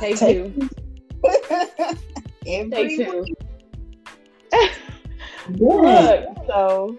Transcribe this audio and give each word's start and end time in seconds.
Take, 0.00 0.18
Take 0.18 0.52
two. 0.52 0.68
Take 2.44 2.96
two. 2.96 3.24
look, 5.58 6.46
so 6.46 6.98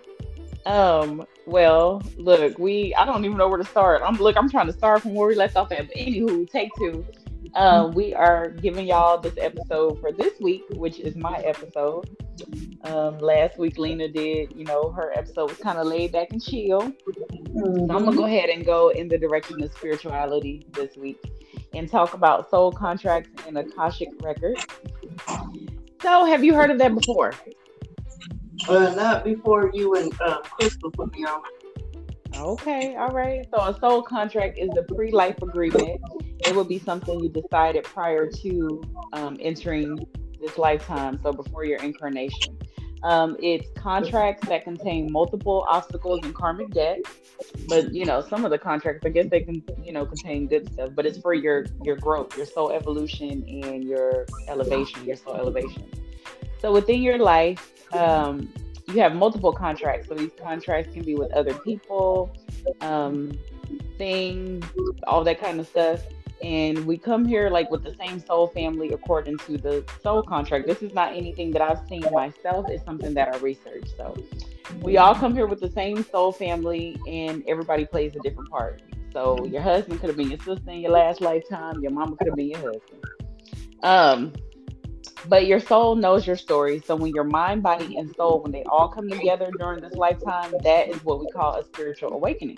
um, 0.66 1.26
well, 1.46 2.02
look, 2.18 2.60
we 2.60 2.94
I 2.96 3.06
don't 3.06 3.24
even 3.24 3.38
know 3.38 3.48
where 3.48 3.58
to 3.58 3.64
start. 3.66 4.02
I'm 4.06 4.16
look, 4.16 4.36
I'm 4.36 4.50
trying 4.50 4.68
to 4.68 4.74
start 4.74 5.02
from 5.02 5.14
where 5.14 5.28
we 5.28 5.36
left 5.36 5.56
off 5.56 5.72
at. 5.72 5.88
But 5.88 5.96
anywho, 5.96 6.50
take 6.50 6.70
two. 6.78 7.06
Uh, 7.56 7.90
we 7.94 8.14
are 8.14 8.50
giving 8.50 8.88
y'all 8.88 9.18
this 9.18 9.34
episode 9.38 10.00
for 10.02 10.12
this 10.12 10.34
week, 10.42 10.64
which 10.72 11.00
is 11.00 11.16
my 11.16 11.38
episode. 11.40 12.10
Um, 12.84 13.18
last 13.20 13.58
week 13.58 13.78
Lena 13.78 14.10
did, 14.10 14.54
you 14.56 14.66
know, 14.66 14.92
her 14.92 15.12
episode 15.18 15.50
was 15.50 15.58
kind 15.58 15.78
of 15.78 15.88
laid 15.88 16.12
back 16.12 16.28
and 16.32 16.44
chill. 16.44 16.82
Mm-hmm. 16.82 17.88
So 17.88 17.96
I'm 17.96 18.04
gonna 18.04 18.16
go 18.16 18.26
ahead 18.26 18.50
and 18.50 18.66
go 18.66 18.90
in 18.90 19.08
the 19.08 19.18
direction 19.18 19.64
of 19.64 19.72
spirituality 19.72 20.68
this 20.74 20.98
week 20.98 21.18
and 21.74 21.90
talk 21.90 22.14
about 22.14 22.50
soul 22.50 22.72
contracts 22.72 23.30
and 23.46 23.58
Akashic 23.58 24.10
records. 24.22 24.66
So, 26.02 26.26
have 26.26 26.44
you 26.44 26.54
heard 26.54 26.72
of 26.72 26.78
that 26.80 26.94
before? 26.96 27.34
Uh, 28.68 28.94
not 28.96 29.24
before 29.24 29.72
you 29.74 29.96
and 29.96 30.14
uh, 30.22 30.40
Crystal 30.42 30.92
put 30.92 31.14
me 31.14 31.26
on. 31.26 31.42
Okay, 32.36 32.96
all 32.96 33.10
right. 33.10 33.48
So 33.52 33.62
a 33.62 33.78
soul 33.80 34.02
contract 34.04 34.60
is 34.60 34.70
a 34.78 34.84
pre-life 34.94 35.42
agreement. 35.42 36.00
It 36.46 36.54
will 36.54 36.64
be 36.64 36.78
something 36.78 37.20
you 37.20 37.30
decided 37.30 37.84
prior 37.84 38.30
to 38.30 38.82
um, 39.14 39.38
entering 39.40 40.06
this 40.40 40.58
lifetime, 40.58 41.20
so 41.24 41.32
before 41.32 41.66
your 41.66 41.80
incarnation. 41.80 42.58
Um, 43.04 43.38
it's 43.40 43.70
contracts 43.80 44.48
that 44.48 44.64
contain 44.64 45.12
multiple 45.12 45.66
obstacles 45.70 46.22
and 46.24 46.34
karmic 46.34 46.72
debt, 46.72 47.00
but 47.68 47.94
you 47.94 48.06
know 48.06 48.22
some 48.22 48.44
of 48.44 48.52
the 48.52 48.58
contracts, 48.58 49.06
I 49.06 49.10
guess 49.10 49.30
they 49.30 49.42
can 49.42 49.64
you 49.84 49.94
know 49.94 50.06
contain 50.06 50.48
good 50.48 50.72
stuff, 50.74 50.90
but 50.96 51.06
it's 51.06 51.20
for 51.20 51.34
your 51.34 51.66
your 51.84 51.96
growth, 51.96 52.36
your 52.36 52.46
soul 52.46 52.72
evolution, 52.72 53.46
and 53.48 53.84
your 53.84 54.26
elevation, 54.48 55.06
your 55.06 55.16
soul 55.16 55.36
elevation. 55.36 55.90
So 56.60 56.72
within 56.72 57.04
your 57.04 57.20
life, 57.20 57.72
um, 57.94 58.52
you 58.88 59.00
have 59.02 59.14
multiple 59.14 59.54
contracts. 59.54 60.08
So 60.08 60.16
these 60.16 60.32
contracts 60.42 60.94
can 60.94 61.04
be 61.04 61.16
with 61.16 61.32
other 61.34 61.54
people, 61.54 62.36
um, 62.82 63.32
things, 63.98 64.66
all 65.06 65.24
that 65.24 65.40
kind 65.40 65.60
of 65.60 65.68
stuff. 65.68 66.02
And 66.42 66.86
we 66.86 66.98
come 66.98 67.26
here 67.26 67.50
like 67.50 67.72
with 67.72 67.84
the 67.84 67.96
same 67.96 68.20
soul 68.20 68.48
family 68.48 68.92
according 68.92 69.38
to 69.40 69.58
the 69.58 69.84
soul 70.04 70.22
contract. 70.22 70.68
This 70.68 70.82
is 70.82 70.94
not 70.94 71.16
anything 71.16 71.52
that 71.52 71.62
I've 71.62 71.88
seen 71.88 72.04
myself, 72.12 72.68
it's 72.70 72.86
something 72.86 73.14
that 73.16 73.34
I 73.34 73.38
researched. 73.40 73.96
So 73.98 74.16
we 74.82 74.98
all 74.98 75.16
come 75.16 75.34
here 75.34 75.48
with 75.48 75.60
the 75.60 75.72
same 75.72 76.04
soul 76.04 76.32
family 76.32 76.98
and 77.08 77.44
everybody 77.48 77.86
plays 77.86 78.16
a 78.16 78.20
different 78.20 78.50
part. 78.50 78.82
So 79.14 79.46
your 79.46 79.62
husband 79.62 80.00
could 80.00 80.10
have 80.10 80.18
been 80.18 80.30
your 80.30 80.40
sister 80.40 80.70
in 80.70 80.82
your 80.82 80.92
last 80.92 81.22
lifetime, 81.22 81.82
your 81.82 81.92
mama 81.92 82.16
could 82.18 82.28
have 82.28 82.36
been 82.36 82.50
your 82.50 82.60
husband. 82.60 83.04
Um, 83.82 84.34
but 85.28 85.48
your 85.48 85.60
soul 85.60 85.96
knows 85.96 86.28
your 86.28 86.36
story. 86.36 86.82
So 86.86 86.96
when 86.96 87.14
your 87.14 87.24
mind, 87.24 87.64
body, 87.64 87.98
and 87.98 88.14
soul, 88.16 88.42
when 88.42 88.52
they 88.52 88.64
all 88.64 88.88
come 88.88 89.10
together 89.10 89.52
during 89.58 89.82
this 89.82 89.94
lifetime, 89.94 90.54
that 90.64 90.90
is 90.90 91.04
what 91.04 91.20
we 91.20 91.28
call 91.28 91.56
a 91.56 91.64
spiritual 91.66 92.14
awakening. 92.14 92.58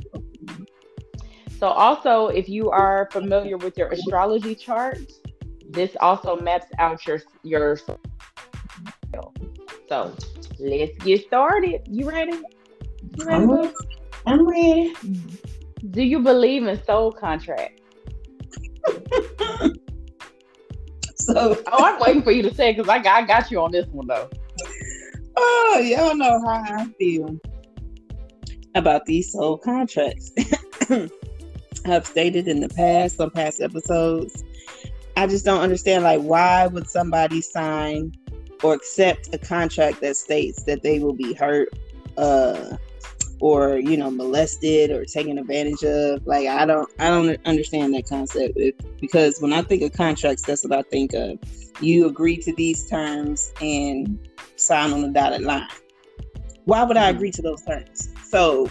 So 1.59 1.67
also, 1.67 2.27
if 2.27 2.47
you 2.47 2.69
are 2.69 3.09
familiar 3.11 3.57
with 3.57 3.77
your 3.77 3.89
astrology 3.89 4.55
chart, 4.55 4.99
this 5.69 5.91
also 5.99 6.37
maps 6.37 6.67
out 6.79 7.05
your 7.05 7.21
your 7.43 7.75
soul. 7.75 7.99
So 9.89 10.15
let's 10.57 11.03
get 11.03 11.25
started. 11.25 11.81
You 11.85 12.09
ready? 12.09 12.39
You 13.17 13.25
ready? 13.25 13.43
I'm 13.43 13.51
ready. 13.51 13.73
I'm 14.25 14.47
ready. 14.47 14.95
Do 15.89 16.01
you 16.01 16.19
believe 16.19 16.65
in 16.65 16.81
soul 16.85 17.11
contract? 17.11 17.81
So 21.21 21.61
oh, 21.71 21.83
I'm 21.83 21.99
waiting 21.99 22.23
for 22.23 22.31
you 22.31 22.41
to 22.43 22.53
say 22.55 22.71
because 22.71 22.87
I 22.89 22.97
got, 22.97 23.23
I 23.23 23.27
got 23.27 23.51
you 23.51 23.61
on 23.61 23.71
this 23.71 23.85
one 23.91 24.07
though. 24.07 24.29
Oh, 25.35 25.79
y'all 25.83 26.15
know 26.15 26.41
how 26.45 26.63
I 26.63 26.87
feel 26.97 27.37
about 28.73 29.05
these 29.05 29.33
soul 29.33 29.57
contracts. 29.57 30.31
I've 31.85 32.05
stated 32.05 32.47
in 32.47 32.59
the 32.59 32.69
past, 32.69 33.19
on 33.19 33.29
past 33.29 33.61
episodes, 33.61 34.43
I 35.19 35.27
just 35.27 35.43
don't 35.43 35.61
understand 35.61 36.05
like 36.05 36.21
why 36.21 36.67
would 36.67 36.89
somebody 36.89 37.41
sign 37.41 38.13
or 38.63 38.73
accept 38.73 39.33
a 39.33 39.37
contract 39.37 39.99
that 39.99 40.15
states 40.15 40.63
that 40.63 40.81
they 40.81 40.99
will 40.99 41.13
be 41.13 41.33
hurt, 41.33 41.69
uh, 42.17 42.77
or 43.41 43.77
you 43.79 43.97
know 43.97 44.09
molested 44.11 44.91
or 44.91 45.03
taken 45.03 45.37
advantage 45.37 45.83
of? 45.83 46.25
Like 46.25 46.47
i 46.47 46.65
don't 46.65 46.89
i 46.99 47.09
don't 47.09 47.37
understand 47.45 47.93
that 47.95 48.07
concept. 48.07 48.57
Because 49.01 49.41
when 49.41 49.51
i 49.51 49.61
think 49.61 49.81
of 49.81 49.91
contracts 49.91 50.43
that's 50.43 50.63
what 50.63 50.71
i 50.71 50.83
think 50.83 51.13
of. 51.13 51.37
You 51.81 52.07
agree 52.07 52.37
to 52.37 52.53
these 52.55 52.89
terms 52.89 53.53
and 53.61 54.25
sign 54.55 54.93
on 54.93 55.01
the 55.01 55.09
dotted 55.09 55.41
line. 55.41 55.67
Why 56.63 56.83
would 56.83 56.95
i 56.95 57.09
mm-hmm. 57.09 57.17
agree 57.17 57.31
to 57.31 57.41
those 57.41 57.61
terms? 57.63 58.09
So 58.23 58.69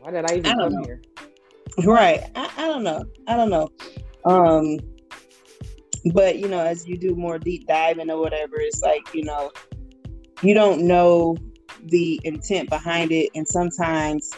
why 0.00 0.10
did 0.10 0.30
i 0.30 0.34
even 0.36 0.46
I 0.46 0.54
come 0.54 0.72
know. 0.72 0.82
here 0.84 1.00
right. 1.86 2.30
I, 2.34 2.50
I 2.56 2.66
don't 2.66 2.82
know. 2.82 3.04
I 3.26 3.36
don't 3.36 3.50
know. 3.50 3.68
Um 4.24 4.78
but 6.14 6.38
you 6.38 6.48
know 6.48 6.60
as 6.60 6.86
you 6.86 6.96
do 6.96 7.14
more 7.14 7.38
deep 7.38 7.66
diving 7.66 8.10
or 8.10 8.18
whatever 8.18 8.54
it's 8.58 8.80
like 8.80 9.02
you 9.12 9.22
know 9.22 9.50
you 10.42 10.54
don't 10.54 10.80
know 10.80 11.36
the 11.84 12.20
intent 12.24 12.68
behind 12.68 13.12
it. 13.12 13.30
And 13.34 13.46
sometimes 13.46 14.30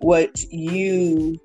what 0.00 0.42
you 0.50 1.38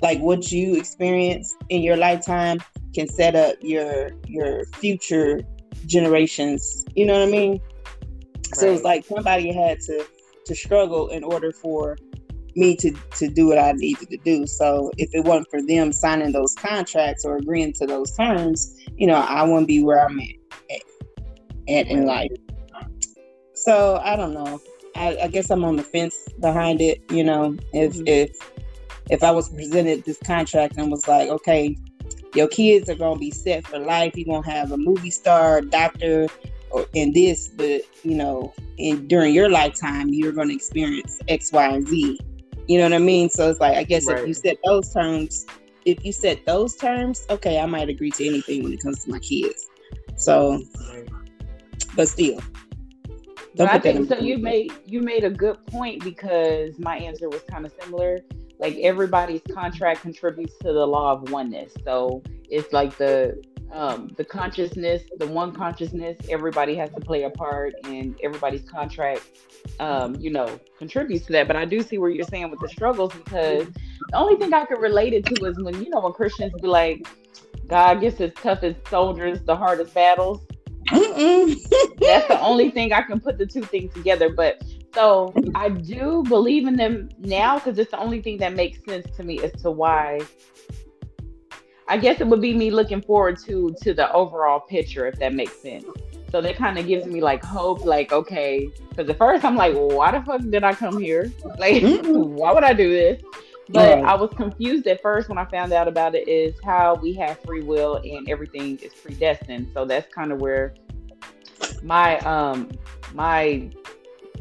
like 0.00 0.18
what 0.18 0.50
you 0.50 0.76
experience 0.76 1.54
in 1.68 1.82
your 1.82 1.96
lifetime 1.96 2.58
can 2.94 3.08
set 3.08 3.34
up 3.34 3.56
your 3.60 4.10
your 4.26 4.64
future 4.74 5.40
generations. 5.86 6.84
You 6.94 7.06
know 7.06 7.14
what 7.14 7.28
i 7.28 7.30
mean? 7.30 7.52
Right. 7.52 8.56
so 8.56 8.72
it's 8.72 8.82
like 8.82 9.04
somebody 9.04 9.52
had 9.52 9.80
to 9.82 10.04
to 10.46 10.54
struggle 10.54 11.08
in 11.08 11.22
order 11.24 11.52
for 11.52 11.96
me 12.56 12.76
to 12.76 12.92
to 13.16 13.28
do 13.28 13.48
what 13.48 13.58
i 13.58 13.72
needed 13.72 14.08
to 14.10 14.16
do 14.18 14.46
so 14.46 14.90
if 14.98 15.08
it 15.12 15.24
wasn't 15.24 15.48
for 15.50 15.62
them 15.62 15.92
signing 15.92 16.32
those 16.32 16.54
contracts 16.54 17.24
or 17.24 17.36
agreeing 17.36 17.72
to 17.72 17.86
those 17.86 18.14
terms 18.16 18.76
you 18.96 19.06
know 19.06 19.16
i 19.28 19.42
wouldn't 19.42 19.66
be 19.66 19.82
where 19.82 20.04
i'm 20.04 20.20
at, 20.20 20.82
at 21.68 21.86
in 21.86 22.04
life 22.04 22.30
so 23.62 24.00
I 24.02 24.16
don't 24.16 24.34
know. 24.34 24.60
I, 24.96 25.16
I, 25.22 25.28
guess 25.28 25.48
I'm 25.48 25.64
on 25.64 25.76
the 25.76 25.84
fence 25.84 26.18
behind 26.40 26.80
it. 26.80 27.00
You 27.10 27.22
know, 27.22 27.56
if 27.72 27.94
mm-hmm. 27.94 28.02
if 28.06 28.52
if 29.08 29.22
I 29.22 29.30
was 29.30 29.48
presented 29.48 30.04
this 30.04 30.18
contract 30.24 30.76
and 30.78 30.90
was 30.90 31.06
like, 31.06 31.28
okay, 31.28 31.76
your 32.34 32.48
kids 32.48 32.90
are 32.90 32.96
gonna 32.96 33.20
be 33.20 33.30
set 33.30 33.64
for 33.66 33.78
life. 33.78 34.16
You're 34.16 34.34
gonna 34.34 34.52
have 34.52 34.72
a 34.72 34.76
movie 34.76 35.10
star, 35.10 35.60
doctor, 35.60 36.26
or 36.70 36.86
in 36.94 37.12
this, 37.12 37.48
but 37.48 37.82
you 38.02 38.16
know, 38.16 38.52
in 38.78 39.06
during 39.06 39.32
your 39.32 39.48
lifetime, 39.48 40.08
you're 40.08 40.32
gonna 40.32 40.54
experience 40.54 41.20
X, 41.28 41.52
Y, 41.52 41.66
and 41.66 41.86
Z. 41.86 42.18
You 42.68 42.78
know 42.78 42.84
what 42.84 42.92
I 42.94 42.98
mean? 42.98 43.28
So 43.28 43.50
it's 43.50 43.60
like, 43.60 43.76
I 43.76 43.84
guess 43.84 44.06
right. 44.06 44.20
if 44.20 44.28
you 44.28 44.34
set 44.34 44.56
those 44.64 44.92
terms, 44.92 45.46
if 45.84 46.04
you 46.04 46.12
set 46.12 46.44
those 46.46 46.76
terms, 46.76 47.26
okay, 47.28 47.58
I 47.58 47.66
might 47.66 47.88
agree 47.88 48.10
to 48.12 48.26
anything 48.26 48.62
when 48.62 48.72
it 48.72 48.82
comes 48.82 49.04
to 49.04 49.10
my 49.10 49.18
kids. 49.18 49.68
So, 50.16 50.62
but 51.96 52.08
still, 52.08 52.40
don't 53.56 53.68
I 53.68 53.78
think 53.78 54.08
so. 54.08 54.18
You 54.18 54.38
made 54.38 54.72
you 54.86 55.00
made 55.00 55.24
a 55.24 55.30
good 55.30 55.64
point 55.66 56.04
because 56.04 56.78
my 56.78 56.96
answer 56.96 57.28
was 57.28 57.42
kind 57.42 57.66
of 57.66 57.72
similar. 57.82 58.20
Like 58.58 58.76
everybody's 58.76 59.42
contract 59.52 60.02
contributes 60.02 60.56
to 60.58 60.72
the 60.72 60.86
law 60.86 61.12
of 61.12 61.30
oneness. 61.30 61.72
So 61.84 62.22
it's 62.48 62.72
like 62.72 62.96
the 62.96 63.42
um, 63.72 64.10
the 64.16 64.24
consciousness, 64.24 65.02
the 65.18 65.26
one 65.26 65.52
consciousness. 65.52 66.16
Everybody 66.28 66.74
has 66.76 66.90
to 66.90 67.00
play 67.00 67.24
a 67.24 67.30
part, 67.30 67.74
and 67.84 68.14
everybody's 68.22 68.68
contract, 68.68 69.22
um, 69.80 70.14
you 70.16 70.30
know, 70.30 70.60
contributes 70.78 71.26
to 71.26 71.32
that. 71.32 71.46
But 71.46 71.56
I 71.56 71.64
do 71.64 71.82
see 71.82 71.98
where 71.98 72.10
you're 72.10 72.26
saying 72.26 72.50
with 72.50 72.60
the 72.60 72.68
struggles 72.68 73.12
because 73.14 73.66
the 74.10 74.16
only 74.16 74.36
thing 74.36 74.52
I 74.52 74.66
could 74.66 74.80
relate 74.80 75.14
it 75.14 75.24
to 75.26 75.44
is 75.46 75.58
when 75.58 75.82
you 75.82 75.90
know 75.90 76.00
when 76.00 76.12
Christians 76.12 76.52
be 76.60 76.68
like, 76.68 77.06
God 77.66 78.00
gets 78.00 78.18
his 78.18 78.32
toughest 78.34 78.86
soldiers 78.88 79.42
the 79.42 79.56
hardest 79.56 79.94
battles. 79.94 80.40
That's 80.90 82.28
the 82.28 82.38
only 82.40 82.70
thing 82.70 82.92
I 82.92 83.02
can 83.02 83.20
put 83.20 83.38
the 83.38 83.46
two 83.46 83.62
things 83.62 83.94
together. 83.94 84.28
But 84.28 84.62
so 84.94 85.34
I 85.54 85.70
do 85.70 86.22
believe 86.28 86.66
in 86.66 86.76
them 86.76 87.08
now 87.18 87.58
because 87.58 87.78
it's 87.78 87.90
the 87.90 87.98
only 87.98 88.20
thing 88.20 88.36
that 88.38 88.52
makes 88.52 88.84
sense 88.84 89.06
to 89.16 89.22
me 89.22 89.40
as 89.40 89.52
to 89.62 89.70
why. 89.70 90.20
I 91.88 91.98
guess 91.98 92.20
it 92.20 92.26
would 92.26 92.40
be 92.40 92.54
me 92.54 92.70
looking 92.70 93.02
forward 93.02 93.38
to 93.46 93.74
to 93.82 93.94
the 93.94 94.12
overall 94.12 94.60
picture, 94.60 95.06
if 95.06 95.18
that 95.18 95.34
makes 95.34 95.60
sense. 95.60 95.84
So 96.30 96.40
that 96.40 96.56
kind 96.56 96.78
of 96.78 96.86
gives 96.86 97.06
me 97.06 97.20
like 97.20 97.44
hope, 97.44 97.84
like 97.84 98.12
okay, 98.12 98.68
because 98.88 99.08
at 99.08 99.18
first 99.18 99.44
I'm 99.44 99.56
like, 99.56 99.74
well, 99.74 99.88
why 99.88 100.12
the 100.12 100.24
fuck 100.24 100.40
did 100.40 100.64
I 100.64 100.74
come 100.74 100.98
here? 100.98 101.30
Like, 101.58 101.82
why 101.82 102.52
would 102.52 102.64
I 102.64 102.72
do 102.72 102.90
this? 102.90 103.22
But 103.68 103.98
I 104.00 104.14
was 104.14 104.30
confused 104.34 104.86
at 104.86 105.00
first 105.00 105.28
when 105.28 105.38
I 105.38 105.44
found 105.46 105.72
out 105.72 105.88
about 105.88 106.14
it 106.14 106.28
is 106.28 106.54
how 106.64 106.96
we 106.96 107.14
have 107.14 107.38
free 107.40 107.62
will 107.62 107.96
and 108.04 108.28
everything 108.28 108.78
is 108.78 108.92
predestined. 108.92 109.68
So 109.72 109.84
that's 109.84 110.12
kind 110.12 110.32
of 110.32 110.40
where 110.40 110.74
my 111.82 112.18
um 112.20 112.70
my 113.14 113.70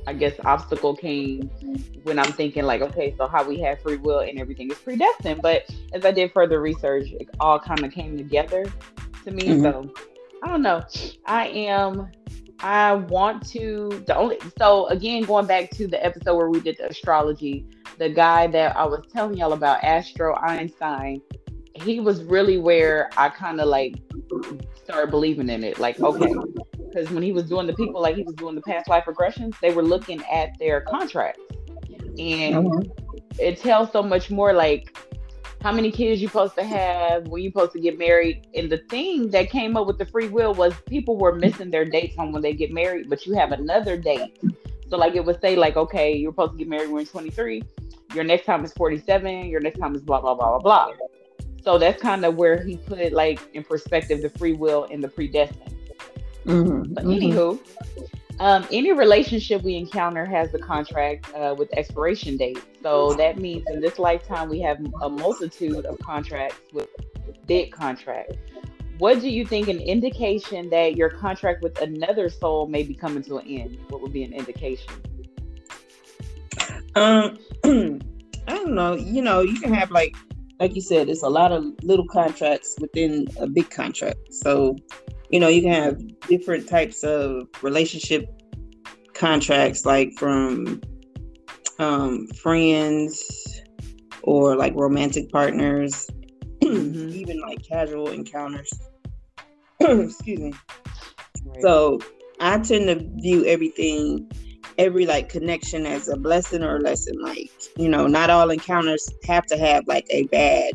I 0.07 0.13
guess 0.13 0.33
obstacle 0.45 0.95
came 0.95 1.49
when 2.03 2.17
I'm 2.17 2.31
thinking 2.31 2.63
like, 2.63 2.81
okay, 2.81 3.13
so 3.17 3.27
how 3.27 3.43
we 3.43 3.59
have 3.61 3.81
free 3.81 3.97
will 3.97 4.19
and 4.19 4.39
everything 4.39 4.71
is 4.71 4.77
predestined. 4.77 5.41
But 5.41 5.69
as 5.93 6.05
I 6.05 6.11
did 6.11 6.31
further 6.31 6.61
research, 6.61 7.11
it 7.11 7.29
all 7.39 7.59
kind 7.59 7.83
of 7.83 7.91
came 7.91 8.17
together 8.17 8.65
to 9.25 9.31
me. 9.31 9.43
Mm-hmm. 9.43 9.63
So 9.63 9.93
I 10.43 10.47
don't 10.47 10.61
know. 10.61 10.83
I 11.25 11.47
am. 11.47 12.11
I 12.63 12.93
want 12.93 13.47
to 13.49 14.03
the 14.05 14.15
only 14.15 14.37
so 14.57 14.85
again 14.87 15.23
going 15.23 15.47
back 15.47 15.71
to 15.71 15.87
the 15.87 16.03
episode 16.03 16.35
where 16.35 16.49
we 16.49 16.59
did 16.59 16.77
the 16.77 16.89
astrology, 16.89 17.65
the 17.97 18.09
guy 18.09 18.47
that 18.47 18.77
I 18.77 18.85
was 18.85 19.03
telling 19.11 19.37
y'all 19.37 19.53
about, 19.53 19.83
Astro 19.83 20.35
Einstein, 20.35 21.21
he 21.73 21.99
was 21.99 22.23
really 22.23 22.59
where 22.59 23.09
I 23.17 23.29
kind 23.29 23.59
of 23.59 23.67
like 23.67 23.95
started 24.83 25.09
believing 25.09 25.49
in 25.49 25.63
it. 25.63 25.79
Like, 25.79 25.99
okay, 25.99 26.33
because 26.91 27.09
when 27.11 27.23
he 27.23 27.31
was 27.31 27.47
doing 27.47 27.67
the 27.67 27.73
people, 27.73 28.01
like 28.01 28.15
he 28.15 28.23
was 28.23 28.35
doing 28.35 28.55
the 28.55 28.61
past 28.61 28.89
life 28.89 29.05
regressions, 29.05 29.59
they 29.61 29.73
were 29.73 29.83
looking 29.83 30.23
at 30.31 30.57
their 30.59 30.81
contracts, 30.81 31.41
and 32.17 32.55
mm-hmm. 32.55 32.91
it 33.39 33.57
tells 33.57 33.91
so 33.91 34.03
much 34.03 34.29
more. 34.29 34.53
Like, 34.53 34.97
how 35.61 35.71
many 35.71 35.91
kids 35.91 36.21
you 36.21 36.27
supposed 36.27 36.55
to 36.55 36.63
have 36.63 37.27
when 37.27 37.43
you 37.43 37.49
supposed 37.49 37.71
to 37.73 37.79
get 37.79 37.97
married 37.97 38.47
and 38.55 38.69
the 38.69 38.79
thing 38.89 39.29
that 39.29 39.49
came 39.49 39.77
up 39.77 39.85
with 39.85 39.97
the 39.97 40.05
free 40.05 40.27
will 40.27 40.53
was 40.53 40.73
people 40.87 41.17
were 41.17 41.35
missing 41.35 41.69
their 41.69 41.85
dates 41.85 42.15
on 42.17 42.31
when 42.31 42.41
they 42.41 42.53
get 42.53 42.71
married 42.71 43.09
but 43.09 43.25
you 43.27 43.33
have 43.35 43.51
another 43.51 43.95
date 43.95 44.39
so 44.89 44.97
like 44.97 45.13
it 45.13 45.23
would 45.23 45.39
say 45.39 45.55
like 45.55 45.77
okay 45.77 46.15
you're 46.15 46.31
supposed 46.31 46.53
to 46.53 46.57
get 46.57 46.67
married 46.67 46.89
when 46.89 47.01
you're 47.01 47.11
23 47.11 47.61
your 48.15 48.23
next 48.23 48.45
time 48.45 48.65
is 48.65 48.73
47 48.73 49.45
your 49.45 49.61
next 49.61 49.77
time 49.77 49.95
is 49.95 50.01
blah 50.01 50.19
blah 50.19 50.33
blah 50.33 50.57
blah 50.57 50.87
blah 50.87 50.93
so 51.63 51.77
that's 51.77 52.01
kind 52.01 52.25
of 52.25 52.35
where 52.35 52.63
he 52.63 52.77
put 52.77 52.97
it 52.97 53.13
like 53.13 53.39
in 53.53 53.63
perspective 53.63 54.21
the 54.21 54.29
free 54.29 54.53
will 54.53 54.87
and 54.91 55.03
the 55.03 55.07
predestined 55.07 55.75
mm-hmm. 56.45 56.93
but 56.93 57.03
mm-hmm. 57.03 57.11
anywho 57.11 57.59
um, 58.41 58.65
any 58.71 58.91
relationship 58.91 59.61
we 59.61 59.75
encounter 59.75 60.25
has 60.25 60.51
a 60.55 60.57
contract 60.57 61.31
uh, 61.35 61.53
with 61.55 61.71
expiration 61.77 62.37
date. 62.37 62.59
So 62.81 63.13
that 63.13 63.37
means 63.37 63.63
in 63.67 63.81
this 63.81 63.99
lifetime 63.99 64.49
we 64.49 64.59
have 64.61 64.79
a 65.03 65.09
multitude 65.09 65.85
of 65.85 65.99
contracts 65.99 66.57
with 66.73 66.89
big 67.45 67.71
contract. 67.71 68.37
What 68.97 69.21
do 69.21 69.29
you 69.29 69.45
think 69.45 69.67
an 69.67 69.79
indication 69.79 70.71
that 70.71 70.95
your 70.95 71.09
contract 71.09 71.61
with 71.61 71.79
another 71.81 72.29
soul 72.29 72.65
may 72.65 72.81
be 72.81 72.95
coming 72.95 73.21
to 73.23 73.37
an 73.37 73.47
end? 73.47 73.77
What 73.89 74.01
would 74.01 74.13
be 74.13 74.23
an 74.23 74.33
indication? 74.33 74.91
Um, 76.95 77.37
I 77.63 78.55
don't 78.55 78.73
know. 78.73 78.95
You 78.95 79.21
know, 79.21 79.41
you 79.41 79.59
can 79.59 79.71
have 79.71 79.91
like, 79.91 80.15
like 80.59 80.73
you 80.73 80.81
said, 80.81 81.09
it's 81.09 81.21
a 81.21 81.29
lot 81.29 81.51
of 81.51 81.63
little 81.83 82.07
contracts 82.07 82.75
within 82.81 83.27
a 83.37 83.45
big 83.45 83.69
contract. 83.69 84.33
So 84.33 84.77
you 85.31 85.39
know, 85.39 85.47
you 85.47 85.61
can 85.61 85.71
have 85.71 86.27
different 86.27 86.67
types 86.67 87.03
of 87.03 87.47
relationship 87.61 88.29
contracts, 89.13 89.85
like 89.85 90.11
from 90.17 90.81
um, 91.79 92.27
friends 92.27 93.61
or 94.23 94.55
like 94.55 94.73
romantic 94.75 95.31
partners, 95.31 96.09
mm-hmm. 96.61 97.09
even 97.09 97.39
like 97.39 97.65
casual 97.65 98.09
encounters. 98.09 98.71
Excuse 99.79 100.39
me. 100.39 100.53
Right. 101.45 101.61
So 101.61 101.99
I 102.41 102.59
tend 102.59 102.87
to 102.87 102.95
view 103.21 103.45
everything, 103.45 104.29
every 104.77 105.05
like 105.05 105.29
connection 105.29 105.85
as 105.85 106.09
a 106.09 106.17
blessing 106.17 106.61
or 106.61 106.75
a 106.75 106.81
lesson. 106.81 107.17
Like, 107.21 107.49
you 107.77 107.87
know, 107.87 108.05
not 108.05 108.29
all 108.29 108.49
encounters 108.49 109.09
have 109.25 109.45
to 109.47 109.57
have 109.57 109.87
like 109.87 110.07
a 110.09 110.25
bad 110.25 110.73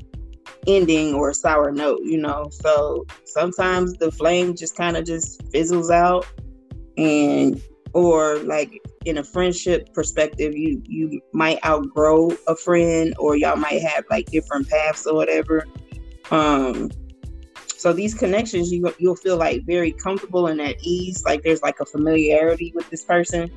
ending 0.66 1.14
or 1.14 1.32
sour 1.32 1.70
note, 1.72 2.00
you 2.02 2.18
know. 2.18 2.48
So 2.50 3.06
sometimes 3.24 3.94
the 3.94 4.10
flame 4.10 4.56
just 4.56 4.76
kind 4.76 4.96
of 4.96 5.04
just 5.04 5.42
fizzles 5.50 5.90
out 5.90 6.26
and 6.96 7.60
or 7.92 8.38
like 8.40 8.78
in 9.06 9.18
a 9.18 9.24
friendship 9.24 9.92
perspective 9.94 10.54
you 10.54 10.82
you 10.86 11.20
might 11.32 11.64
outgrow 11.64 12.30
a 12.48 12.56
friend 12.56 13.14
or 13.18 13.36
y'all 13.36 13.56
might 13.56 13.80
have 13.80 14.04
like 14.10 14.26
different 14.26 14.68
paths 14.68 15.06
or 15.06 15.14
whatever 15.14 15.66
um 16.30 16.90
so 17.76 17.92
these 17.92 18.14
connections 18.14 18.72
you 18.72 18.92
you'll 18.98 19.16
feel 19.16 19.36
like 19.36 19.64
very 19.64 19.92
comfortable 19.92 20.48
and 20.48 20.60
at 20.60 20.76
ease 20.82 21.24
like 21.24 21.42
there's 21.42 21.62
like 21.62 21.80
a 21.80 21.86
familiarity 21.86 22.72
with 22.74 22.88
this 22.90 23.04
person 23.04 23.50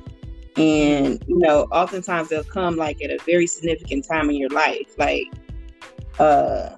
and 0.56 1.22
you 1.26 1.38
know 1.38 1.66
oftentimes 1.72 2.28
they'll 2.28 2.44
come 2.44 2.76
like 2.76 3.02
at 3.02 3.10
a 3.10 3.18
very 3.24 3.46
significant 3.46 4.06
time 4.06 4.30
in 4.30 4.36
your 4.36 4.50
life 4.50 4.94
like 4.98 5.26
uh 6.20 6.76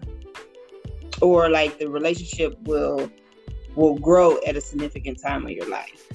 or 1.21 1.50
like 1.50 1.79
the 1.79 1.89
relationship 1.89 2.55
will 2.62 3.11
will 3.75 3.99
grow 3.99 4.39
at 4.47 4.56
a 4.56 4.61
significant 4.61 5.21
time 5.23 5.44
of 5.44 5.50
your 5.50 5.69
life 5.69 6.09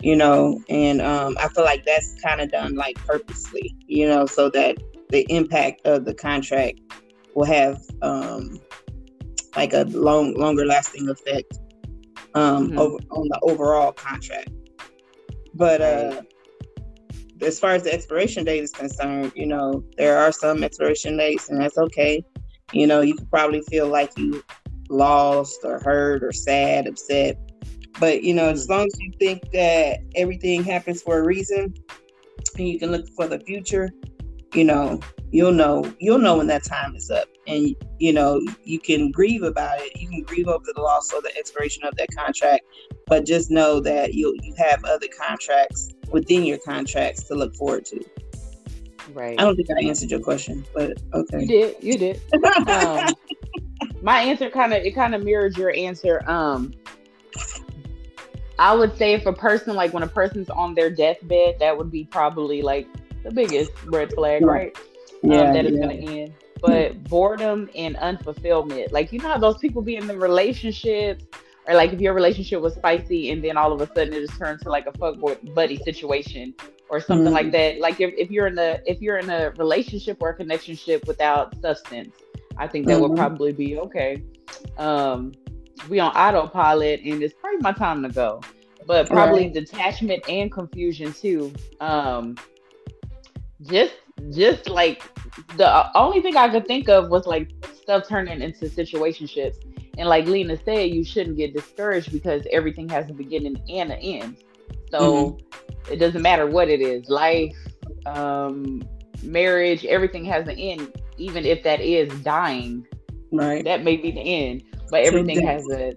you 0.00 0.16
know? 0.16 0.60
And 0.68 1.00
um, 1.00 1.36
i 1.38 1.48
feel 1.48 1.64
like 1.64 1.84
that's 1.84 2.14
kind 2.20 2.40
of 2.40 2.50
done 2.50 2.74
like 2.74 2.96
purposely 3.06 3.74
you 3.86 4.08
know 4.08 4.26
so 4.26 4.50
that 4.50 4.76
the 5.10 5.24
impact 5.28 5.86
of 5.86 6.04
the 6.04 6.14
contract 6.14 6.80
will 7.34 7.44
have 7.44 7.80
um, 8.02 8.58
like 9.56 9.72
a 9.74 9.84
long 9.84 10.34
longer 10.34 10.66
lasting 10.66 11.08
effect 11.08 11.60
um, 12.34 12.70
mm-hmm. 12.70 12.78
over, 12.78 12.96
on 13.10 13.28
the 13.28 13.38
overall 13.42 13.92
contract. 13.92 14.50
But 15.54 15.80
uh 15.80 16.22
as 17.42 17.58
far 17.58 17.72
as 17.72 17.82
the 17.82 17.92
expiration 17.92 18.44
date 18.44 18.62
is 18.62 18.70
concerned 18.70 19.32
you 19.34 19.46
know 19.46 19.82
there 19.96 20.16
are 20.16 20.30
some 20.30 20.62
expiration 20.62 21.16
dates 21.16 21.48
and 21.48 21.60
that's 21.60 21.76
okay 21.76 22.24
you 22.72 22.86
know, 22.86 23.00
you 23.00 23.14
could 23.14 23.30
probably 23.30 23.62
feel 23.62 23.88
like 23.88 24.16
you 24.18 24.42
lost 24.88 25.60
or 25.64 25.80
hurt 25.80 26.22
or 26.22 26.32
sad, 26.32 26.86
upset. 26.86 27.36
But 28.00 28.22
you 28.22 28.34
know, 28.34 28.48
as 28.48 28.64
mm-hmm. 28.64 28.72
long 28.72 28.86
as 28.86 29.00
you 29.00 29.12
think 29.18 29.50
that 29.52 30.00
everything 30.14 30.64
happens 30.64 31.02
for 31.02 31.18
a 31.18 31.24
reason 31.24 31.74
and 32.56 32.68
you 32.68 32.78
can 32.78 32.90
look 32.90 33.08
for 33.10 33.26
the 33.26 33.40
future, 33.40 33.90
you 34.54 34.64
know, 34.64 35.00
you'll 35.30 35.52
know 35.52 35.92
you'll 35.98 36.18
know 36.18 36.38
when 36.38 36.46
that 36.48 36.64
time 36.64 36.94
is 36.96 37.10
up. 37.10 37.28
And 37.46 37.74
you 37.98 38.12
know, 38.12 38.40
you 38.64 38.78
can 38.78 39.10
grieve 39.10 39.42
about 39.42 39.80
it. 39.80 40.00
You 40.00 40.08
can 40.08 40.22
grieve 40.22 40.48
over 40.48 40.64
the 40.74 40.80
loss 40.80 41.12
or 41.12 41.20
the 41.20 41.36
expiration 41.36 41.84
of 41.84 41.96
that 41.96 42.08
contract, 42.16 42.64
but 43.06 43.26
just 43.26 43.50
know 43.50 43.80
that 43.80 44.14
you 44.14 44.36
you 44.42 44.54
have 44.58 44.84
other 44.84 45.08
contracts 45.18 45.90
within 46.10 46.44
your 46.44 46.58
contracts 46.58 47.24
to 47.24 47.34
look 47.34 47.54
forward 47.56 47.84
to. 47.86 48.00
Right. 49.12 49.38
I 49.38 49.44
don't 49.44 49.56
think 49.56 49.68
I 49.70 49.82
answered 49.82 50.10
your 50.10 50.20
question, 50.20 50.64
but 50.74 50.98
okay. 51.12 51.40
You 51.40 51.46
did. 51.46 51.76
You 51.82 51.98
did. 51.98 52.20
um, 52.68 53.14
my 54.02 54.20
answer 54.20 54.50
kind 54.50 54.72
of 54.72 54.82
it 54.82 54.94
kind 54.94 55.14
of 55.14 55.24
mirrored 55.24 55.56
your 55.56 55.74
answer. 55.76 56.22
Um, 56.28 56.72
I 58.58 58.74
would 58.74 58.96
say 58.96 59.14
if 59.14 59.26
a 59.26 59.32
person 59.32 59.74
like 59.74 59.92
when 59.92 60.02
a 60.02 60.08
person's 60.08 60.50
on 60.50 60.74
their 60.74 60.90
deathbed, 60.90 61.58
that 61.58 61.76
would 61.76 61.90
be 61.90 62.04
probably 62.04 62.62
like 62.62 62.86
the 63.24 63.30
biggest 63.30 63.72
red 63.86 64.12
flag, 64.12 64.44
right? 64.44 64.76
Um, 65.24 65.30
yeah, 65.30 65.40
um, 65.42 65.52
that 65.54 65.66
is 65.66 65.72
yeah. 65.72 65.80
going 65.80 66.06
to 66.06 66.20
end. 66.20 66.34
But 66.60 67.02
boredom 67.04 67.68
and 67.74 67.96
unfulfillment, 67.96 68.92
like 68.92 69.12
you 69.12 69.18
know 69.18 69.28
how 69.28 69.38
those 69.38 69.58
people 69.58 69.82
be 69.82 69.96
in 69.96 70.06
the 70.06 70.16
relationships, 70.16 71.24
or 71.68 71.74
like 71.74 71.92
if 71.92 72.00
your 72.00 72.14
relationship 72.14 72.60
was 72.60 72.74
spicy 72.74 73.30
and 73.30 73.42
then 73.42 73.56
all 73.56 73.72
of 73.72 73.80
a 73.80 73.86
sudden 73.88 74.12
it 74.12 74.26
just 74.26 74.38
turns 74.38 74.62
to 74.62 74.68
like 74.68 74.86
a 74.86 74.92
fuck 74.98 75.16
buddy 75.54 75.76
situation 75.76 76.54
or 76.88 77.00
something 77.00 77.26
mm-hmm. 77.26 77.34
like 77.34 77.52
that. 77.52 77.80
Like 77.80 78.00
if, 78.00 78.12
if 78.18 78.30
you're 78.30 78.48
in 78.48 78.58
a 78.58 78.80
if 78.84 79.00
you're 79.00 79.18
in 79.18 79.30
a 79.30 79.50
relationship 79.56 80.18
or 80.20 80.30
a 80.30 80.34
connectionship 80.34 81.06
without 81.06 81.58
substance, 81.60 82.14
I 82.56 82.66
think 82.66 82.86
that 82.86 82.94
mm-hmm. 82.94 83.10
would 83.10 83.16
probably 83.16 83.52
be 83.52 83.78
okay. 83.78 84.22
Um, 84.76 85.32
we 85.88 85.98
on 86.00 86.12
autopilot 86.12 87.00
and 87.00 87.22
it's 87.22 87.34
probably 87.34 87.60
my 87.60 87.72
time 87.72 88.02
to 88.02 88.08
go. 88.08 88.40
But 88.86 89.08
probably 89.08 89.44
right. 89.44 89.54
detachment 89.54 90.28
and 90.28 90.50
confusion 90.50 91.12
too. 91.12 91.52
Um, 91.80 92.36
just 93.62 93.94
just 94.30 94.68
like 94.68 95.02
the 95.56 95.96
only 95.96 96.20
thing 96.20 96.36
I 96.36 96.48
could 96.48 96.66
think 96.66 96.88
of 96.88 97.08
was 97.08 97.26
like 97.26 97.50
stuff 97.74 98.08
turning 98.08 98.42
into 98.42 98.66
situationships. 98.66 99.56
And 99.98 100.08
like 100.08 100.26
Lena 100.26 100.56
said, 100.64 100.90
you 100.90 101.04
shouldn't 101.04 101.36
get 101.36 101.54
discouraged 101.54 102.12
because 102.12 102.46
everything 102.50 102.88
has 102.88 103.10
a 103.10 103.12
beginning 103.12 103.62
and 103.68 103.92
an 103.92 103.98
end. 103.98 104.36
So 104.90 105.38
mm-hmm. 105.38 105.92
it 105.92 105.96
doesn't 105.96 106.22
matter 106.22 106.46
what 106.46 106.68
it 106.68 106.80
is 106.80 107.08
life, 107.08 107.56
um, 108.06 108.82
marriage, 109.22 109.84
everything 109.84 110.24
has 110.26 110.48
an 110.48 110.58
end, 110.58 110.92
even 111.18 111.44
if 111.44 111.62
that 111.64 111.80
is 111.80 112.12
dying. 112.22 112.86
Right. 113.30 113.64
That 113.64 113.82
may 113.82 113.96
be 113.96 114.10
the 114.10 114.20
end. 114.20 114.64
But 114.90 115.04
everything 115.04 115.46
has 115.46 115.66
a 115.70 115.94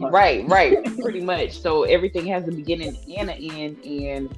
right, 0.00 0.44
right, 0.48 0.84
pretty 1.00 1.20
much. 1.24 1.60
So 1.60 1.84
everything 1.84 2.26
has 2.26 2.48
a 2.48 2.50
beginning 2.50 2.96
and 3.16 3.30
an 3.30 3.36
end, 3.36 3.84
and 3.84 4.36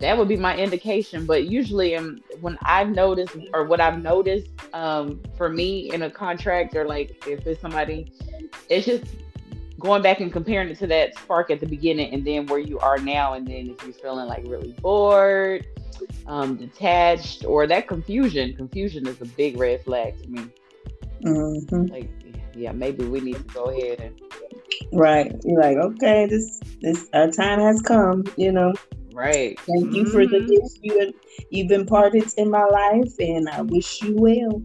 that 0.00 0.16
would 0.16 0.28
be 0.28 0.36
my 0.36 0.56
indication. 0.56 1.26
But 1.26 1.48
usually, 1.48 1.96
um, 1.96 2.22
when 2.40 2.58
I've 2.62 2.90
noticed, 2.90 3.36
or 3.52 3.64
what 3.64 3.80
I've 3.80 4.02
noticed, 4.02 4.48
um, 4.72 5.20
for 5.36 5.48
me 5.48 5.92
in 5.92 6.02
a 6.02 6.10
contract, 6.10 6.76
or 6.76 6.84
like 6.84 7.26
if 7.26 7.46
it's 7.46 7.60
somebody, 7.60 8.12
it's 8.68 8.86
just 8.86 9.04
going 9.78 10.02
back 10.02 10.20
and 10.20 10.32
comparing 10.32 10.68
it 10.68 10.78
to 10.78 10.86
that 10.86 11.16
spark 11.18 11.50
at 11.50 11.60
the 11.60 11.66
beginning 11.66 12.12
and 12.12 12.24
then 12.24 12.46
where 12.46 12.58
you 12.58 12.78
are 12.78 12.98
now 12.98 13.34
and 13.34 13.46
then 13.46 13.68
if 13.68 13.82
you're 13.84 13.92
feeling 13.92 14.26
like 14.26 14.42
really 14.46 14.72
bored 14.80 15.66
um, 16.26 16.56
detached 16.56 17.44
or 17.44 17.66
that 17.66 17.86
confusion 17.86 18.54
confusion 18.56 19.06
is 19.06 19.20
a 19.20 19.26
big 19.26 19.58
red 19.58 19.82
flag 19.84 20.20
to 20.22 20.28
me 20.28 20.46
mm-hmm. 21.22 21.92
like 21.92 22.10
yeah 22.54 22.72
maybe 22.72 23.04
we 23.04 23.20
need 23.20 23.36
to 23.36 23.54
go 23.54 23.64
ahead 23.64 24.00
and 24.00 24.20
right 24.92 25.34
you're 25.44 25.60
like 25.60 25.76
okay 25.76 26.26
this 26.26 26.60
this 26.80 27.08
our 27.12 27.30
time 27.30 27.60
has 27.60 27.80
come 27.82 28.24
you 28.36 28.50
know 28.50 28.72
Right. 29.16 29.58
Thank 29.60 29.94
you 29.94 30.04
for 30.04 30.26
the 30.26 30.40
gifts 30.40 30.78
you 30.82 31.14
you've 31.48 31.70
imparted 31.70 32.30
in 32.36 32.50
my 32.50 32.66
life, 32.66 33.14
and 33.18 33.48
I 33.48 33.62
wish 33.62 34.02
you 34.02 34.14
well. 34.14 34.62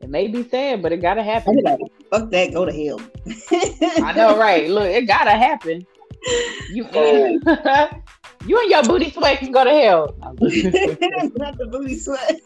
It 0.00 0.08
may 0.08 0.26
be 0.26 0.48
sad, 0.48 0.80
but 0.80 0.90
it 0.90 1.02
gotta 1.02 1.22
happen. 1.22 1.60
Like, 1.62 1.80
Fuck 2.10 2.30
that, 2.30 2.54
go 2.54 2.64
to 2.64 2.72
hell. 2.72 2.98
I 4.02 4.14
know, 4.14 4.38
right? 4.38 4.70
Look, 4.70 4.86
it 4.86 5.06
gotta 5.06 5.32
happen. 5.32 5.84
You, 6.70 6.84
you 8.46 8.58
and 8.58 8.70
your 8.70 8.82
booty 8.84 9.10
sweat 9.10 9.38
can 9.40 9.52
go 9.52 9.64
to 9.64 9.70
hell. 9.70 10.16
Not 10.22 10.38
the 11.58 11.68
booty 11.70 11.98
sweat. 11.98 12.40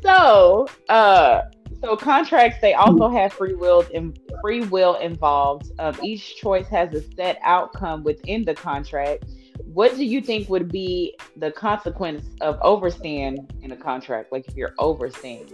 so, 0.00 0.68
uh, 0.88 1.40
so 1.82 1.96
contracts 1.96 2.58
they 2.60 2.74
also 2.74 3.08
have 3.08 3.32
free 3.32 3.54
will 3.54 3.84
and 3.92 4.16
free 4.42 4.60
will 4.60 4.96
involved. 4.96 5.70
Um, 5.78 5.96
each 6.02 6.36
choice 6.36 6.66
has 6.68 6.92
a 6.94 7.02
set 7.14 7.38
outcome 7.42 8.04
within 8.04 8.44
the 8.44 8.54
contract. 8.54 9.24
What 9.72 9.94
do 9.96 10.04
you 10.04 10.20
think 10.20 10.48
would 10.48 10.70
be 10.70 11.16
the 11.36 11.52
consequence 11.52 12.24
of 12.40 12.58
overstaying 12.62 13.48
in 13.62 13.72
a 13.72 13.76
contract? 13.76 14.32
Like 14.32 14.48
if 14.48 14.56
you're 14.56 14.74
overstaying. 14.78 15.48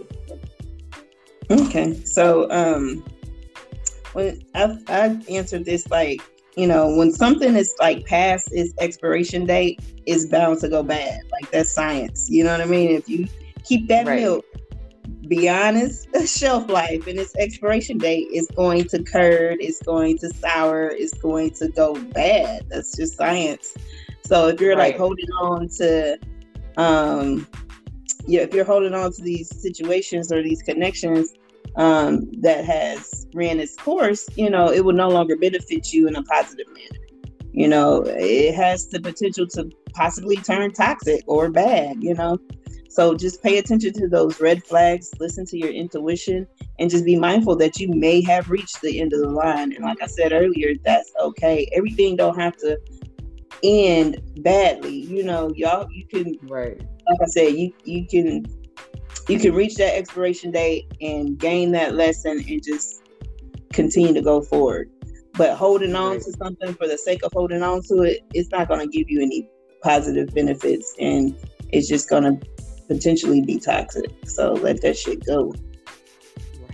Okay, 1.49 2.03
so 2.03 2.49
um, 2.51 3.03
when 4.13 4.43
I've, 4.55 4.77
I've 4.89 5.29
answered 5.29 5.65
this 5.65 5.89
like 5.89 6.21
you 6.55 6.65
know 6.65 6.95
when 6.95 7.11
something 7.11 7.55
is 7.55 7.73
like 7.79 8.05
past 8.05 8.49
its 8.51 8.73
expiration 8.79 9.45
date 9.45 9.79
is 10.05 10.27
bound 10.27 10.59
to 10.61 10.67
go 10.67 10.81
bad 10.81 11.21
like 11.31 11.49
that's 11.51 11.71
science 11.71 12.27
you 12.29 12.43
know 12.43 12.51
what 12.51 12.61
i 12.61 12.65
mean 12.65 12.89
if 12.89 13.07
you 13.07 13.27
keep 13.63 13.87
that 13.87 14.07
right. 14.07 14.19
milk 14.21 14.45
beyond 15.27 15.77
its 15.77 16.07
shelf 16.37 16.69
life 16.69 17.07
and 17.07 17.19
its 17.19 17.35
expiration 17.37 17.97
date 17.97 18.27
is 18.31 18.47
going 18.55 18.83
to 18.85 19.03
curd 19.03 19.57
it's 19.59 19.81
going 19.83 20.17
to 20.17 20.29
sour 20.29 20.89
it's 20.89 21.13
going 21.15 21.49
to 21.49 21.67
go 21.69 21.93
bad 22.11 22.65
that's 22.69 22.95
just 22.95 23.17
science 23.17 23.75
so 24.23 24.47
if 24.47 24.59
you're 24.61 24.75
right. 24.75 24.91
like 24.91 24.97
holding 24.97 25.29
on 25.41 25.67
to 25.67 26.17
um 26.77 27.47
yeah 28.25 28.41
if 28.41 28.53
you're 28.53 28.65
holding 28.65 28.93
on 28.93 29.11
to 29.11 29.21
these 29.21 29.49
situations 29.61 30.31
or 30.31 30.41
these 30.41 30.61
connections 30.61 31.33
um, 31.77 32.29
that 32.41 32.65
has 32.65 33.27
ran 33.33 33.59
its 33.59 33.75
course, 33.75 34.27
you 34.35 34.49
know, 34.49 34.71
it 34.71 34.83
will 34.83 34.93
no 34.93 35.09
longer 35.09 35.35
benefit 35.37 35.93
you 35.93 36.07
in 36.07 36.15
a 36.15 36.23
positive 36.23 36.67
manner. 36.67 37.05
You 37.51 37.67
know, 37.67 38.03
it 38.05 38.53
has 38.55 38.87
the 38.87 38.99
potential 38.99 39.47
to 39.49 39.69
possibly 39.93 40.35
turn 40.37 40.71
toxic 40.73 41.23
or 41.27 41.49
bad, 41.49 42.03
you 42.03 42.13
know. 42.13 42.37
So 42.97 43.13
just 43.13 43.43
pay 43.43 43.59
attention 43.59 43.93
to 43.93 44.07
those 44.07 44.41
red 44.41 44.63
flags, 44.63 45.11
listen 45.19 45.45
to 45.45 45.57
your 45.59 45.69
intuition, 45.69 46.47
and 46.79 46.89
just 46.89 47.05
be 47.05 47.15
mindful 47.15 47.55
that 47.57 47.79
you 47.79 47.89
may 47.89 48.23
have 48.23 48.49
reached 48.49 48.81
the 48.81 48.99
end 48.99 49.13
of 49.13 49.19
the 49.19 49.29
line. 49.29 49.71
And 49.71 49.85
like 49.85 50.01
I 50.01 50.07
said 50.07 50.33
earlier, 50.33 50.73
that's 50.83 51.11
okay. 51.21 51.69
Everything 51.73 52.15
don't 52.15 52.39
have 52.39 52.57
to 52.57 52.75
end 53.61 54.19
badly. 54.37 54.95
You 54.95 55.23
know, 55.23 55.53
y'all 55.55 55.87
you 55.91 56.07
can 56.07 56.39
right. 56.49 56.75
Like 56.79 57.19
I 57.21 57.27
said, 57.27 57.53
you 57.53 57.71
you 57.85 58.07
can 58.07 58.47
you 59.29 59.37
can 59.37 59.53
reach 59.53 59.75
that 59.75 59.95
expiration 59.95 60.49
date 60.49 60.91
and 60.99 61.37
gain 61.37 61.73
that 61.73 61.93
lesson 61.93 62.43
and 62.49 62.63
just 62.63 63.03
continue 63.73 64.15
to 64.15 64.23
go 64.23 64.41
forward. 64.41 64.89
But 65.33 65.55
holding 65.55 65.95
on 65.95 66.13
right. 66.13 66.21
to 66.21 66.31
something 66.31 66.73
for 66.73 66.87
the 66.87 66.97
sake 66.97 67.21
of 67.23 67.31
holding 67.31 67.61
on 67.61 67.83
to 67.89 68.01
it, 68.01 68.21
it's 68.33 68.49
not 68.49 68.67
going 68.67 68.79
to 68.79 68.87
give 68.87 69.07
you 69.07 69.21
any 69.21 69.47
positive 69.83 70.33
benefits 70.33 70.95
and 70.99 71.37
it's 71.69 71.87
just 71.87 72.09
going 72.09 72.23
to 72.23 72.56
potentially 72.87 73.41
be 73.41 73.59
toxic. 73.59 74.11
So 74.25 74.53
let 74.53 74.81
that 74.81 74.97
shit 74.97 75.25
go. 75.25 75.53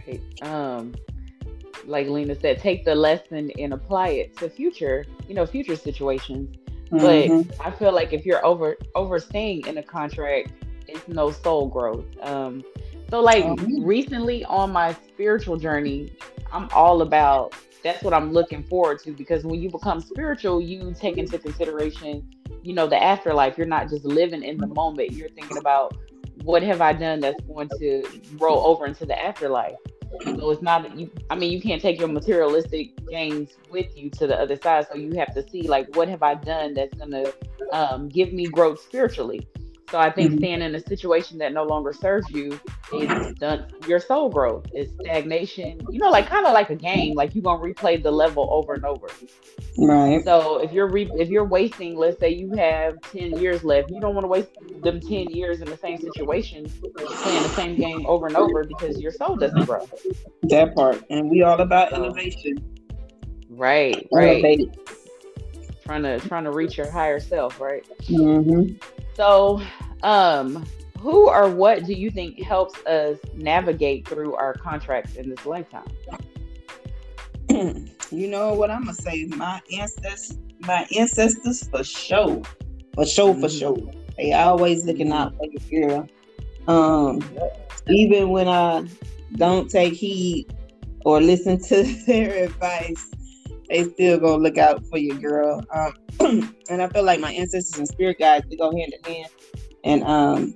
Right. 0.07 0.21
Um 0.41 0.93
like 1.85 2.07
Lena 2.07 2.35
said, 2.39 2.59
take 2.59 2.85
the 2.85 2.95
lesson 2.95 3.51
and 3.59 3.73
apply 3.73 4.09
it 4.09 4.37
to 4.37 4.49
future, 4.49 5.05
you 5.27 5.35
know, 5.35 5.45
future 5.45 5.75
situations. 5.75 6.55
Mm-hmm. 6.91 7.49
But 7.49 7.65
I 7.65 7.71
feel 7.71 7.91
like 7.91 8.13
if 8.13 8.25
you're 8.25 8.45
over 8.45 8.77
overstaying 8.95 9.65
in 9.67 9.77
a 9.77 9.83
contract, 9.83 10.51
it's 10.87 11.07
no 11.07 11.31
soul 11.31 11.67
growth. 11.67 12.05
Um, 12.21 12.63
so 13.09 13.19
like 13.21 13.43
mm-hmm. 13.43 13.83
recently 13.83 14.45
on 14.45 14.71
my 14.71 14.93
spiritual 14.93 15.57
journey, 15.57 16.11
I'm 16.51 16.69
all 16.73 17.01
about 17.01 17.55
that's 17.83 18.01
what 18.03 18.13
I'm 18.13 18.31
looking 18.31 18.63
forward 18.63 18.99
to 19.03 19.11
because 19.11 19.43
when 19.43 19.61
you 19.61 19.69
become 19.69 19.99
spiritual, 19.99 20.61
you 20.61 20.95
take 20.97 21.17
into 21.17 21.37
consideration, 21.37 22.27
you 22.61 22.73
know, 22.73 22.87
the 22.87 23.01
afterlife. 23.01 23.57
You're 23.57 23.67
not 23.67 23.89
just 23.89 24.05
living 24.05 24.41
in 24.41 24.57
the 24.57 24.67
moment. 24.67 25.11
You're 25.11 25.29
thinking 25.29 25.57
about 25.57 25.97
what 26.43 26.63
have 26.63 26.81
I 26.81 26.93
done 26.93 27.19
that's 27.19 27.41
going 27.45 27.69
to 27.79 28.03
roll 28.37 28.65
over 28.65 28.85
into 28.85 29.05
the 29.05 29.21
afterlife. 29.21 29.75
So 30.23 30.51
it's 30.51 30.61
not 30.61 30.95
you. 30.97 31.09
I 31.29 31.35
mean, 31.35 31.51
you 31.51 31.59
can't 31.59 31.81
take 31.81 31.99
your 31.99 32.07
materialistic 32.07 32.91
gains 33.07 33.51
with 33.71 33.97
you 33.97 34.09
to 34.11 34.27
the 34.27 34.39
other 34.39 34.55
side. 34.57 34.87
So 34.91 34.95
you 34.95 35.13
have 35.15 35.33
to 35.33 35.47
see 35.49 35.63
like, 35.63 35.95
what 35.95 36.07
have 36.07 36.21
I 36.21 36.35
done 36.35 36.75
that's 36.75 36.93
gonna 36.95 37.31
um, 37.71 38.09
give 38.09 38.31
me 38.31 38.45
growth 38.45 38.79
spiritually. 38.81 39.47
So 39.93 39.99
I 39.99 40.09
think 40.09 40.31
mm-hmm. 40.31 40.37
staying 40.39 40.61
in 40.63 40.73
a 40.73 40.79
situation 40.79 41.37
that 41.37 41.53
no 41.53 41.63
longer 41.65 41.93
serves 41.93 42.27
you 42.31 42.59
is 42.91 43.35
done 43.35 43.67
your 43.87 43.99
soul 43.99 44.27
growth. 44.27 44.65
is 44.73 44.89
stagnation. 44.99 45.85
You 45.87 45.99
know, 45.99 46.09
like 46.09 46.25
kind 46.25 46.47
of 46.47 46.53
like 46.53 46.71
a 46.71 46.75
game. 46.75 47.13
Like 47.13 47.35
you're 47.35 47.43
gonna 47.43 47.61
replay 47.61 48.01
the 48.01 48.09
level 48.09 48.49
over 48.51 48.73
and 48.73 48.85
over. 48.85 49.05
Right. 49.77 50.23
So 50.23 50.57
if 50.57 50.71
you're 50.71 50.89
re- 50.89 51.11
if 51.13 51.29
you're 51.29 51.45
wasting, 51.45 51.95
let's 51.95 52.19
say 52.19 52.29
you 52.29 52.53
have 52.53 52.99
ten 53.01 53.37
years 53.37 53.63
left, 53.63 53.91
you 53.91 54.01
don't 54.01 54.15
want 54.15 54.23
to 54.23 54.29
waste 54.29 54.49
them 54.81 54.99
ten 54.99 55.29
years 55.29 55.61
in 55.61 55.69
the 55.69 55.77
same 55.77 55.99
situation, 55.99 56.67
playing 56.95 57.43
the 57.43 57.49
same 57.49 57.75
game 57.75 58.03
over 58.07 58.25
and 58.25 58.35
over 58.35 58.63
because 58.63 58.99
your 58.99 59.11
soul 59.11 59.35
doesn't 59.35 59.65
grow. 59.65 59.87
That 60.41 60.73
part, 60.73 61.03
and 61.11 61.29
we 61.29 61.43
all 61.43 61.61
about 61.61 61.91
so, 61.91 61.97
innovation. 61.97 62.55
Right. 63.47 64.07
Right. 64.11 64.59
Trying 65.85 66.01
to 66.01 66.19
trying 66.21 66.45
to 66.45 66.51
reach 66.51 66.77
your 66.77 66.89
higher 66.89 67.19
self, 67.19 67.59
right? 67.59 67.85
Mm-hmm. 68.05 68.73
So, 69.15 69.61
um, 70.03 70.65
who 70.99 71.29
or 71.29 71.49
what 71.49 71.85
do 71.85 71.93
you 71.93 72.09
think 72.11 72.41
helps 72.41 72.79
us 72.85 73.17
navigate 73.33 74.07
through 74.07 74.35
our 74.35 74.53
contracts 74.53 75.15
in 75.15 75.29
this 75.29 75.45
lifetime? 75.45 75.87
you 77.49 78.27
know 78.27 78.53
what 78.53 78.71
I'm 78.71 78.85
gonna 78.85 78.93
say? 78.93 79.25
My 79.25 79.61
ancestors, 79.71 80.37
my 80.59 80.87
ancestors 80.95 81.67
for 81.67 81.83
sure, 81.83 82.41
for 82.93 83.05
sure, 83.05 83.33
for 83.33 83.47
mm-hmm. 83.47 83.47
sure. 83.47 83.91
They 84.17 84.33
always 84.33 84.85
looking 84.85 85.11
out 85.11 85.35
for 85.35 85.45
your 85.45 85.89
girl. 85.89 86.07
Um, 86.67 87.21
even 87.87 88.29
when 88.29 88.47
I 88.47 88.87
don't 89.35 89.69
take 89.69 89.93
heed 89.93 90.53
or 91.03 91.19
listen 91.19 91.59
to 91.63 91.83
their 92.05 92.45
advice, 92.45 93.11
they 93.67 93.83
still 93.89 94.19
gonna 94.19 94.41
look 94.41 94.57
out 94.57 94.85
for 94.87 94.97
your 94.97 95.17
girl. 95.17 95.63
Um, 95.73 95.93
and 96.69 96.81
I 96.81 96.87
feel 96.89 97.03
like 97.03 97.19
my 97.19 97.33
ancestors 97.33 97.77
and 97.77 97.87
spirit 97.87 98.19
guides 98.19 98.47
they 98.49 98.55
go 98.55 98.71
hand 98.71 98.93
in 98.93 99.13
hand, 99.13 99.31
and 99.83 100.03
um, 100.03 100.53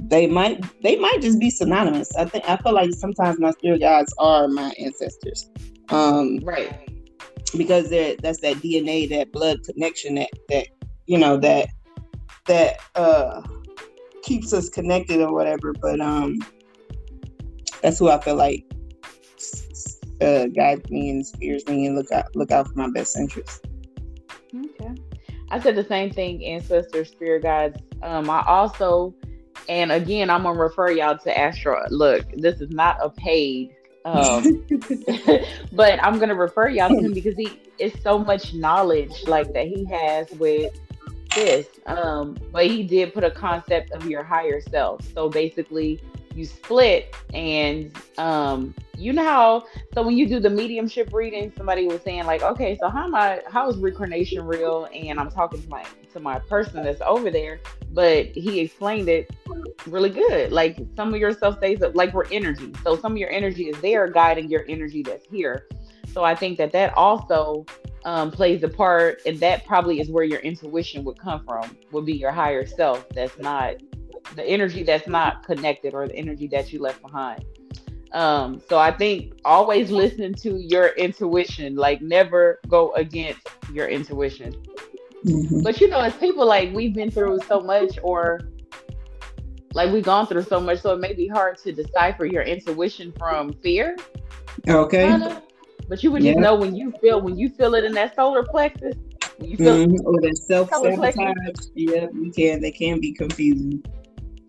they 0.00 0.26
might 0.26 0.64
they 0.82 0.96
might 0.96 1.18
just 1.20 1.38
be 1.38 1.50
synonymous. 1.50 2.14
I 2.16 2.24
think 2.24 2.48
I 2.48 2.56
feel 2.56 2.72
like 2.72 2.90
sometimes 2.92 3.38
my 3.38 3.50
spirit 3.52 3.80
guides 3.80 4.14
are 4.18 4.48
my 4.48 4.72
ancestors, 4.78 5.50
um, 5.90 6.38
right? 6.42 6.72
Because 7.56 7.90
that's 7.90 8.40
that 8.40 8.56
DNA, 8.56 9.08
that 9.10 9.32
blood 9.32 9.62
connection, 9.64 10.16
that 10.16 10.30
that 10.48 10.68
you 11.06 11.18
know 11.18 11.36
that 11.38 11.68
that 12.46 12.80
uh 12.94 13.42
keeps 14.22 14.52
us 14.52 14.68
connected 14.68 15.20
or 15.20 15.32
whatever. 15.32 15.72
But 15.80 16.00
um, 16.00 16.38
that's 17.82 17.98
who 17.98 18.08
I 18.08 18.20
feel 18.20 18.36
like 18.36 18.64
uh, 20.20 20.46
guides 20.46 20.88
me 20.90 21.10
and 21.10 21.26
steers 21.26 21.66
me 21.66 21.86
and 21.86 21.96
look 21.96 22.10
out 22.12 22.34
look 22.34 22.50
out 22.50 22.68
for 22.68 22.74
my 22.74 22.90
best 22.90 23.16
interest. 23.16 23.66
Okay. 24.54 24.94
I 25.50 25.60
said 25.60 25.76
the 25.76 25.84
same 25.84 26.10
thing, 26.10 26.44
ancestor 26.44 27.04
spirit 27.04 27.42
guides. 27.42 27.80
Um, 28.02 28.28
I 28.28 28.44
also, 28.46 29.14
and 29.68 29.90
again, 29.90 30.30
I'm 30.30 30.42
gonna 30.42 30.58
refer 30.58 30.90
y'all 30.90 31.18
to 31.18 31.38
Astro. 31.38 31.84
Look, 31.90 32.26
this 32.32 32.60
is 32.60 32.70
not 32.70 32.98
a 33.02 33.10
paid, 33.10 33.74
um, 34.04 34.62
but 35.72 36.02
I'm 36.02 36.18
gonna 36.18 36.34
refer 36.34 36.68
y'all 36.68 36.90
to 36.90 36.96
him 36.96 37.12
because 37.12 37.36
he 37.36 37.60
is 37.78 37.92
so 38.02 38.18
much 38.18 38.54
knowledge 38.54 39.26
like 39.26 39.52
that 39.54 39.66
he 39.66 39.84
has 39.86 40.30
with 40.32 40.72
this. 41.34 41.66
Um, 41.86 42.36
but 42.52 42.66
he 42.66 42.82
did 42.82 43.14
put 43.14 43.24
a 43.24 43.30
concept 43.30 43.92
of 43.92 44.06
your 44.06 44.22
higher 44.22 44.60
self. 44.60 45.00
So 45.14 45.28
basically, 45.28 46.00
you 46.38 46.46
split 46.46 47.14
and 47.34 47.92
um 48.18 48.74
you 48.96 49.12
know 49.12 49.24
how 49.24 49.64
so 49.94 50.02
when 50.02 50.16
you 50.16 50.26
do 50.26 50.40
the 50.40 50.50
mediumship 50.50 51.12
reading 51.12 51.52
somebody 51.56 51.86
was 51.86 52.00
saying 52.02 52.24
like 52.24 52.42
okay 52.42 52.76
so 52.80 52.88
how 52.88 53.04
am 53.04 53.14
i 53.14 53.40
how 53.50 53.68
is 53.68 53.76
reincarnation 53.76 54.44
real? 54.46 54.88
And 54.94 55.18
i'm 55.18 55.30
talking 55.30 55.60
to 55.60 55.68
my 55.68 55.84
to 56.12 56.20
my 56.20 56.38
person 56.38 56.82
that's 56.84 57.00
over 57.02 57.30
there 57.30 57.60
but 57.90 58.26
he 58.26 58.60
explained 58.60 59.08
it 59.08 59.30
really 59.86 60.10
good. 60.10 60.52
Like 60.52 60.78
some 60.94 61.12
of 61.14 61.20
your 61.20 61.32
stuff 61.32 61.56
stays 61.58 61.82
up 61.82 61.94
like 61.94 62.12
we're 62.12 62.26
energy. 62.30 62.72
So 62.84 62.96
some 62.96 63.12
of 63.12 63.18
your 63.18 63.30
energy 63.30 63.68
is 63.68 63.80
there 63.80 64.08
guiding 64.08 64.50
your 64.50 64.64
energy 64.68 65.02
that's 65.02 65.26
here. 65.26 65.66
So 66.12 66.24
i 66.24 66.34
think 66.34 66.58
that 66.58 66.72
that 66.72 66.96
also 66.96 67.64
um, 68.04 68.30
plays 68.30 68.62
a 68.62 68.68
part 68.68 69.20
and 69.26 69.38
that 69.40 69.66
probably 69.66 70.00
is 70.00 70.08
where 70.10 70.24
your 70.24 70.40
intuition 70.40 71.04
would 71.04 71.18
come 71.18 71.44
from 71.44 71.76
would 71.92 72.06
be 72.06 72.14
your 72.14 72.30
higher 72.32 72.66
self 72.66 73.08
that's 73.10 73.38
not 73.38 73.74
the 74.34 74.44
energy 74.44 74.82
that's 74.82 75.08
not 75.08 75.44
connected 75.44 75.94
or 75.94 76.06
the 76.06 76.14
energy 76.14 76.46
that 76.48 76.72
you 76.72 76.80
left 76.80 77.02
behind. 77.02 77.44
Um, 78.12 78.60
so 78.68 78.78
I 78.78 78.90
think 78.90 79.34
always 79.44 79.90
listening 80.02 80.34
to 80.34 80.58
your 80.58 80.88
intuition, 80.88 81.76
like 81.76 82.00
never 82.00 82.60
go 82.68 82.92
against 82.92 83.46
your 83.72 83.88
intuition. 83.88 84.54
Mm-hmm. 85.24 85.62
But 85.62 85.80
you 85.80 85.88
know, 85.88 86.00
as 86.00 86.14
people 86.14 86.46
like 86.46 86.72
we've 86.72 86.94
been 86.94 87.10
through 87.10 87.40
so 87.48 87.60
much 87.60 87.98
or 88.02 88.40
like 89.74 89.92
we've 89.92 90.04
gone 90.04 90.26
through 90.26 90.42
so 90.42 90.60
much, 90.60 90.80
so 90.80 90.92
it 90.92 91.00
may 91.00 91.12
be 91.12 91.26
hard 91.26 91.58
to 91.58 91.72
decipher 91.72 92.24
your 92.24 92.42
intuition 92.42 93.12
from 93.18 93.52
fear. 93.54 93.96
Okay. 94.68 95.08
Kinda. 95.08 95.42
But 95.88 96.02
you 96.02 96.10
would 96.12 96.22
just 96.22 96.38
know 96.38 96.54
when 96.54 96.76
you 96.76 96.92
feel 97.00 97.20
when 97.20 97.38
you 97.38 97.48
feel 97.48 97.74
it 97.74 97.84
in 97.84 97.92
that 97.92 98.14
solar 98.14 98.42
plexus. 98.44 98.94
When 99.38 99.50
you 99.50 99.56
feel 99.56 99.86
mm-hmm. 99.86 100.06
or 100.06 100.20
that 100.20 100.36
self 100.36 100.70
sabotage. 100.70 101.14
Yeah, 101.74 102.06
you 102.12 102.30
can. 102.30 102.60
They 102.60 102.70
can 102.70 103.00
be 103.00 103.12
confusing. 103.12 103.82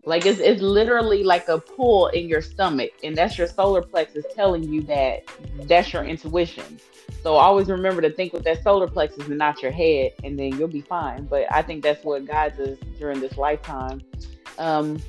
Like 0.10 0.26
it's 0.26 0.40
it's 0.40 0.62
literally 0.62 1.24
like 1.24 1.48
a 1.48 1.60
pull 1.60 2.08
in 2.08 2.28
your 2.28 2.42
stomach, 2.42 2.92
and 3.04 3.16
that's 3.16 3.38
your 3.38 3.48
solar 3.48 3.84
plexus 3.84 4.26
telling 4.36 4.64
you 4.64 4.82
that 4.84 5.24
that's 5.68 5.94
your 5.94 6.04
intuition. 6.04 6.80
So 7.22 7.36
always 7.36 7.68
remember 7.68 8.02
to 8.02 8.10
think 8.10 8.34
with 8.34 8.44
that 8.46 8.64
solar 8.64 8.88
plexus 8.88 9.28
and 9.28 9.38
not 9.38 9.62
your 9.62 9.72
head, 9.72 10.14
and 10.24 10.38
then 10.38 10.58
you'll 10.58 10.68
be 10.68 10.82
fine. 10.82 11.26
But 11.26 11.46
I 11.52 11.62
think 11.62 11.84
that's 11.84 12.04
what 12.04 12.26
guides 12.26 12.60
us 12.60 12.78
during 12.98 13.20
this 13.20 13.38
lifetime. 13.38 14.02
Um, 14.58 15.00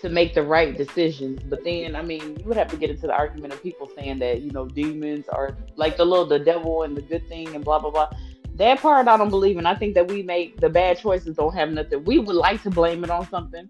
to 0.00 0.08
make 0.08 0.34
the 0.34 0.42
right 0.42 0.76
decisions. 0.76 1.42
But 1.42 1.64
then, 1.64 1.96
I 1.96 2.02
mean, 2.02 2.36
you 2.38 2.44
would 2.44 2.56
have 2.56 2.68
to 2.68 2.76
get 2.76 2.90
into 2.90 3.06
the 3.06 3.14
argument 3.14 3.52
of 3.52 3.62
people 3.62 3.90
saying 3.96 4.20
that, 4.20 4.42
you 4.42 4.52
know, 4.52 4.66
demons 4.66 5.28
are 5.28 5.56
like 5.76 5.96
the 5.96 6.04
little, 6.04 6.26
the 6.26 6.38
devil 6.38 6.84
and 6.84 6.96
the 6.96 7.02
good 7.02 7.28
thing 7.28 7.52
and 7.54 7.64
blah, 7.64 7.78
blah, 7.78 7.90
blah. 7.90 8.08
That 8.58 8.80
part 8.80 9.06
I 9.06 9.16
don't 9.16 9.30
believe 9.30 9.56
in. 9.56 9.66
I 9.66 9.76
think 9.76 9.94
that 9.94 10.08
we 10.08 10.22
make 10.22 10.60
the 10.60 10.68
bad 10.68 10.98
choices 10.98 11.36
don't 11.36 11.54
have 11.54 11.70
nothing. 11.70 12.04
We 12.04 12.18
would 12.18 12.34
like 12.34 12.60
to 12.64 12.70
blame 12.70 13.04
it 13.04 13.10
on 13.10 13.28
something, 13.28 13.68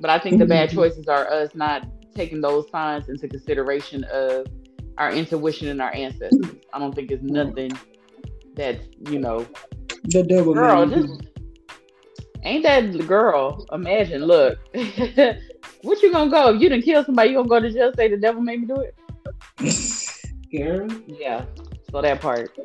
but 0.00 0.08
I 0.08 0.18
think 0.18 0.38
the 0.38 0.46
bad 0.46 0.70
choices 0.74 1.08
are 1.08 1.30
us 1.30 1.54
not 1.54 1.86
taking 2.14 2.40
those 2.40 2.68
signs 2.70 3.08
into 3.10 3.28
consideration 3.28 4.04
of 4.04 4.46
our 4.96 5.12
intuition 5.12 5.68
and 5.68 5.82
our 5.82 5.92
ancestors. 5.92 6.56
I 6.72 6.78
don't 6.78 6.94
think 6.94 7.10
it's 7.10 7.22
nothing 7.22 7.72
that's, 8.54 8.86
you 9.10 9.18
know, 9.18 9.46
the 10.04 10.22
devil. 10.22 10.54
Girl, 10.54 10.90
ain't 12.42 12.62
that 12.62 13.06
girl? 13.06 13.66
Imagine, 13.72 14.24
look. 14.24 14.58
what 15.82 16.02
you 16.02 16.12
gonna 16.12 16.30
go? 16.30 16.54
If 16.54 16.62
you 16.62 16.70
didn't 16.70 16.84
kill 16.84 17.04
somebody, 17.04 17.30
you 17.30 17.36
gonna 17.36 17.48
go 17.48 17.60
to 17.60 17.70
jail 17.70 17.92
say 17.94 18.08
the 18.08 18.16
devil 18.16 18.40
made 18.40 18.60
me 18.62 18.66
do 18.66 18.80
it? 18.80 18.96
Girl. 20.52 20.88
Yeah. 21.06 21.44
So 21.90 22.00
that 22.00 22.20
part. 22.20 22.56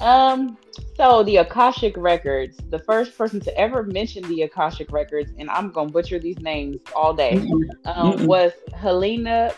Um, 0.00 0.58
so 0.96 1.22
the 1.22 1.36
Akashic 1.38 1.96
Records, 1.96 2.58
the 2.70 2.78
first 2.78 3.16
person 3.16 3.40
to 3.40 3.58
ever 3.58 3.82
mention 3.82 4.26
the 4.28 4.42
Akashic 4.42 4.92
Records, 4.92 5.32
and 5.38 5.48
I'm 5.50 5.70
gonna 5.70 5.90
butcher 5.90 6.18
these 6.18 6.38
names 6.38 6.78
all 6.94 7.14
day, 7.14 7.34
mm-hmm. 7.34 7.88
Um, 7.88 8.12
mm-hmm. 8.12 8.26
was 8.26 8.52
Helena 8.74 9.54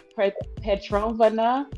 Petrovna 0.62 1.68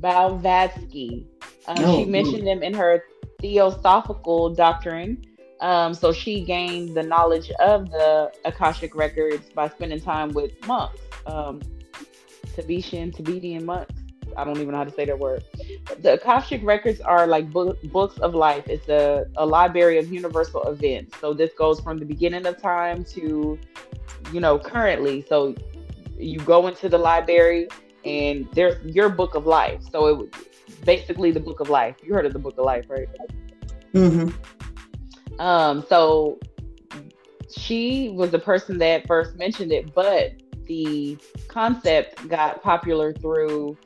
Balvatsky. 0.00 1.26
Um, 1.66 1.76
oh, 1.78 1.98
she 1.98 2.04
mentioned 2.04 2.46
them 2.46 2.62
in 2.62 2.74
her 2.74 3.04
Theosophical 3.40 4.50
Doctrine. 4.50 5.24
Um, 5.60 5.94
so 5.94 6.12
she 6.12 6.44
gained 6.44 6.94
the 6.94 7.02
knowledge 7.02 7.50
of 7.52 7.90
the 7.90 8.32
Akashic 8.44 8.94
Records 8.94 9.48
by 9.54 9.68
spending 9.68 10.00
time 10.00 10.30
with 10.30 10.52
monks, 10.66 11.00
um, 11.26 11.62
Tibetan, 12.54 13.12
Tibetan 13.12 13.64
monks. 13.64 13.94
I 14.36 14.44
don't 14.44 14.56
even 14.56 14.70
know 14.70 14.78
how 14.78 14.84
to 14.84 14.92
say 14.92 15.04
that 15.04 15.18
word. 15.18 15.44
The 16.00 16.14
Akashic 16.14 16.62
records 16.64 17.00
are 17.00 17.26
like 17.26 17.50
book, 17.50 17.82
books 17.84 18.18
of 18.18 18.34
life. 18.34 18.68
It's 18.68 18.88
a, 18.88 19.26
a 19.36 19.46
library 19.46 19.98
of 19.98 20.12
universal 20.12 20.62
events. 20.64 21.16
So 21.20 21.34
this 21.34 21.52
goes 21.56 21.80
from 21.80 21.98
the 21.98 22.04
beginning 22.04 22.46
of 22.46 22.60
time 22.60 23.04
to, 23.04 23.58
you 24.32 24.40
know, 24.40 24.58
currently. 24.58 25.24
So 25.28 25.54
you 26.18 26.38
go 26.40 26.66
into 26.66 26.88
the 26.88 26.98
library 26.98 27.68
and 28.04 28.48
there's 28.52 28.82
your 28.84 29.08
book 29.08 29.34
of 29.34 29.46
life. 29.46 29.82
So 29.90 30.06
it 30.06 30.34
basically 30.84 31.30
the 31.30 31.40
book 31.40 31.60
of 31.60 31.68
life. 31.68 31.96
You 32.02 32.14
heard 32.14 32.26
of 32.26 32.32
the 32.32 32.38
book 32.38 32.58
of 32.58 32.64
life, 32.64 32.86
right? 32.88 33.08
Mm-hmm. 33.92 35.40
Um, 35.40 35.84
so 35.88 36.38
she 37.56 38.10
was 38.10 38.30
the 38.30 38.38
person 38.38 38.78
that 38.78 39.06
first 39.06 39.36
mentioned 39.36 39.72
it, 39.72 39.94
but 39.94 40.32
the 40.66 41.18
concept 41.48 42.26
got 42.28 42.62
popular 42.62 43.12
through 43.12 43.76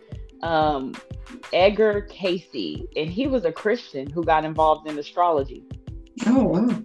um, 0.42 0.94
Edgar 1.52 2.02
Cayce, 2.02 2.86
and 2.96 3.10
he 3.10 3.26
was 3.26 3.44
a 3.44 3.52
Christian 3.52 4.08
who 4.10 4.24
got 4.24 4.44
involved 4.44 4.88
in 4.88 4.98
astrology. 4.98 5.64
Oh 6.26 6.44
wow! 6.44 6.82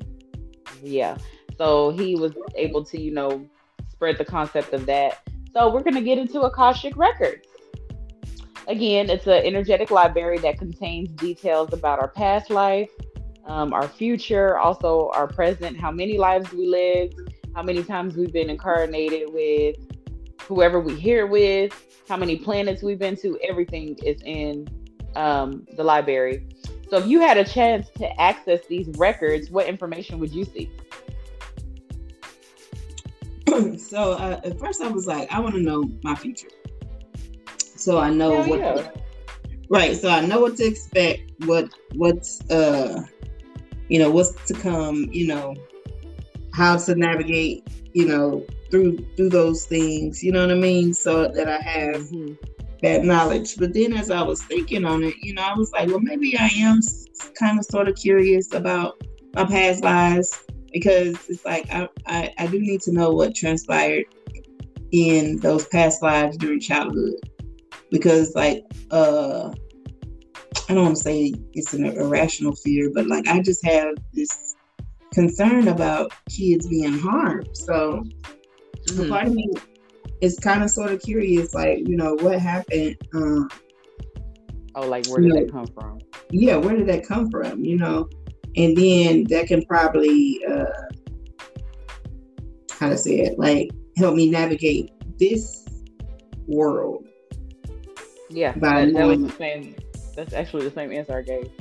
Yeah, 0.81 1.17
so 1.57 1.91
he 1.91 2.15
was 2.15 2.33
able 2.55 2.83
to, 2.85 2.99
you 2.99 3.13
know, 3.13 3.47
spread 3.89 4.17
the 4.17 4.25
concept 4.25 4.73
of 4.73 4.85
that. 4.85 5.21
So 5.53 5.71
we're 5.71 5.83
gonna 5.83 6.01
get 6.01 6.17
into 6.17 6.41
Akashic 6.41 6.97
records. 6.97 7.47
Again, 8.67 9.09
it's 9.09 9.27
an 9.27 9.43
energetic 9.43 9.91
library 9.91 10.37
that 10.39 10.57
contains 10.57 11.09
details 11.09 11.73
about 11.73 11.99
our 11.99 12.07
past 12.07 12.49
life, 12.49 12.89
um, 13.45 13.73
our 13.73 13.87
future, 13.87 14.57
also 14.57 15.11
our 15.13 15.27
present, 15.27 15.77
how 15.77 15.91
many 15.91 16.17
lives 16.17 16.51
we 16.53 16.67
lived, 16.67 17.15
how 17.55 17.61
many 17.61 17.83
times 17.83 18.15
we've 18.15 18.31
been 18.31 18.49
incarnated 18.49 19.31
with 19.33 19.75
whoever 20.47 20.79
we 20.79 20.95
here 20.95 21.27
with, 21.27 21.73
how 22.07 22.17
many 22.17 22.37
planets 22.37 22.83
we've 22.83 22.99
been 22.99 23.15
to, 23.17 23.39
everything 23.41 23.97
is 24.03 24.21
in 24.23 24.67
um, 25.15 25.65
the 25.75 25.83
library. 25.83 26.47
So 26.89 26.97
if 26.97 27.07
you 27.07 27.21
had 27.21 27.37
a 27.37 27.43
chance 27.43 27.89
to 27.97 28.21
access 28.21 28.65
these 28.67 28.87
records, 28.97 29.49
what 29.49 29.67
information 29.67 30.19
would 30.19 30.31
you 30.31 30.45
see? 30.45 30.71
so 33.77 34.13
uh, 34.13 34.41
at 34.43 34.59
first 34.59 34.81
I 34.81 34.89
was 34.89 35.07
like, 35.07 35.31
I 35.31 35.39
want 35.39 35.55
to 35.55 35.61
know 35.61 35.89
my 36.03 36.15
future. 36.15 36.49
So 37.57 37.97
I 37.97 38.09
know 38.09 38.41
Hell 38.41 38.49
what 38.49 38.59
yeah. 38.59 38.91
right. 39.69 39.97
So 39.97 40.09
I 40.09 40.25
know 40.25 40.39
what 40.39 40.55
to 40.57 40.65
expect, 40.65 41.31
what 41.45 41.73
what's 41.95 42.49
uh 42.49 43.03
you 43.89 43.99
know, 43.99 44.09
what's 44.09 44.33
to 44.45 44.53
come, 44.53 45.09
you 45.11 45.27
know, 45.27 45.55
how 46.53 46.77
to 46.77 46.95
navigate, 46.95 47.67
you 47.93 48.05
know, 48.05 48.45
through 48.69 48.97
through 49.15 49.29
those 49.29 49.65
things, 49.65 50.23
you 50.23 50.31
know 50.31 50.41
what 50.41 50.55
I 50.55 50.59
mean? 50.59 50.93
So 50.93 51.27
that 51.27 51.49
I 51.49 51.59
have 51.59 52.01
mm-hmm. 52.03 52.33
that 52.81 53.03
knowledge. 53.03 53.57
But 53.57 53.73
then 53.73 53.93
as 53.93 54.11
I 54.11 54.21
was 54.21 54.41
thinking 54.43 54.85
on 54.85 55.03
it, 55.03 55.15
you 55.21 55.33
know, 55.33 55.43
I 55.43 55.53
was 55.55 55.71
like, 55.71 55.89
well, 55.89 55.99
maybe 55.99 56.37
I 56.37 56.49
am 56.57 56.79
kind 57.37 57.59
of 57.59 57.65
sort 57.65 57.87
of 57.87 57.95
curious 57.95 58.53
about 58.53 59.01
my 59.35 59.45
past 59.45 59.83
lives 59.83 60.43
because 60.71 61.17
it's 61.29 61.45
like 61.45 61.67
I, 61.71 61.87
I, 62.07 62.33
I 62.37 62.47
do 62.47 62.59
need 62.59 62.81
to 62.81 62.91
know 62.91 63.11
what 63.11 63.35
transpired 63.35 64.05
in 64.91 65.37
those 65.39 65.67
past 65.67 66.03
lives 66.03 66.37
during 66.37 66.59
childhood 66.59 67.15
because 67.89 68.35
like 68.35 68.63
uh 68.91 69.51
I 70.69 70.73
don't 70.73 70.83
want 70.83 70.97
to 70.97 71.03
say 71.03 71.33
it's 71.53 71.73
an 71.73 71.85
irrational 71.85 72.55
fear, 72.55 72.89
but 72.93 73.07
like 73.07 73.27
I 73.27 73.41
just 73.41 73.65
have 73.65 73.95
this 74.13 74.52
concern 75.13 75.67
about 75.67 76.11
kids 76.29 76.67
being 76.67 76.97
harmed. 76.97 77.55
So 77.55 78.03
mm-hmm. 78.89 79.09
part 79.09 79.27
of 79.27 79.33
me 79.33 79.49
is 80.21 80.39
kind 80.39 80.63
of 80.63 80.69
sort 80.69 80.91
of 80.91 81.01
curious, 81.01 81.53
like, 81.53 81.79
you 81.87 81.95
know, 81.95 82.15
what 82.15 82.39
happened? 82.39 82.97
Um, 83.13 83.49
oh, 84.75 84.87
like 84.87 85.05
where 85.07 85.21
did 85.21 85.33
know, 85.33 85.39
that 85.41 85.51
come 85.51 85.67
from? 85.67 85.99
Yeah, 86.31 86.57
where 86.57 86.75
did 86.75 86.87
that 86.87 87.05
come 87.05 87.29
from? 87.29 87.63
You 87.63 87.77
know, 87.77 88.09
and 88.55 88.75
then 88.75 89.25
that 89.25 89.47
can 89.47 89.63
probably, 89.65 90.43
uh, 90.49 90.65
how 92.79 92.89
to 92.89 92.97
say 92.97 93.19
it, 93.19 93.37
like 93.37 93.69
help 93.97 94.15
me 94.15 94.29
navigate 94.29 94.91
this 95.19 95.67
world. 96.47 97.05
Yeah, 98.29 98.53
by 98.53 98.85
that, 98.85 98.93
that 98.93 99.05
was 99.05 99.21
the 99.21 99.31
same. 99.31 99.75
That's 100.15 100.33
actually 100.33 100.63
the 100.67 100.73
same 100.73 100.91
answer 100.91 101.17
I 101.17 101.21
gave. 101.21 101.51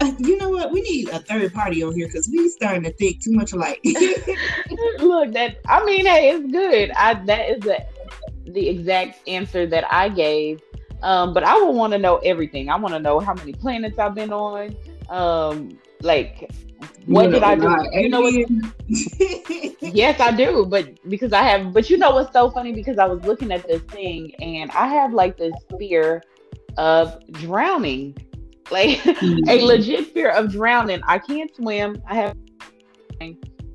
Uh, 0.00 0.12
you 0.18 0.36
know 0.36 0.50
what? 0.50 0.72
We 0.72 0.82
need 0.82 1.08
a 1.08 1.18
third 1.20 1.52
party 1.54 1.82
on 1.82 1.94
here 1.94 2.06
because 2.06 2.28
we 2.28 2.48
starting 2.48 2.82
to 2.82 2.92
think 2.92 3.22
too 3.22 3.32
much 3.32 3.52
alike. 3.52 3.80
Look, 3.84 5.32
that 5.32 5.58
I 5.66 5.84
mean, 5.84 6.06
hey, 6.06 6.30
it's 6.30 6.50
good. 6.50 6.90
I 6.92 7.14
that 7.24 7.50
is 7.50 7.60
the 7.60 7.84
the 8.46 8.68
exact 8.68 9.26
answer 9.28 9.66
that 9.66 9.90
I 9.92 10.08
gave. 10.08 10.60
Um, 11.02 11.34
but 11.34 11.44
I 11.44 11.56
would 11.62 11.74
want 11.74 11.92
to 11.92 11.98
know 11.98 12.16
everything. 12.18 12.68
I 12.68 12.76
want 12.76 12.94
to 12.94 13.00
know 13.00 13.20
how 13.20 13.34
many 13.34 13.52
planets 13.52 13.98
I've 13.98 14.14
been 14.14 14.32
on. 14.32 14.74
Um, 15.08 15.78
like 16.02 16.50
what 17.06 17.26
you 17.26 17.32
did 17.32 17.42
I 17.42 17.54
do? 17.54 17.88
You 17.92 18.08
know 18.08 18.20
what? 18.20 18.34
yes, 19.80 20.20
I 20.20 20.32
do. 20.32 20.66
But 20.66 21.08
because 21.08 21.32
I 21.32 21.42
have, 21.42 21.72
but 21.72 21.88
you 21.88 21.96
know 21.96 22.10
what's 22.10 22.32
so 22.32 22.50
funny? 22.50 22.72
Because 22.72 22.98
I 22.98 23.06
was 23.06 23.24
looking 23.24 23.52
at 23.52 23.66
this 23.66 23.82
thing 23.82 24.34
and 24.40 24.70
I 24.72 24.86
have 24.88 25.12
like 25.12 25.36
this 25.36 25.54
fear 25.78 26.22
of 26.76 27.22
drowning 27.32 28.16
like 28.70 28.98
mm-hmm. 28.98 29.48
a 29.48 29.62
legit 29.62 30.12
fear 30.12 30.30
of 30.30 30.52
drowning. 30.52 31.00
I 31.06 31.18
can't 31.18 31.54
swim. 31.54 32.02
I 32.08 32.14
have 32.14 32.36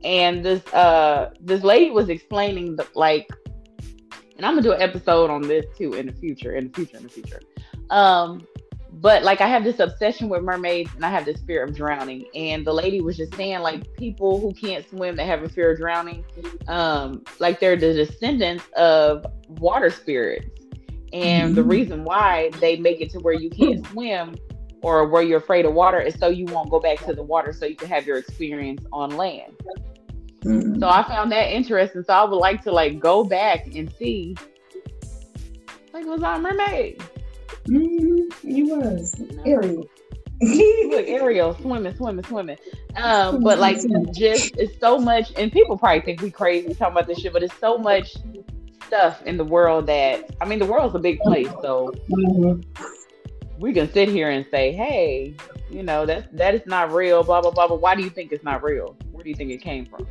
and 0.03 0.43
this 0.43 0.65
uh 0.73 1.31
this 1.39 1.63
lady 1.63 1.91
was 1.91 2.09
explaining 2.09 2.75
the, 2.75 2.87
like 2.95 3.29
and 4.37 4.45
I'm 4.45 4.53
gonna 4.53 4.63
do 4.63 4.71
an 4.71 4.81
episode 4.81 5.29
on 5.29 5.41
this 5.43 5.65
too 5.77 5.93
in 5.93 6.07
the 6.07 6.13
future, 6.13 6.55
in 6.55 6.67
the 6.67 6.73
future, 6.73 6.97
in 6.97 7.03
the 7.03 7.09
future. 7.09 7.39
Um, 7.91 8.47
but 8.93 9.23
like 9.23 9.39
I 9.39 9.47
have 9.47 9.63
this 9.63 9.79
obsession 9.79 10.29
with 10.29 10.43
mermaids 10.43 10.89
and 10.95 11.05
I 11.05 11.09
have 11.09 11.25
this 11.25 11.41
fear 11.41 11.63
of 11.63 11.75
drowning. 11.75 12.25
And 12.33 12.65
the 12.65 12.73
lady 12.73 13.01
was 13.01 13.17
just 13.17 13.35
saying 13.35 13.59
like 13.59 13.93
people 13.97 14.39
who 14.39 14.53
can't 14.53 14.87
swim 14.89 15.15
that 15.15 15.25
have 15.25 15.43
a 15.43 15.49
fear 15.49 15.71
of 15.71 15.77
drowning, 15.77 16.25
um, 16.67 17.23
like 17.39 17.59
they're 17.59 17.75
the 17.75 17.93
descendants 17.93 18.63
of 18.75 19.25
water 19.47 19.89
spirits 19.89 20.49
And 21.13 21.49
mm-hmm. 21.49 21.55
the 21.55 21.63
reason 21.63 22.03
why 22.03 22.49
they 22.59 22.77
make 22.77 23.01
it 23.01 23.11
to 23.11 23.19
where 23.19 23.33
you 23.33 23.49
can't 23.49 23.85
swim 23.87 24.35
or 24.81 25.07
where 25.07 25.21
you're 25.21 25.39
afraid 25.39 25.65
of 25.65 25.73
water 25.73 25.99
is 25.99 26.17
so 26.17 26.27
you 26.27 26.45
won't 26.45 26.69
go 26.69 26.79
back 26.79 26.99
to 27.05 27.13
the 27.13 27.23
water 27.23 27.53
so 27.53 27.65
you 27.65 27.75
can 27.75 27.87
have 27.87 28.05
your 28.05 28.17
experience 28.17 28.83
on 28.91 29.15
land. 29.15 29.53
Mm-hmm. 30.43 30.79
So 30.79 30.89
I 30.89 31.03
found 31.03 31.31
that 31.31 31.51
interesting. 31.51 32.03
So 32.03 32.13
I 32.13 32.23
would 32.23 32.35
like 32.35 32.63
to 32.63 32.71
like 32.71 32.99
go 32.99 33.23
back 33.23 33.67
and 33.75 33.93
see 33.97 34.35
like 35.93 36.05
was 36.05 36.23
I 36.23 36.37
a 36.37 36.39
mermaid? 36.39 37.03
Mm-hmm. 37.67 38.47
You 38.47 38.75
was. 38.75 39.21
Ariel. 39.45 39.87
Look, 40.41 41.07
Ariel 41.07 41.55
swimming, 41.61 41.95
swimming, 41.95 42.25
swimming. 42.25 42.57
Um, 42.95 43.43
but 43.43 43.59
like 43.59 43.77
just 44.13 44.57
it's 44.57 44.79
so 44.79 44.97
much 44.97 45.31
and 45.37 45.51
people 45.51 45.77
probably 45.77 46.01
think 46.01 46.21
we 46.21 46.31
crazy 46.31 46.73
talking 46.73 46.93
about 46.93 47.07
this 47.07 47.19
shit, 47.19 47.33
but 47.33 47.43
it's 47.43 47.57
so 47.59 47.77
much 47.77 48.15
stuff 48.87 49.21
in 49.25 49.37
the 49.37 49.45
world 49.45 49.85
that 49.87 50.35
I 50.41 50.45
mean 50.45 50.59
the 50.59 50.65
world's 50.65 50.95
a 50.95 50.99
big 50.99 51.19
place, 51.19 51.49
so 51.61 51.93
mm-hmm. 52.09 52.61
We 53.61 53.71
can 53.71 53.91
sit 53.93 54.09
here 54.09 54.31
and 54.31 54.45
say, 54.49 54.73
Hey, 54.73 55.35
you 55.69 55.83
know, 55.83 56.05
that 56.05 56.35
that 56.35 56.55
is 56.55 56.65
not 56.65 56.91
real, 56.91 57.23
blah 57.23 57.41
blah 57.41 57.51
blah, 57.51 57.67
but 57.67 57.79
why 57.79 57.95
do 57.95 58.03
you 58.03 58.09
think 58.09 58.31
it's 58.31 58.43
not 58.43 58.63
real? 58.63 58.97
Where 59.11 59.23
do 59.23 59.29
you 59.29 59.35
think 59.35 59.51
it 59.51 59.61
came 59.61 59.85
from? 59.85 60.07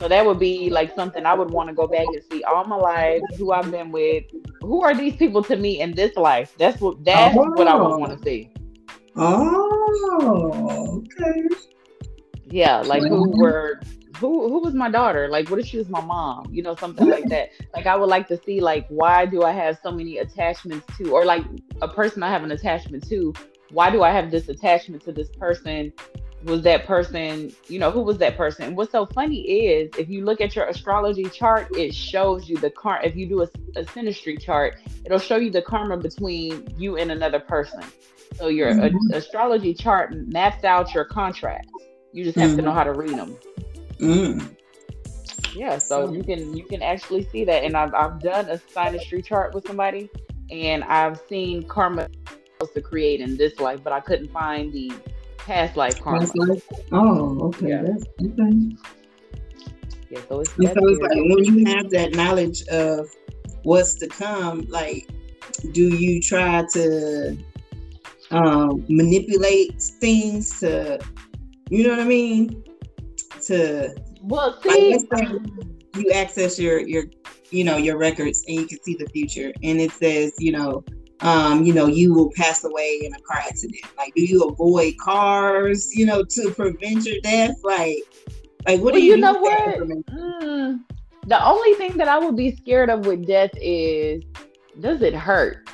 So 0.00 0.08
that 0.08 0.26
would 0.26 0.38
be 0.38 0.70
like 0.70 0.94
something 0.94 1.24
I 1.24 1.34
would 1.34 1.50
want 1.50 1.68
to 1.68 1.74
go 1.74 1.86
back 1.86 2.06
and 2.06 2.22
see 2.30 2.42
all 2.42 2.64
my 2.64 2.76
life, 2.76 3.22
who 3.38 3.52
I've 3.52 3.70
been 3.70 3.92
with, 3.92 4.24
who 4.60 4.82
are 4.82 4.94
these 4.94 5.14
people 5.16 5.42
to 5.44 5.56
me 5.56 5.80
in 5.80 5.92
this 5.92 6.16
life? 6.16 6.54
That's 6.58 6.80
what 6.80 7.04
that's 7.04 7.36
oh. 7.36 7.50
what 7.50 7.68
I 7.68 7.74
would 7.74 7.92
oh. 7.92 7.98
want 7.98 8.18
to 8.18 8.24
see. 8.24 8.50
Oh, 9.16 11.04
okay. 11.20 11.46
Yeah, 12.46 12.78
like 12.78 13.02
who 13.02 13.30
were 13.38 13.80
who 14.28 14.48
who 14.48 14.60
was 14.60 14.74
my 14.74 14.90
daughter? 14.90 15.28
Like 15.28 15.50
what 15.50 15.58
if 15.60 15.66
she 15.66 15.78
was 15.78 15.88
my 15.88 16.00
mom? 16.00 16.48
You 16.50 16.62
know, 16.62 16.74
something 16.74 17.08
like 17.08 17.28
that. 17.28 17.50
Like 17.74 17.86
I 17.86 17.96
would 17.96 18.08
like 18.08 18.28
to 18.28 18.40
see 18.44 18.60
like 18.60 18.86
why 18.88 19.26
do 19.26 19.42
I 19.42 19.52
have 19.52 19.78
so 19.82 19.90
many 19.90 20.18
attachments 20.18 20.86
to 20.98 21.12
or 21.12 21.24
like 21.24 21.44
a 21.82 21.88
person 21.88 22.22
I 22.22 22.30
have 22.30 22.44
an 22.44 22.52
attachment 22.52 23.08
to, 23.08 23.34
why 23.70 23.90
do 23.90 24.02
I 24.02 24.10
have 24.10 24.30
this 24.30 24.48
attachment 24.48 25.02
to 25.04 25.12
this 25.12 25.28
person 25.30 25.92
was 26.44 26.62
that 26.62 26.86
person, 26.86 27.52
you 27.68 27.78
know, 27.78 27.90
who 27.90 28.02
was 28.02 28.18
that 28.18 28.36
person? 28.36 28.76
What's 28.76 28.92
so 28.92 29.06
funny 29.06 29.40
is 29.40 29.90
if 29.98 30.08
you 30.08 30.24
look 30.24 30.40
at 30.40 30.54
your 30.54 30.66
astrology 30.66 31.24
chart, 31.24 31.68
it 31.76 31.94
shows 31.94 32.48
you 32.48 32.56
the 32.56 32.70
car. 32.70 33.00
If 33.02 33.16
you 33.16 33.26
do 33.26 33.42
a, 33.42 33.48
a 33.76 33.84
synastry 33.84 34.40
chart, 34.40 34.78
it'll 35.04 35.18
show 35.18 35.36
you 35.36 35.50
the 35.50 35.62
karma 35.62 35.96
between 35.96 36.68
you 36.76 36.96
and 36.96 37.10
another 37.10 37.40
person. 37.40 37.82
So 38.34 38.48
your 38.48 38.72
mm-hmm. 38.72 39.12
a, 39.12 39.16
astrology 39.16 39.74
chart 39.74 40.14
maps 40.14 40.64
out 40.64 40.92
your 40.94 41.04
contracts. 41.04 41.72
You 42.12 42.24
just 42.24 42.38
have 42.38 42.50
mm-hmm. 42.50 42.56
to 42.56 42.62
know 42.62 42.68
mm-hmm. 42.70 42.78
how 42.78 42.84
to 42.84 42.92
read 42.92 43.16
them. 43.16 43.36
Mm. 43.98 44.56
Yeah, 45.54 45.78
so 45.78 46.12
you 46.12 46.24
can 46.24 46.56
you 46.56 46.64
can 46.64 46.82
actually 46.82 47.24
see 47.24 47.44
that, 47.44 47.64
and 47.64 47.76
I've 47.76 47.94
I've 47.94 48.20
done 48.20 48.48
a 48.48 48.58
synastry 48.58 49.24
chart 49.24 49.54
with 49.54 49.66
somebody, 49.66 50.10
and 50.50 50.82
I've 50.84 51.20
seen 51.28 51.66
karma 51.68 52.08
to 52.72 52.80
create 52.80 53.20
in 53.20 53.36
this 53.36 53.60
life, 53.60 53.80
but 53.84 53.92
I 53.92 54.00
couldn't 54.00 54.30
find 54.32 54.72
the 54.72 54.92
past 55.38 55.76
life 55.76 56.00
karma. 56.00 56.26
Life? 56.34 56.62
Oh, 56.92 57.48
okay. 57.48 57.68
Yeah. 57.68 57.82
That's 57.82 58.04
okay. 58.22 58.76
Yeah, 60.10 60.20
so 60.28 60.40
it's, 60.40 60.50
so 60.54 60.62
it's 60.64 61.02
like 61.02 61.16
when 61.16 61.44
you 61.44 61.66
have 61.66 61.90
that 61.90 62.14
knowledge 62.14 62.62
of 62.68 63.10
what's 63.62 63.94
to 63.96 64.06
come, 64.06 64.66
like, 64.68 65.08
do 65.72 65.94
you 65.96 66.20
try 66.20 66.64
to 66.72 67.36
um, 68.30 68.84
manipulate 68.88 69.80
things 69.82 70.60
to, 70.60 71.00
you 71.68 71.84
know 71.84 71.90
what 71.90 72.00
I 72.00 72.04
mean? 72.04 72.64
To 73.46 73.94
well, 74.22 74.60
see, 74.62 74.98
you 75.96 76.10
access 76.12 76.58
your 76.58 76.80
your 76.80 77.04
you 77.50 77.64
know 77.64 77.76
your 77.76 77.98
records 77.98 78.44
and 78.48 78.56
you 78.56 78.66
can 78.66 78.82
see 78.82 78.96
the 78.96 79.06
future, 79.06 79.52
and 79.62 79.80
it 79.80 79.92
says 79.92 80.32
you 80.38 80.52
know 80.52 80.84
um, 81.20 81.64
you 81.64 81.72
know, 81.72 81.86
you 81.86 82.12
will 82.12 82.30
pass 82.36 82.64
away 82.64 83.00
in 83.02 83.14
a 83.14 83.20
car 83.20 83.38
accident? 83.38 83.80
Like, 83.96 84.12
do 84.14 84.22
you 84.22 84.42
avoid 84.44 84.98
cars, 84.98 85.94
you 85.94 86.04
know, 86.04 86.22
to 86.22 86.50
prevent 86.50 87.06
your 87.06 87.20
death? 87.22 87.56
Like, 87.62 87.96
like 88.66 88.80
what 88.80 88.92
well, 88.92 88.94
do 88.94 89.02
you, 89.02 89.12
you 89.12 89.16
know 89.16 89.32
what? 89.32 89.78
Mm, 89.78 90.80
the 91.26 91.44
only 91.44 91.74
thing 91.74 91.96
that 91.96 92.08
I 92.08 92.18
would 92.18 92.36
be 92.36 92.54
scared 92.54 92.90
of 92.90 93.06
with 93.06 93.26
death 93.26 93.52
is 93.56 94.22
does 94.80 95.00
it 95.00 95.14
hurt? 95.14 95.68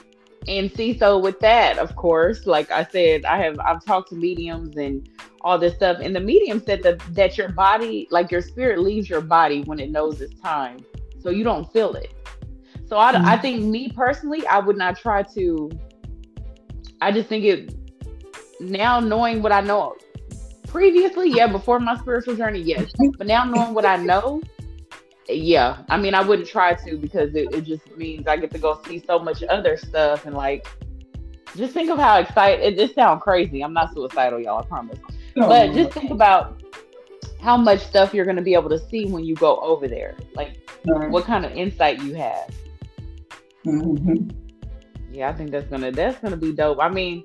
And 0.47 0.73
see, 0.73 0.97
so 0.97 1.19
with 1.19 1.41
that, 1.41 1.79
of 1.79 1.97
course, 1.97 2.47
like 2.47 2.71
I 2.71 2.85
said, 2.85 3.25
I 3.25 3.37
have 3.39 3.59
I've 3.59 3.85
talked 3.85 4.11
to 4.11 4.15
mediums 4.15 4.77
and 4.77 5.09
all 5.43 5.59
this 5.59 5.75
stuff, 5.75 5.99
and 6.01 6.15
the 6.15 6.21
medium 6.21 6.63
said 6.65 6.83
that 6.83 7.01
that 7.15 7.39
your 7.39 7.51
body, 7.51 8.09
like 8.11 8.31
your 8.31 8.43
spirit, 8.43 8.81
leaves 8.81 9.09
your 9.09 9.21
body 9.21 9.63
when 9.63 9.79
it 9.79 9.91
knows 9.91 10.21
it's 10.21 10.39
time, 10.41 10.79
so 11.21 11.31
you 11.31 11.45
don't 11.45 11.71
feel 11.73 11.95
it. 11.95 12.13
So 12.87 12.99
I, 12.99 13.13
mm-hmm. 13.13 13.25
I 13.25 13.39
think 13.39 13.63
me 13.65 13.91
personally, 13.91 14.47
I 14.47 14.59
would 14.59 14.77
not 14.77 14.99
try 14.99 15.23
to. 15.35 15.71
I 17.01 17.13
just 17.13 17.29
think 17.29 17.45
it 17.45 17.75
now 18.61 19.01
knowing 19.01 19.43
what 19.43 19.53
I 19.53 19.61
know 19.61 19.97
previously, 20.71 21.31
yeah, 21.31 21.47
before 21.47 21.81
my 21.81 21.97
spiritual 21.97 22.37
journey, 22.37 22.61
yes, 22.61 22.91
but 23.19 23.27
now 23.27 23.45
knowing 23.45 23.75
what 23.75 23.85
I 23.85 23.97
know, 23.97 24.41
yeah, 25.29 25.83
I 25.89 25.97
mean, 25.97 26.15
I 26.15 26.23
wouldn't 26.23 26.49
try 26.49 26.75
to 26.75 26.97
because 26.97 27.35
it, 27.35 27.53
it 27.53 27.63
just 27.63 27.97
means 27.97 28.27
I 28.27 28.37
get 28.37 28.51
to 28.53 28.59
go 28.59 28.81
see 28.87 29.03
so 29.07 29.19
much 29.19 29.43
other 29.45 29.77
stuff 29.77 30.27
and 30.27 30.35
like, 30.35 30.67
just 31.57 31.75
think 31.75 31.91
of 31.91 31.99
how 31.99 32.19
excited. 32.19 32.65
It 32.65 32.77
just 32.77 32.95
sounds 32.95 33.23
crazy. 33.23 33.63
I'm 33.63 33.73
not 33.73 33.93
suicidal, 33.93 34.41
y'all. 34.41 34.63
I 34.63 34.67
promise. 34.67 34.99
But 35.37 35.73
just 35.73 35.93
think 35.93 36.11
about 36.11 36.63
how 37.41 37.57
much 37.57 37.81
stuff 37.81 38.13
you're 38.13 38.25
going 38.25 38.37
to 38.37 38.43
be 38.43 38.55
able 38.55 38.71
to 38.71 38.79
see 38.79 39.07
when 39.07 39.25
you 39.25 39.35
go 39.35 39.59
over 39.61 39.89
there. 39.89 40.17
Like, 40.35 40.71
right. 40.87 41.11
what 41.11 41.25
kind 41.25 41.45
of 41.45 41.53
insight 41.53 42.03
you 42.03 42.15
have. 42.15 42.51
Mm-hmm. 43.67 44.29
Yeah, 45.13 45.29
I 45.29 45.33
think 45.33 45.51
that's 45.51 45.69
gonna 45.69 45.91
that's 45.91 46.19
gonna 46.21 46.37
be 46.37 46.53
dope. 46.53 46.79
I 46.81 46.89
mean, 46.89 47.25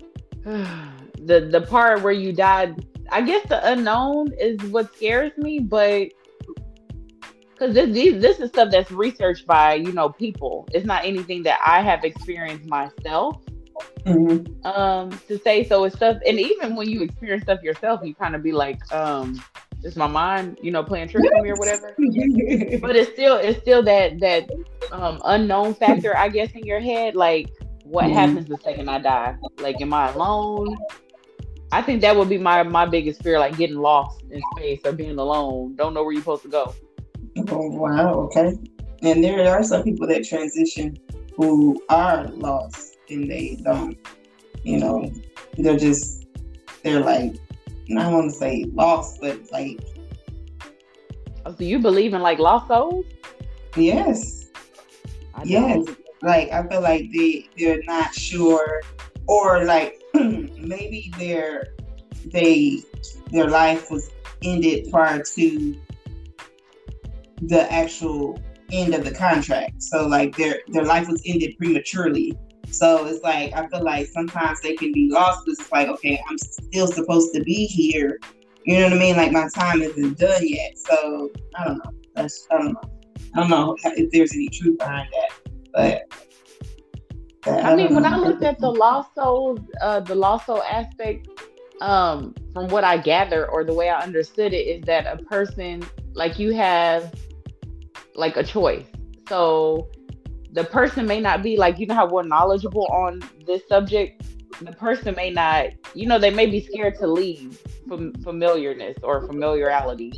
the 0.44 1.48
the 1.50 1.66
part 1.68 2.02
where 2.02 2.12
you 2.12 2.32
died, 2.32 2.86
I 3.10 3.22
guess 3.22 3.46
the 3.48 3.72
unknown 3.72 4.32
is 4.38 4.62
what 4.70 4.94
scares 4.94 5.36
me, 5.36 5.58
but 5.58 6.08
because 7.52 7.74
this 7.74 7.92
this 8.20 8.38
is 8.38 8.50
stuff 8.50 8.70
that's 8.70 8.90
researched 8.90 9.46
by 9.46 9.74
you 9.74 9.92
know 9.92 10.10
people. 10.10 10.68
It's 10.72 10.86
not 10.86 11.04
anything 11.04 11.42
that 11.42 11.60
I 11.66 11.82
have 11.82 12.04
experienced 12.04 12.66
myself. 12.66 13.42
Mm-hmm. 14.04 14.66
Um, 14.66 15.10
to 15.28 15.38
say 15.38 15.64
so 15.64 15.84
it's 15.84 15.96
stuff, 15.96 16.18
and 16.26 16.38
even 16.38 16.76
when 16.76 16.88
you 16.88 17.02
experience 17.02 17.44
stuff 17.44 17.62
yourself, 17.62 18.00
you 18.04 18.14
kind 18.14 18.34
of 18.34 18.42
be 18.42 18.52
like, 18.52 18.80
um, 18.92 19.42
just 19.82 19.96
my 19.96 20.06
mind, 20.06 20.58
you 20.62 20.70
know, 20.70 20.82
playing 20.82 21.08
tricks 21.08 21.28
on 21.36 21.42
me 21.42 21.50
or 21.50 21.56
whatever. 21.56 21.94
but 22.80 22.96
it's 22.96 23.12
still 23.12 23.36
it's 23.36 23.60
still 23.60 23.82
that 23.82 24.18
that 24.20 24.48
um 24.92 25.20
unknown 25.24 25.74
factor, 25.74 26.16
I 26.16 26.28
guess, 26.28 26.50
in 26.52 26.64
your 26.64 26.80
head. 26.80 27.14
Like, 27.14 27.50
what 27.84 28.04
mm-hmm. 28.04 28.14
happens 28.14 28.46
the 28.46 28.58
second 28.58 28.88
I 28.88 28.98
die? 28.98 29.36
Like, 29.58 29.80
am 29.80 29.94
I 29.94 30.12
alone? 30.12 30.76
I 31.70 31.82
think 31.82 32.00
that 32.00 32.16
would 32.16 32.28
be 32.28 32.38
my 32.38 32.62
my 32.62 32.86
biggest 32.86 33.22
fear, 33.22 33.38
like 33.38 33.56
getting 33.56 33.78
lost 33.78 34.22
in 34.30 34.40
space 34.56 34.80
or 34.84 34.92
being 34.92 35.18
alone. 35.18 35.76
Don't 35.76 35.94
know 35.94 36.02
where 36.02 36.12
you're 36.12 36.22
supposed 36.22 36.42
to 36.42 36.48
go. 36.48 36.74
Oh 37.48 37.68
wow, 37.68 38.14
okay. 38.20 38.54
And 39.02 39.22
there 39.22 39.48
are 39.48 39.62
some 39.62 39.84
people 39.84 40.06
that 40.08 40.24
transition 40.24 40.98
who 41.36 41.80
are 41.88 42.26
lost 42.28 42.97
and 43.10 43.30
they 43.30 43.58
don't, 43.62 43.96
you 44.62 44.78
know, 44.78 45.10
they're 45.56 45.76
just 45.76 46.26
they're 46.82 47.00
like 47.00 47.34
I 47.90 48.02
don't 48.02 48.12
want 48.12 48.30
to 48.30 48.36
say 48.36 48.64
lost, 48.74 49.20
but 49.20 49.40
like. 49.50 49.80
Oh, 51.46 51.54
so 51.54 51.64
you 51.64 51.78
believe 51.78 52.12
in 52.12 52.20
like 52.20 52.38
lost 52.38 52.68
souls? 52.68 53.06
Yes. 53.76 54.46
Yes. 55.44 55.86
Like 56.22 56.50
I 56.50 56.66
feel 56.66 56.82
like 56.82 57.10
they 57.12 57.48
they're 57.56 57.82
not 57.84 58.14
sure, 58.14 58.82
or 59.26 59.64
like 59.64 60.02
maybe 60.14 61.12
their 61.16 61.74
they 62.26 62.82
their 63.30 63.48
life 63.48 63.90
was 63.90 64.10
ended 64.42 64.90
prior 64.90 65.22
to 65.22 65.76
the 67.42 67.72
actual 67.72 68.38
end 68.72 68.94
of 68.94 69.04
the 69.04 69.14
contract. 69.14 69.82
So 69.82 70.06
like 70.06 70.36
their 70.36 70.60
their 70.68 70.84
life 70.84 71.08
was 71.08 71.22
ended 71.24 71.56
prematurely 71.56 72.36
so 72.70 73.06
it's 73.06 73.22
like 73.22 73.52
I 73.54 73.66
feel 73.68 73.82
like 73.82 74.06
sometimes 74.08 74.60
they 74.60 74.74
can 74.74 74.92
be 74.92 75.08
lost 75.10 75.44
because 75.44 75.60
it's 75.60 75.72
like, 75.72 75.88
okay, 75.88 76.22
I'm 76.28 76.38
still 76.38 76.86
supposed 76.86 77.34
to 77.34 77.42
be 77.42 77.66
here. 77.66 78.18
You 78.64 78.78
know 78.78 78.84
what 78.84 78.92
I 78.94 78.98
mean? 78.98 79.16
Like 79.16 79.32
my 79.32 79.48
time 79.54 79.82
isn't 79.82 80.18
done 80.18 80.42
yet. 80.46 80.76
So 80.76 81.30
I 81.56 81.64
don't 81.64 81.78
know. 81.78 81.92
That's 82.14 82.46
I 82.50 82.58
don't 82.58 82.72
know. 82.72 82.80
I 83.34 83.40
don't 83.40 83.50
know 83.50 83.76
if 83.84 84.10
there's 84.10 84.32
any 84.34 84.48
truth 84.48 84.78
behind 84.78 85.08
that, 85.12 85.50
but. 85.72 86.02
I, 87.46 87.72
I 87.72 87.76
mean, 87.76 87.94
when 87.94 88.04
I 88.04 88.16
looked 88.16 88.42
at 88.42 88.58
the 88.58 88.70
lost 88.70 89.14
souls, 89.14 89.60
uh, 89.80 90.00
the 90.00 90.14
lost 90.14 90.46
soul 90.46 90.62
aspect, 90.62 91.28
um, 91.80 92.34
from 92.52 92.68
what 92.68 92.84
I 92.84 92.98
gather 92.98 93.48
or 93.48 93.64
the 93.64 93.72
way 93.72 93.88
I 93.88 94.00
understood 94.00 94.52
it, 94.52 94.66
is 94.66 94.82
that 94.84 95.06
a 95.06 95.22
person 95.24 95.82
like 96.14 96.38
you 96.38 96.52
have 96.54 97.14
like 98.14 98.36
a 98.36 98.42
choice. 98.42 98.86
So 99.28 99.88
the 100.52 100.64
person 100.64 101.06
may 101.06 101.20
not 101.20 101.42
be 101.42 101.56
like 101.56 101.78
you 101.78 101.86
know 101.86 101.94
how 101.94 102.06
we're 102.06 102.22
knowledgeable 102.22 102.86
on 102.86 103.22
this 103.46 103.62
subject 103.68 104.22
the 104.62 104.72
person 104.72 105.14
may 105.14 105.30
not 105.30 105.66
you 105.94 106.06
know 106.06 106.18
they 106.18 106.30
may 106.30 106.46
be 106.46 106.60
scared 106.60 106.94
to 106.96 107.06
leave 107.06 107.60
from 107.86 108.12
familiarness 108.22 108.96
or 109.02 109.26
familiarity 109.26 110.12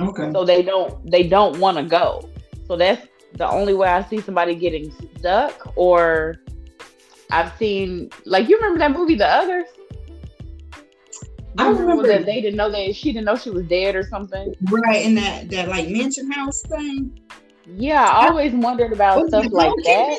okay 0.00 0.30
so 0.32 0.44
they 0.44 0.62
don't 0.62 1.10
they 1.10 1.26
don't 1.26 1.58
want 1.58 1.76
to 1.76 1.84
go 1.84 2.28
so 2.66 2.76
that's 2.76 3.06
the 3.34 3.48
only 3.48 3.74
way 3.74 3.88
I 3.88 4.04
see 4.04 4.20
somebody 4.20 4.54
getting 4.54 4.92
stuck, 5.18 5.72
or 5.76 6.36
I've 7.30 7.56
seen 7.56 8.10
like 8.24 8.48
you 8.48 8.56
remember 8.56 8.78
that 8.78 8.92
movie, 8.92 9.14
The 9.14 9.26
Others. 9.26 9.66
I 11.58 11.68
remember 11.68 12.06
that 12.06 12.26
they 12.26 12.40
didn't 12.40 12.56
know 12.56 12.70
that 12.70 12.94
she 12.94 13.12
didn't 13.12 13.24
know 13.24 13.36
she 13.36 13.50
was 13.50 13.66
dead 13.66 13.96
or 13.96 14.04
something. 14.04 14.54
Right 14.70 15.04
in 15.04 15.16
that 15.16 15.50
that 15.50 15.68
like 15.68 15.88
mansion 15.88 16.30
house 16.30 16.62
thing. 16.62 17.18
Yeah, 17.66 18.04
I 18.04 18.28
always 18.28 18.52
wondered 18.52 18.92
about 18.92 19.28
stuff 19.28 19.46
like 19.50 19.72
that. 19.84 20.18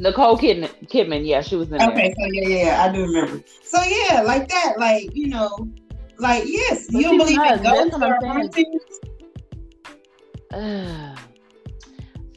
Nicole 0.00 0.38
Kidman, 0.38 0.70
Kidman, 0.88 1.26
yeah, 1.26 1.40
she 1.40 1.56
was 1.56 1.68
in 1.68 1.82
okay, 1.82 1.86
there. 1.86 2.04
Okay, 2.06 2.14
so 2.18 2.26
yeah, 2.32 2.64
yeah, 2.64 2.84
I 2.84 2.92
do 2.92 3.02
remember. 3.02 3.42
So 3.62 3.82
yeah, 3.82 4.22
like 4.22 4.48
that, 4.48 4.74
like 4.78 5.14
you 5.14 5.28
know, 5.28 5.68
like 6.18 6.44
yes, 6.46 6.88
but 6.90 7.00
you 7.00 7.18
believe 7.18 7.40
in 7.40 7.62
ghosts 7.62 7.94
or 7.94 8.16
hauntings. 8.24 8.82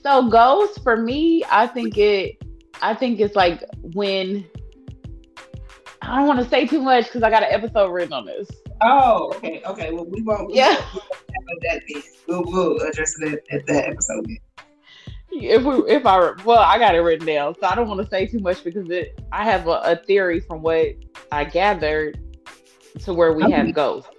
so 0.03 0.27
ghosts 0.29 0.79
for 0.79 0.97
me, 0.97 1.43
I 1.51 1.67
think 1.67 1.97
it, 1.97 2.41
I 2.81 2.95
think 2.95 3.19
it's 3.19 3.35
like 3.35 3.63
when 3.81 4.43
I 6.01 6.17
don't 6.17 6.27
want 6.27 6.39
to 6.39 6.49
say 6.49 6.65
too 6.65 6.81
much 6.81 7.05
because 7.05 7.21
I 7.21 7.29
got 7.29 7.43
an 7.43 7.49
episode 7.51 7.91
written 7.91 8.13
on 8.13 8.25
this. 8.25 8.49
Oh, 8.81 9.31
okay, 9.35 9.61
okay. 9.65 9.91
Well, 9.91 10.05
we 10.05 10.23
won't. 10.23 10.53
Yeah. 10.53 10.75
Won't 10.93 11.20
that 11.61 12.03
We'll, 12.27 12.43
we'll 12.45 12.81
address 12.81 13.19
it 13.19 13.33
at, 13.33 13.59
at 13.59 13.67
that 13.67 13.89
episode. 13.89 14.27
If 15.31 15.63
we, 15.63 15.75
if 15.91 16.05
I, 16.05 16.31
well, 16.43 16.59
I 16.59 16.77
got 16.77 16.93
it 16.93 16.99
written 16.99 17.25
down, 17.25 17.55
so 17.59 17.67
I 17.67 17.75
don't 17.75 17.87
want 17.87 18.01
to 18.01 18.07
say 18.07 18.27
too 18.27 18.39
much 18.39 18.63
because 18.63 18.89
it. 18.89 19.19
I 19.31 19.45
have 19.45 19.67
a, 19.67 19.81
a 19.83 19.95
theory 19.95 20.41
from 20.41 20.61
what 20.61 20.87
I 21.31 21.45
gathered 21.45 22.19
to 23.03 23.13
where 23.13 23.31
we 23.33 23.43
okay. 23.45 23.53
have 23.53 23.73
ghosts. 23.73 24.09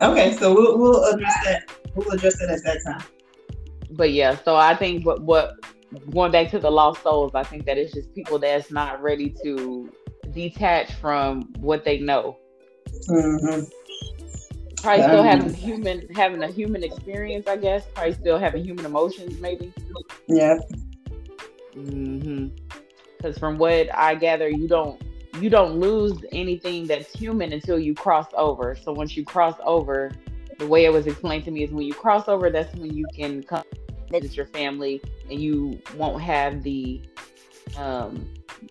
Okay, 0.00 0.36
so 0.36 0.52
we'll 0.54 0.78
we'll 0.78 1.04
address 1.04 1.34
that. 1.44 1.70
We'll 1.94 2.10
address 2.10 2.40
it 2.40 2.50
at 2.50 2.62
that 2.64 2.80
time. 2.84 3.08
But 3.90 4.12
yeah, 4.12 4.36
so 4.44 4.56
I 4.56 4.74
think 4.74 5.06
what 5.06 5.22
what 5.22 5.54
going 6.10 6.32
back 6.32 6.50
to 6.50 6.58
the 6.58 6.70
lost 6.70 7.02
souls, 7.02 7.32
I 7.34 7.44
think 7.44 7.64
that 7.66 7.78
it's 7.78 7.92
just 7.92 8.14
people 8.14 8.38
that's 8.38 8.70
not 8.70 9.02
ready 9.02 9.34
to 9.42 9.92
detach 10.32 10.92
from 10.94 11.52
what 11.58 11.84
they 11.84 11.98
know. 11.98 12.36
Mm-hmm. 13.08 13.64
Probably 14.82 15.02
still 15.02 15.22
having 15.22 15.52
human 15.54 16.08
having 16.14 16.42
a 16.42 16.48
human 16.48 16.84
experience, 16.84 17.46
I 17.46 17.56
guess. 17.56 17.84
Probably 17.94 18.14
still 18.14 18.38
having 18.38 18.64
human 18.64 18.84
emotions, 18.84 19.40
maybe. 19.40 19.72
Yeah. 20.28 20.58
Mm-hmm. 21.74 22.48
Because 23.16 23.38
from 23.38 23.58
what 23.58 23.94
I 23.94 24.14
gather, 24.14 24.48
you 24.48 24.68
don't 24.68 25.00
you 25.40 25.50
don't 25.50 25.78
lose 25.78 26.18
anything 26.32 26.86
that's 26.86 27.12
human 27.12 27.52
until 27.52 27.78
you 27.78 27.94
cross 27.94 28.28
over. 28.34 28.74
So 28.76 28.92
once 28.92 29.16
you 29.16 29.24
cross 29.24 29.56
over, 29.64 30.12
the 30.58 30.66
way 30.66 30.84
it 30.84 30.92
was 30.92 31.06
explained 31.06 31.44
to 31.44 31.50
me 31.50 31.64
is 31.64 31.70
when 31.70 31.86
you 31.86 31.94
cross 31.94 32.28
over, 32.28 32.50
that's 32.50 32.74
when 32.76 32.94
you 32.94 33.06
can 33.14 33.42
come 33.42 33.64
visit 34.10 34.36
your 34.36 34.46
family 34.46 35.02
and 35.30 35.40
you 35.40 35.80
won't 35.96 36.22
have 36.22 36.62
the 36.62 37.00
um 37.76 38.26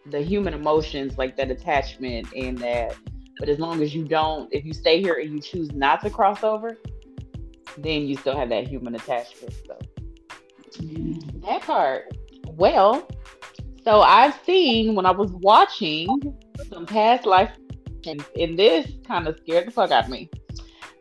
the 0.08 0.22
human 0.22 0.54
emotions 0.54 1.18
like 1.18 1.38
that 1.38 1.52
attachment 1.52 2.28
and 2.36 2.58
that 2.58 2.96
but 3.40 3.50
as 3.50 3.60
long 3.60 3.82
as 3.82 3.94
you 3.94 4.04
don't 4.04 4.52
if 4.54 4.66
you 4.66 4.74
stay 4.74 5.02
here 5.02 5.16
and 5.16 5.34
you 5.34 5.42
choose 5.42 5.72
not 5.72 6.02
to 6.02 6.10
cross 6.10 6.44
over 6.44 6.78
then 7.78 8.04
you 8.04 8.16
still 8.16 8.38
have 8.38 8.50
that 8.50 8.68
human 8.68 8.96
attachment 8.96 9.54
so 9.66 9.78
that 11.42 11.62
part 11.62 12.12
well 12.48 13.08
so 13.84 14.02
i've 14.02 14.38
seen 14.46 14.96
when 14.96 15.06
i 15.06 15.12
was 15.12 15.32
watching 15.32 16.08
some 16.70 16.86
past 16.86 17.26
life 17.26 17.52
and, 18.06 18.24
and 18.40 18.58
this 18.58 18.92
kind 19.06 19.28
of 19.28 19.38
scared 19.40 19.68
the 19.68 19.72
fuck 19.72 19.92
out 19.92 20.06
of 20.06 20.10
me 20.10 20.30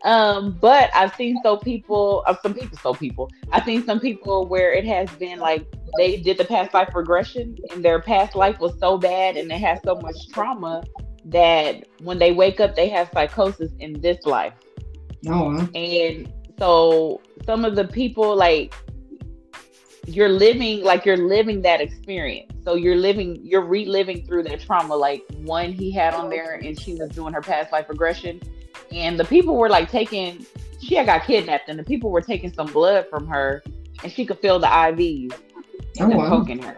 um, 0.07 0.57
but 0.61 0.91
I've 0.95 1.15
seen 1.17 1.41
so 1.43 1.57
people, 1.57 2.23
uh, 2.29 2.37
some 2.41 2.55
people, 2.55 2.79
so 2.79 2.95
people. 2.95 3.29
I've 3.51 3.65
seen 3.65 3.85
some 3.85 3.99
people 3.99 4.47
where 4.47 4.73
it 4.73 4.85
has 4.85 5.11
been 5.17 5.41
like 5.41 5.67
they 5.99 6.19
did 6.19 6.39
the 6.39 6.45
past 6.45 6.73
life 6.75 6.95
regression, 6.95 7.57
and 7.73 7.85
their 7.85 8.01
past 8.01 8.37
life 8.37 8.61
was 8.61 8.79
so 8.79 8.99
bad, 8.99 9.37
and 9.37 9.51
they 9.51 9.59
had 9.59 9.81
so 9.85 9.97
much 9.97 10.15
trauma 10.33 10.85
that 11.27 11.87
when 12.03 12.19
they 12.19 12.33
wake 12.33 12.61
up, 12.61 12.75
they 12.75 12.89
have 12.89 13.11
psychosis 13.13 13.71
in 13.79 14.01
this 14.01 14.25
life. 14.25 14.55
Oh, 15.29 15.69
and 15.75 16.33
so 16.59 17.21
some 17.45 17.65
of 17.65 17.75
the 17.75 17.85
people 17.85 18.37
like 18.37 18.75
you're 20.07 20.29
living 20.29 20.85
like 20.85 21.05
you're 21.05 21.17
living 21.17 21.63
that 21.63 21.81
experience. 21.81 22.53
So 22.65 22.75
you're 22.75 22.97
living, 22.97 23.39
you're 23.43 23.65
reliving 23.65 24.25
through 24.27 24.45
that 24.45 24.61
trauma. 24.61 24.95
Like 24.95 25.25
one 25.39 25.73
he 25.73 25.91
had 25.91 26.15
on 26.15 26.31
there, 26.31 26.61
and 26.63 26.79
she 26.79 26.95
was 26.95 27.11
doing 27.11 27.33
her 27.33 27.41
past 27.41 27.73
life 27.73 27.89
regression 27.89 28.41
and 28.93 29.19
the 29.19 29.25
people 29.25 29.57
were 29.57 29.69
like 29.69 29.91
taking 29.91 30.45
she 30.81 30.95
had 30.95 31.07
got 31.07 31.25
kidnapped 31.25 31.69
and 31.69 31.79
the 31.79 31.85
people 31.85 32.11
were 32.11 32.21
taking 32.21 32.53
some 32.53 32.67
blood 32.67 33.07
from 33.09 33.27
her 33.27 33.63
and 34.03 34.13
she 34.13 34.25
could 34.27 34.39
feel 34.39 34.59
the 34.59 34.67
IVs 34.67 35.33
oh, 35.33 36.05
and 36.05 36.13
oh, 36.13 36.17
wow. 36.19 36.29
poking 36.29 36.63
her. 36.63 36.77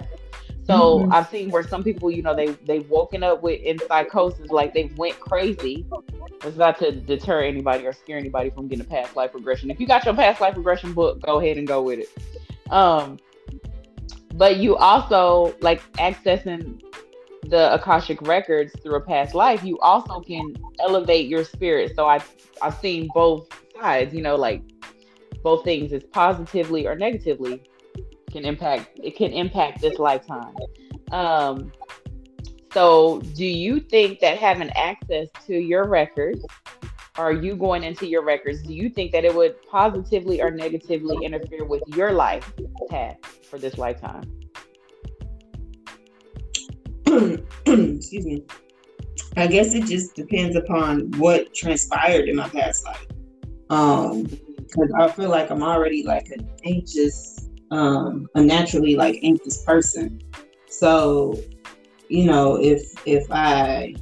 So 0.68 0.98
mm-hmm. 0.98 1.12
I've 1.14 1.28
seen 1.31 1.50
where 1.50 1.66
some 1.66 1.83
people, 1.83 2.11
you 2.11 2.20
know, 2.20 2.35
they 2.37 2.48
they've 2.48 2.88
woken 2.90 3.22
up 3.22 3.42
with 3.42 3.59
in 3.62 3.78
psychosis, 3.78 4.50
like 4.50 4.74
they 4.74 4.90
went 4.96 5.18
crazy. 5.18 5.87
It's 6.44 6.59
not 6.59 6.78
to 6.81 6.92
deter 6.92 7.42
anybody 7.42 7.87
or 7.87 7.94
scare 7.94 8.18
anybody 8.18 8.50
from 8.50 8.68
getting 8.68 8.85
a 8.85 8.88
past 8.88 9.16
life 9.16 9.35
regression. 9.35 9.70
If 9.70 9.81
you 9.81 9.87
got 9.87 10.04
your 10.04 10.14
past 10.14 10.42
life 10.42 10.59
regression 10.59 10.92
book, 10.92 11.22
go 11.22 11.40
ahead 11.40 11.57
and 11.57 11.66
go 11.66 11.81
with 11.81 12.00
it. 12.00 12.70
Um, 12.70 13.18
but 14.35 14.59
you 14.59 14.76
also 14.76 15.57
like 15.62 15.81
accessing 15.94 16.83
the 17.44 17.72
Akashic 17.72 18.20
records 18.22 18.74
through 18.83 18.96
a 18.96 19.00
past 19.00 19.35
life, 19.35 19.64
you 19.64 19.78
also 19.78 20.20
can 20.20 20.54
elevate 20.81 21.28
your 21.28 21.44
spirit. 21.44 21.96
So 21.96 22.07
I 22.07 22.22
I've 22.61 22.76
seen 22.76 23.09
both 23.14 23.48
sides, 23.81 24.12
you 24.12 24.20
know, 24.20 24.37
like 24.37 24.61
both 25.42 25.64
things 25.64 25.94
is 25.94 26.04
positively 26.04 26.87
or 26.87 26.94
negatively 26.94 27.62
can 28.30 28.44
impact 28.44 28.98
it 29.02 29.16
can 29.16 29.32
impact 29.32 29.80
this 29.80 29.98
lifetime. 29.98 30.54
Um 31.12 31.72
so 32.72 33.20
do 33.34 33.46
you 33.46 33.80
think 33.80 34.20
that 34.20 34.38
having 34.38 34.70
access 34.70 35.28
to 35.46 35.54
your 35.54 35.88
records 35.88 36.44
are 37.16 37.32
you 37.32 37.56
going 37.56 37.82
into 37.82 38.06
your 38.06 38.22
records 38.22 38.62
do 38.62 38.74
you 38.74 38.90
think 38.90 39.10
that 39.12 39.24
it 39.24 39.34
would 39.34 39.56
positively 39.62 40.42
or 40.42 40.50
negatively 40.50 41.16
interfere 41.24 41.64
with 41.64 41.82
your 41.88 42.12
life 42.12 42.52
path 42.90 43.16
for 43.48 43.58
this 43.58 43.78
lifetime 43.78 44.22
excuse 47.66 48.26
me. 48.26 48.44
I 49.36 49.46
guess 49.46 49.74
it 49.74 49.84
just 49.86 50.14
depends 50.14 50.56
upon 50.56 51.10
what 51.12 51.54
transpired 51.54 52.28
in 52.28 52.36
my 52.36 52.48
past 52.48 52.84
life. 52.84 53.06
Um, 53.70 54.24
because 54.24 54.92
I 54.98 55.08
feel 55.08 55.30
like 55.30 55.50
I'm 55.50 55.62
already 55.62 56.04
like 56.04 56.28
an 56.28 56.48
anxious, 56.64 57.38
um, 57.70 58.28
a 58.35 58.42
naturally 58.42 58.96
like 58.96 59.18
anxious 59.22 59.62
person. 59.64 60.20
So, 60.68 61.38
you 62.09 62.24
know, 62.24 62.57
if 62.57 62.83
if 63.07 63.26
I 63.31 63.94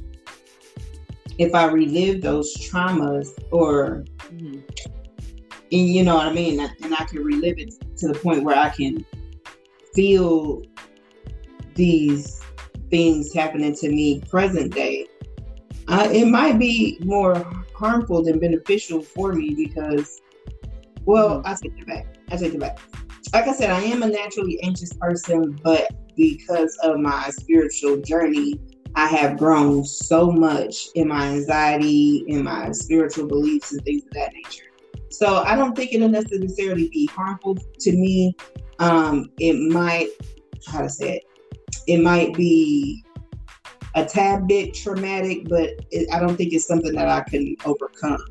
if 1.37 1.53
I 1.53 1.65
relive 1.65 2.21
those 2.21 2.55
traumas 2.57 3.29
or 3.51 4.05
mm-hmm. 4.31 4.59
and 5.71 5.89
you 5.89 6.03
know 6.03 6.15
what 6.15 6.27
I 6.27 6.33
mean, 6.33 6.59
and 6.59 6.93
I 6.93 7.05
can 7.05 7.23
relive 7.23 7.59
it 7.59 7.73
to 7.97 8.07
the 8.07 8.15
point 8.15 8.43
where 8.43 8.57
I 8.57 8.69
can 8.69 9.05
feel 9.93 10.63
these 11.75 12.41
things 12.89 13.33
happening 13.33 13.75
to 13.75 13.89
me 13.89 14.21
present 14.21 14.73
day, 14.73 15.07
it 15.89 16.27
might 16.27 16.57
be 16.57 16.97
more 17.01 17.35
harmful 17.75 18.23
than 18.23 18.39
beneficial 18.39 19.01
for 19.01 19.33
me 19.33 19.53
because, 19.53 20.21
well, 21.05 21.39
mm-hmm. 21.39 21.47
I 21.47 21.55
take 21.61 21.79
it 21.79 21.87
back. 21.87 22.17
I 22.31 22.37
take 22.37 22.53
it 22.53 22.59
back. 22.59 22.79
Like 23.33 23.47
I 23.47 23.53
said, 23.53 23.71
I 23.71 23.81
am 23.81 24.03
a 24.03 24.07
naturally 24.07 24.59
anxious 24.63 24.93
person, 24.93 25.59
but 25.63 25.91
because 26.15 26.77
of 26.83 26.99
my 26.99 27.29
spiritual 27.29 27.97
journey, 27.97 28.59
I 28.95 29.07
have 29.07 29.37
grown 29.37 29.83
so 29.83 30.31
much 30.31 30.87
in 30.95 31.07
my 31.09 31.27
anxiety, 31.27 32.23
in 32.27 32.43
my 32.43 32.71
spiritual 32.71 33.27
beliefs, 33.27 33.71
and 33.71 33.83
things 33.83 34.03
of 34.05 34.11
that 34.13 34.33
nature. 34.33 34.65
So 35.11 35.43
I 35.43 35.55
don't 35.55 35.75
think 35.75 35.93
it'll 35.93 36.09
necessarily 36.09 36.89
be 36.89 37.05
harmful 37.07 37.57
to 37.79 37.91
me. 37.91 38.35
Um, 38.79 39.29
it 39.39 39.71
might, 39.71 40.09
how 40.67 40.81
to 40.81 40.89
say 40.89 41.17
it, 41.17 41.23
it 41.87 42.01
might 42.01 42.33
be 42.33 43.03
a 43.95 44.05
tad 44.05 44.47
bit 44.47 44.73
traumatic, 44.73 45.47
but 45.49 45.71
it, 45.91 46.07
I 46.13 46.19
don't 46.19 46.35
think 46.35 46.53
it's 46.53 46.67
something 46.67 46.93
that 46.93 47.07
I 47.07 47.21
can 47.21 47.55
overcome. 47.65 48.25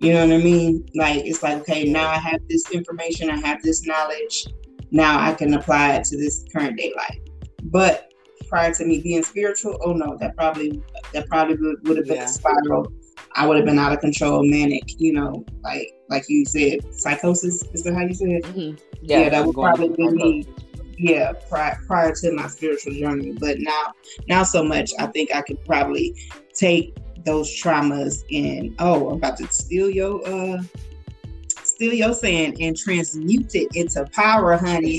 You 0.00 0.12
know 0.12 0.26
what 0.26 0.34
I 0.34 0.38
mean? 0.38 0.88
Like 0.94 1.24
it's 1.24 1.42
like, 1.42 1.58
okay, 1.58 1.84
now 1.84 2.08
I 2.08 2.18
have 2.18 2.40
this 2.48 2.70
information, 2.70 3.30
I 3.30 3.36
have 3.38 3.62
this 3.62 3.84
knowledge, 3.84 4.46
now 4.90 5.18
I 5.20 5.34
can 5.34 5.54
apply 5.54 5.96
it 5.96 6.04
to 6.04 6.16
this 6.16 6.44
current 6.52 6.78
day 6.78 6.92
life. 6.96 7.18
But 7.64 8.12
prior 8.48 8.72
to 8.74 8.84
me 8.84 9.00
being 9.00 9.22
spiritual, 9.22 9.78
oh 9.84 9.92
no, 9.92 10.16
that 10.18 10.36
probably 10.36 10.80
that 11.12 11.28
probably 11.28 11.56
would, 11.56 11.88
would 11.88 11.96
have 11.96 12.06
been 12.06 12.16
yeah. 12.16 12.24
a 12.24 12.28
spiral. 12.28 12.92
I 13.34 13.46
would 13.46 13.56
have 13.56 13.66
been 13.66 13.78
out 13.78 13.92
of 13.92 14.00
control, 14.00 14.42
manic, 14.44 15.00
you 15.00 15.12
know, 15.12 15.44
like 15.62 15.92
like 16.08 16.24
you 16.28 16.44
said, 16.44 16.94
psychosis. 16.94 17.64
Is 17.72 17.82
that 17.82 17.94
how 17.94 18.02
you 18.02 18.14
said? 18.14 18.42
Mm-hmm. 18.44 18.76
Yeah, 19.02 19.20
yeah, 19.20 19.28
that 19.30 19.46
would 19.46 19.54
probably 19.54 19.88
be 19.88 20.08
me 20.10 20.46
yeah 20.98 21.32
prior, 21.48 21.78
prior 21.86 22.12
to 22.12 22.32
my 22.32 22.48
spiritual 22.48 22.92
journey 22.92 23.32
but 23.38 23.56
now 23.60 23.92
now 24.26 24.42
so 24.42 24.64
much 24.64 24.90
i 24.98 25.06
think 25.06 25.32
i 25.32 25.40
could 25.40 25.64
probably 25.64 26.12
take 26.52 26.92
those 27.28 27.48
traumas 27.50 28.24
and 28.32 28.74
oh 28.78 29.10
i'm 29.10 29.16
about 29.16 29.36
to 29.36 29.46
steal 29.48 29.90
your 29.90 30.26
uh 30.26 30.62
steal 31.78 31.92
your 31.92 32.12
sand 32.12 32.56
and 32.60 32.76
transmute 32.76 33.54
it 33.54 33.68
into 33.74 34.04
power, 34.12 34.56
honey. 34.56 34.98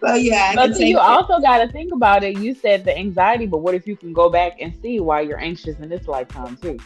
so 0.00 0.14
yeah, 0.14 0.54
but 0.54 0.78
you 0.80 0.98
also 0.98 1.38
got 1.40 1.58
to 1.58 1.68
think 1.70 1.92
about 1.92 2.24
it. 2.24 2.38
You 2.38 2.54
said 2.54 2.84
the 2.84 2.96
anxiety, 2.96 3.44
but 3.46 3.58
what 3.58 3.74
if 3.74 3.86
you 3.86 3.94
can 3.94 4.14
go 4.14 4.30
back 4.30 4.52
and 4.60 4.74
see 4.80 5.00
why 5.00 5.20
you're 5.20 5.38
anxious 5.38 5.78
in 5.80 5.90
this 5.90 6.08
lifetime 6.08 6.56
too? 6.56 6.78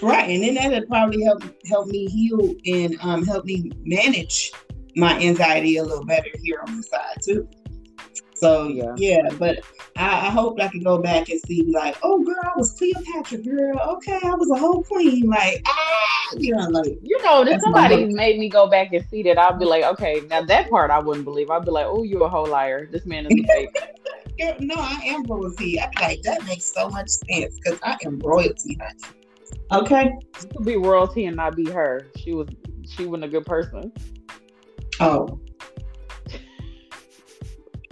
Right, 0.00 0.30
and 0.30 0.42
then 0.42 0.54
that'll 0.54 0.86
probably 0.86 1.22
help 1.22 1.42
help 1.68 1.88
me 1.88 2.06
heal 2.06 2.54
and 2.66 2.96
um, 3.02 3.24
help 3.24 3.44
me 3.44 3.70
manage 3.84 4.52
my 4.96 5.18
anxiety 5.18 5.76
a 5.76 5.82
little 5.82 6.06
better 6.06 6.30
here 6.42 6.62
on 6.66 6.78
the 6.78 6.82
side 6.82 7.18
too. 7.22 7.46
So 8.44 8.68
yeah, 8.68 8.92
yeah 8.96 9.30
but 9.38 9.60
I, 9.96 10.26
I, 10.26 10.30
hope 10.30 10.60
I 10.60 10.68
can 10.68 10.82
go 10.82 10.98
back 10.98 11.30
and 11.30 11.40
see 11.46 11.62
like, 11.62 11.96
oh 12.02 12.22
girl, 12.22 12.36
I 12.44 12.50
was 12.58 12.72
Cleopatra, 12.72 13.38
girl. 13.38 13.78
Okay, 13.78 14.18
I 14.22 14.34
was 14.34 14.50
a 14.50 14.56
whole 14.56 14.82
queen. 14.82 15.26
Like, 15.30 15.62
ah, 15.66 16.34
you 16.36 16.54
know, 16.54 16.68
like 16.68 16.98
you 17.02 17.22
know, 17.22 17.42
if 17.42 17.58
somebody 17.62 18.04
made 18.04 18.38
me 18.38 18.50
go 18.50 18.66
back 18.66 18.92
and 18.92 19.02
see 19.08 19.22
that, 19.22 19.38
I'll 19.38 19.56
be 19.56 19.64
like, 19.64 19.84
okay, 19.84 20.20
now 20.28 20.42
that 20.42 20.68
part 20.68 20.90
I 20.90 20.98
wouldn't 20.98 21.24
believe. 21.24 21.48
I'd 21.48 21.64
be 21.64 21.70
like, 21.70 21.86
oh, 21.86 22.02
you're 22.02 22.24
a 22.24 22.28
whole 22.28 22.46
liar. 22.46 22.86
This 22.92 23.06
man 23.06 23.24
is 23.26 23.32
a 23.32 23.46
fake. 23.46 23.70
no, 24.60 24.74
I 24.76 25.00
am 25.06 25.22
royalty. 25.22 25.80
I'd 25.80 25.90
be 25.92 26.02
like, 26.02 26.22
that 26.22 26.44
makes 26.44 26.66
so 26.66 26.90
much 26.90 27.08
sense 27.08 27.58
because 27.58 27.78
I 27.82 27.96
am 28.04 28.18
royalty, 28.18 28.78
honey. 28.78 29.14
Okay. 29.72 30.12
You 30.42 30.48
could 30.48 30.66
be 30.66 30.76
royalty 30.76 31.24
and 31.24 31.36
not 31.36 31.56
be 31.56 31.70
her. 31.70 32.08
She 32.18 32.34
was 32.34 32.48
she 32.86 33.06
wasn't 33.06 33.24
a 33.24 33.28
good 33.28 33.46
person. 33.46 33.90
Oh. 35.00 35.40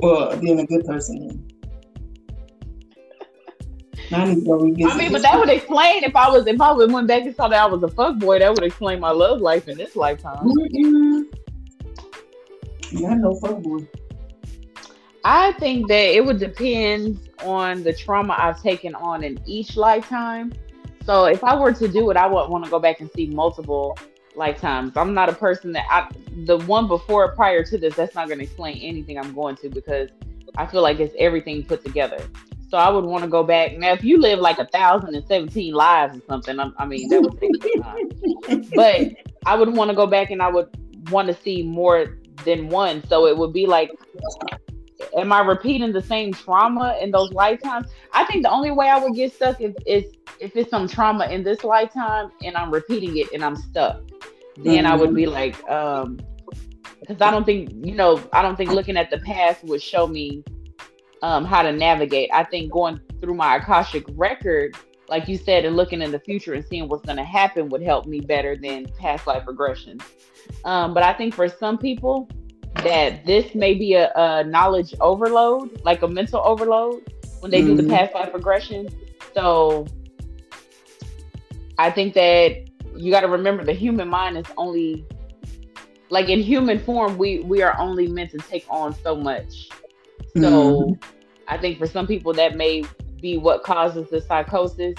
Well, 0.03 0.37
being 0.37 0.59
a 0.59 0.67
good 0.67 0.85
person. 0.85 1.49
I, 4.11 4.25
I 4.25 4.27
mean, 4.35 5.13
but 5.13 5.23
that 5.23 5.39
would 5.39 5.49
explain 5.49 6.05
if 6.05 6.15
I 6.15 6.29
was 6.29 6.47
if 6.47 6.61
I 6.61 6.73
went 6.73 7.09
back 7.09 7.23
and 7.23 7.35
saw 7.35 7.49
that 7.49 7.63
I 7.63 7.67
was 7.67 7.83
a 7.83 7.89
fuck 7.89 8.19
boy, 8.19 8.41
that 8.41 8.51
would 8.51 8.63
explain 8.63 9.01
my 9.01 9.11
love 9.11 9.41
life 9.41 9.69
in 9.69 9.79
this 9.79 9.97
lifetime. 9.97 10.45
Mm-hmm. 10.45 11.23
Not 13.01 13.19
no 13.19 13.35
fuck 13.37 13.63
boy. 13.63 13.89
I 15.25 15.53
think 15.53 15.89
that 15.89 16.15
it 16.15 16.25
would 16.25 16.41
depend 16.41 17.31
on 17.45 17.85
the 17.85 17.95
trauma 17.95 18.35
I've 18.37 18.61
taken 18.61 18.95
on 18.97 19.23
in 19.23 19.41
each 19.47 19.77
lifetime. 19.77 20.53
So 21.07 21.25
if 21.25 21.43
I 21.45 21.55
were 21.59 21.73
to 21.73 21.89
do 21.89 22.11
it, 22.11 22.17
I 22.17 22.27
would 22.27 22.51
want 22.51 22.65
to 22.65 22.71
go 22.71 22.81
back 22.81 23.01
and 23.01 23.11
see 23.13 23.29
multiple 23.29 23.97
lifetimes. 24.35 24.97
I'm 24.97 25.15
not 25.15 25.29
a 25.29 25.35
person 25.35 25.73
that 25.73 25.85
I 25.91 26.09
the 26.45 26.59
one 26.59 26.89
before 26.89 27.35
prior 27.35 27.63
to 27.65 27.79
this, 27.79 27.95
that's 27.95 28.15
not 28.15 28.29
going 28.29 28.39
to 28.39 28.45
explain 28.45 28.79
anything 28.83 29.19
I'm 29.19 29.35
going 29.35 29.57
to 29.57 29.69
because 29.69 30.11
I 30.57 30.67
feel 30.67 30.83
like 30.83 31.01
it's 31.01 31.15
everything 31.19 31.65
put 31.65 31.85
together. 31.85 32.19
So 32.69 32.79
I 32.79 32.89
would 32.89 33.05
want 33.05 33.23
to 33.23 33.29
go 33.29 33.43
back. 33.43 33.77
Now, 33.77 33.93
if 33.93 34.03
you 34.03 34.19
live 34.19 34.39
like 34.39 34.59
a 34.59 34.67
thousand 34.67 35.15
and 35.15 35.27
seventeen 35.27 35.75
lives 35.75 36.17
or 36.17 36.23
something, 36.27 36.59
I, 36.59 36.71
I 36.79 36.87
mean, 36.87 37.09
that 37.09 37.21
would 37.21 37.39
take 37.39 37.83
time. 37.83 38.71
but 38.75 39.13
I 39.45 39.57
would 39.57 39.75
want 39.75 39.91
to 39.91 39.97
go 39.97 40.07
back 40.07 40.31
and 40.31 40.41
I 40.41 40.49
would 40.49 40.69
want 41.11 41.29
to 41.29 41.35
see 41.35 41.63
more 41.63 42.19
than 42.45 42.69
one. 42.69 43.07
So 43.09 43.27
it 43.27 43.37
would 43.37 43.53
be 43.53 43.67
like, 43.67 43.91
am 45.17 45.33
I 45.33 45.41
repeating 45.41 45.93
the 45.93 46.03
same 46.03 46.33
trauma 46.33 46.97
in 47.01 47.11
those 47.11 47.33
lifetimes? 47.33 47.89
I 48.13 48.25
think 48.25 48.43
the 48.43 48.51
only 48.51 48.71
way 48.71 48.89
I 48.89 48.99
would 48.99 49.15
get 49.15 49.33
stuck 49.33 49.61
is, 49.61 49.75
is 49.87 50.05
if 50.41 50.57
it's 50.57 50.71
some 50.71 50.89
trauma 50.89 51.27
in 51.27 51.43
this 51.43 51.65
lifetime 51.65 52.31
and 52.43 52.57
I'm 52.57 52.71
repeating 52.71 53.17
it 53.19 53.33
and 53.33 53.45
I'm 53.45 53.57
stuck 53.57 54.03
then 54.57 54.85
mm-hmm. 54.85 54.87
I 54.87 54.97
would 54.97 55.15
be 55.15 55.25
mm-hmm. 55.25 55.33
like, 55.33 55.71
um, 55.71 56.21
because 57.01 57.21
I 57.21 57.31
don't 57.31 57.45
think 57.45 57.71
you 57.85 57.95
know, 57.95 58.23
I 58.33 58.43
don't 58.43 58.57
think 58.57 58.71
looking 58.71 58.97
at 58.97 59.11
the 59.11 59.19
past 59.19 59.65
would 59.65 59.83
show 59.83 60.07
me 60.07 60.45
um 61.23 61.45
how 61.45 61.63
to 61.63 61.73
navigate. 61.73 62.31
I 62.33 62.45
think 62.45 62.73
going 62.73 63.01
through 63.21 63.35
my 63.35 63.57
akashic 63.57 64.05
record, 64.11 64.77
like 65.09 65.29
you 65.29 65.37
said, 65.37 65.65
and 65.65 65.77
looking 65.77 66.03
in 66.03 66.13
the 66.13 66.21
future 66.21 66.55
and 66.55 66.65
seeing 66.65 66.89
what's 66.89 67.05
going 67.05 67.17
to 67.17 67.25
happen 67.25 67.69
would 67.71 67.83
help 67.83 68.07
me 68.07 68.21
better 68.21 68.57
than 68.57 68.87
past 68.99 69.27
life 69.27 69.45
regressions. 69.47 70.03
Um, 70.65 70.95
but 70.95 71.03
I 71.03 71.13
think 71.13 71.35
for 71.35 71.49
some 71.49 71.79
people 71.79 72.29
that 72.77 73.25
this 73.27 73.55
may 73.55 73.75
be 73.75 73.95
a, 73.95 74.11
a 74.15 74.45
knowledge 74.45 74.95
overload, 75.01 75.83
like 75.85 76.03
a 76.03 76.09
mental 76.09 76.41
overload 76.45 77.13
when 77.41 77.51
they 77.51 77.61
mm-hmm. 77.61 77.69
do 77.69 77.77
the 77.77 77.83
mm-hmm. 77.83 77.93
past 77.93 78.15
life 78.15 78.33
regression. 78.35 78.89
So 79.35 79.87
I 81.79 81.91
think 81.91 82.15
that 82.15 82.69
you 82.97 83.11
got 83.11 83.21
to 83.21 83.29
remember 83.29 83.65
the 83.65 83.73
human 83.73 84.09
mind 84.09 84.37
is 84.37 84.47
only 84.57 85.05
like 86.11 86.29
in 86.29 86.41
human 86.41 86.79
form 86.79 87.17
we 87.17 87.41
we 87.41 87.63
are 87.63 87.77
only 87.79 88.07
meant 88.07 88.31
to 88.31 88.39
take 88.39 88.67
on 88.69 88.95
so 89.03 89.17
much 89.17 89.69
so 90.37 90.43
mm-hmm. 90.43 91.11
i 91.49 91.57
think 91.57 91.79
for 91.79 91.87
some 91.87 92.07
people 92.07 92.33
that 92.33 92.55
may 92.55 92.85
be 93.21 93.39
what 93.39 93.63
causes 93.63 94.11
the 94.11 94.21
psychosis 94.21 94.95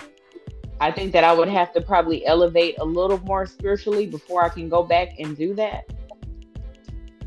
i 0.82 0.92
think 0.92 1.14
that 1.14 1.24
i 1.24 1.32
would 1.32 1.48
have 1.48 1.72
to 1.72 1.82
probably 1.82 2.26
elevate 2.26 2.76
a 2.80 2.84
little 2.84 3.20
more 3.20 3.46
spiritually 3.46 4.08
before 4.08 4.44
i 4.44 4.50
can 4.50 4.68
go 4.68 4.82
back 4.82 5.20
and 5.20 5.38
do 5.38 5.54
that 5.54 5.86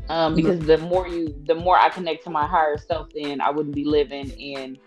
um, 0.09 0.35
because 0.35 0.59
the 0.59 0.77
more 0.77 1.07
you 1.07 1.35
the 1.45 1.55
more 1.55 1.77
i 1.77 1.89
connect 1.89 2.23
to 2.23 2.29
my 2.29 2.45
higher 2.45 2.77
self 2.77 3.07
then 3.13 3.41
i 3.41 3.49
wouldn't 3.49 3.75
be 3.75 3.85
living 3.85 4.29
in 4.31 4.77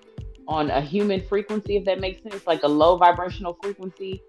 on 0.49 0.71
a 0.71 0.81
human 0.81 1.21
frequency 1.21 1.77
if 1.77 1.85
that 1.85 2.01
makes 2.01 2.23
sense 2.23 2.47
like 2.47 2.63
a 2.63 2.69
low 2.69 2.97
vibrational 2.97 3.57
frequency 3.63 4.23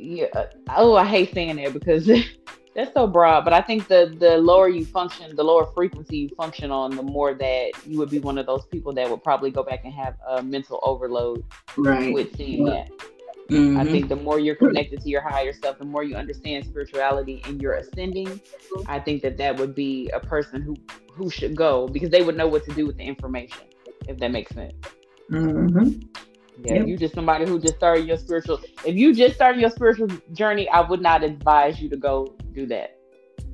yeah. 0.00 0.26
Uh, 0.34 0.46
oh, 0.76 0.96
I 0.96 1.04
hate 1.04 1.34
saying 1.34 1.56
that 1.56 1.72
because 1.72 2.06
that's 2.74 2.92
so 2.94 3.06
broad. 3.06 3.44
But 3.44 3.52
I 3.52 3.60
think 3.60 3.88
the 3.88 4.14
the 4.18 4.38
lower 4.38 4.68
you 4.68 4.84
function, 4.84 5.34
the 5.36 5.44
lower 5.44 5.66
frequency 5.74 6.18
you 6.18 6.28
function 6.30 6.70
on, 6.70 6.96
the 6.96 7.02
more 7.02 7.34
that 7.34 7.72
you 7.86 7.98
would 7.98 8.10
be 8.10 8.18
one 8.18 8.38
of 8.38 8.46
those 8.46 8.66
people 8.66 8.92
that 8.94 9.08
would 9.08 9.22
probably 9.22 9.50
go 9.50 9.62
back 9.62 9.84
and 9.84 9.92
have 9.92 10.16
a 10.28 10.42
mental 10.42 10.80
overload 10.82 11.44
right. 11.76 12.12
with 12.12 12.36
seeing 12.36 12.64
that. 12.64 12.90
Mm-hmm. 13.50 13.80
I 13.80 13.84
think 13.84 14.08
the 14.08 14.16
more 14.16 14.38
you're 14.38 14.54
connected 14.54 15.00
to 15.02 15.08
your 15.08 15.22
higher 15.22 15.52
self, 15.52 15.78
the 15.78 15.84
more 15.84 16.04
you 16.04 16.16
understand 16.16 16.64
spirituality 16.64 17.42
and 17.44 17.60
you're 17.60 17.74
ascending. 17.74 18.40
I 18.86 19.00
think 19.00 19.22
that 19.22 19.36
that 19.38 19.56
would 19.56 19.74
be 19.74 20.08
a 20.10 20.20
person 20.20 20.62
who 20.62 20.76
who 21.12 21.30
should 21.30 21.56
go 21.56 21.88
because 21.88 22.10
they 22.10 22.22
would 22.22 22.36
know 22.36 22.46
what 22.46 22.64
to 22.64 22.72
do 22.72 22.86
with 22.86 22.96
the 22.96 23.04
information, 23.04 23.62
if 24.08 24.18
that 24.18 24.30
makes 24.30 24.54
sense. 24.54 24.72
Mm-hmm. 25.30 26.00
Yeah, 26.62 26.74
yep. 26.74 26.86
you 26.86 26.96
just 26.96 27.14
somebody 27.14 27.46
who 27.46 27.58
just 27.58 27.76
started 27.76 28.06
your 28.06 28.18
spiritual. 28.18 28.60
If 28.84 28.94
you 28.94 29.14
just 29.14 29.34
started 29.34 29.60
your 29.60 29.70
spiritual 29.70 30.08
journey, 30.32 30.68
I 30.68 30.80
would 30.80 31.00
not 31.00 31.24
advise 31.24 31.80
you 31.80 31.88
to 31.88 31.96
go 31.96 32.34
do 32.52 32.66
that. 32.66 32.96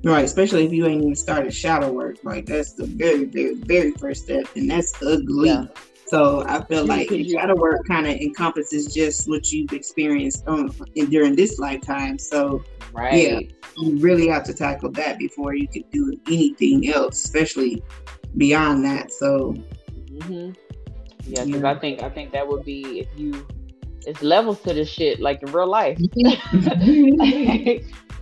Right, 0.04 0.24
especially 0.24 0.64
if 0.66 0.72
you 0.72 0.87
ain't 0.87 1.02
even 1.02 1.16
started 1.16 1.54
shadow 1.54 1.90
work. 1.92 2.16
Like 2.22 2.46
that's 2.46 2.74
the 2.74 2.87
very, 2.87 3.24
very, 3.24 3.54
very 3.54 3.90
first 3.92 4.24
step, 4.24 4.46
and 4.54 4.70
that's 4.70 5.00
ugly. 5.02 5.48
Yeah. 5.48 5.66
So 6.07 6.45
I 6.47 6.62
feel 6.64 6.85
like 6.87 7.09
shadow 7.09 7.57
work 7.57 7.87
kind 7.88 8.07
of 8.07 8.14
encompasses 8.14 8.95
just 8.95 9.29
what 9.29 9.51
you've 9.53 9.73
experienced 9.73 10.45
um, 10.47 10.73
in, 10.95 11.11
during 11.11 11.35
this 11.35 11.59
lifetime. 11.59 12.19
So 12.19 12.62
right. 12.92 13.14
yeah, 13.14 13.40
you 13.77 13.99
really 13.99 14.29
have 14.29 14.45
to 14.45 14.55
tackle 14.55 14.92
that 14.92 15.19
before 15.19 15.55
you 15.55 15.66
can 15.66 15.83
do 15.90 16.16
anything 16.29 16.88
else, 16.88 17.25
especially 17.25 17.83
beyond 18.37 18.85
that. 18.85 19.12
So. 19.12 19.55
Mm-hmm. 20.11 20.53
Yeah, 21.29 21.45
because 21.45 21.62
yeah. 21.62 21.71
I 21.71 21.79
think 21.79 22.03
I 22.05 22.09
think 22.09 22.33
that 22.33 22.47
would 22.47 22.64
be 22.64 23.01
if 23.01 23.09
you 23.16 23.45
it's 24.07 24.23
levels 24.23 24.61
to 24.62 24.73
this 24.73 24.88
shit 24.88 25.21
like 25.21 25.42
in 25.42 25.53
real 25.53 25.66
life. 25.66 25.99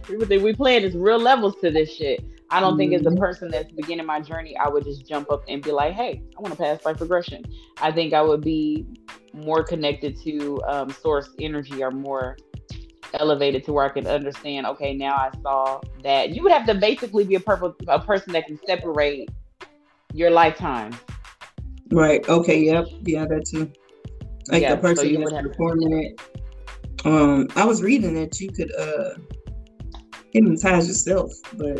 People 0.04 0.26
think 0.26 0.42
we 0.42 0.54
playing 0.54 0.84
is 0.84 0.96
real 0.96 1.18
levels 1.18 1.54
to 1.60 1.70
this 1.70 1.94
shit. 1.94 2.24
I 2.50 2.60
don't 2.60 2.76
think 2.76 2.92
as 2.92 3.02
a 3.02 3.04
mm-hmm. 3.04 3.18
person 3.18 3.50
that's 3.50 3.72
beginning 3.72 4.06
my 4.06 4.20
journey, 4.20 4.56
I 4.56 4.68
would 4.68 4.84
just 4.84 5.08
jump 5.08 5.30
up 5.30 5.42
and 5.48 5.62
be 5.62 5.72
like, 5.72 5.94
"Hey, 5.94 6.22
I 6.36 6.40
want 6.40 6.54
to 6.54 6.62
past 6.62 6.84
life 6.84 7.00
regression." 7.00 7.44
I 7.80 7.90
think 7.90 8.12
I 8.12 8.22
would 8.22 8.42
be 8.42 8.86
more 9.32 9.64
connected 9.64 10.20
to 10.22 10.62
um, 10.68 10.90
source 10.90 11.30
energy 11.40 11.82
or 11.82 11.90
more 11.90 12.36
elevated 13.14 13.64
to 13.64 13.72
where 13.72 13.84
I 13.84 13.88
can 13.88 14.06
understand. 14.06 14.66
Okay, 14.66 14.94
now 14.94 15.14
I 15.14 15.30
saw 15.42 15.80
that 16.02 16.30
you 16.30 16.42
would 16.42 16.52
have 16.52 16.66
to 16.66 16.74
basically 16.74 17.24
be 17.24 17.36
a, 17.36 17.40
purple, 17.40 17.74
a 17.88 18.00
person 18.00 18.32
that 18.34 18.46
can 18.46 18.58
separate 18.66 19.28
your 20.12 20.30
lifetime 20.30 20.92
Right. 21.90 22.26
Okay. 22.28 22.60
Yep. 22.60 22.86
Yeah, 23.02 23.26
that 23.26 23.46
too. 23.46 23.70
Like 24.48 24.62
yeah, 24.62 24.74
the 24.74 24.80
person 24.80 25.14
so 25.14 25.30
that's 25.30 25.46
performing 25.46 26.02
it. 26.02 26.20
Um, 27.04 27.48
I 27.56 27.64
was 27.64 27.82
reading 27.82 28.14
that 28.14 28.40
you 28.40 28.50
could 28.50 28.74
uh 28.74 29.14
hypnotize 30.32 30.88
yourself, 30.88 31.32
but 31.54 31.78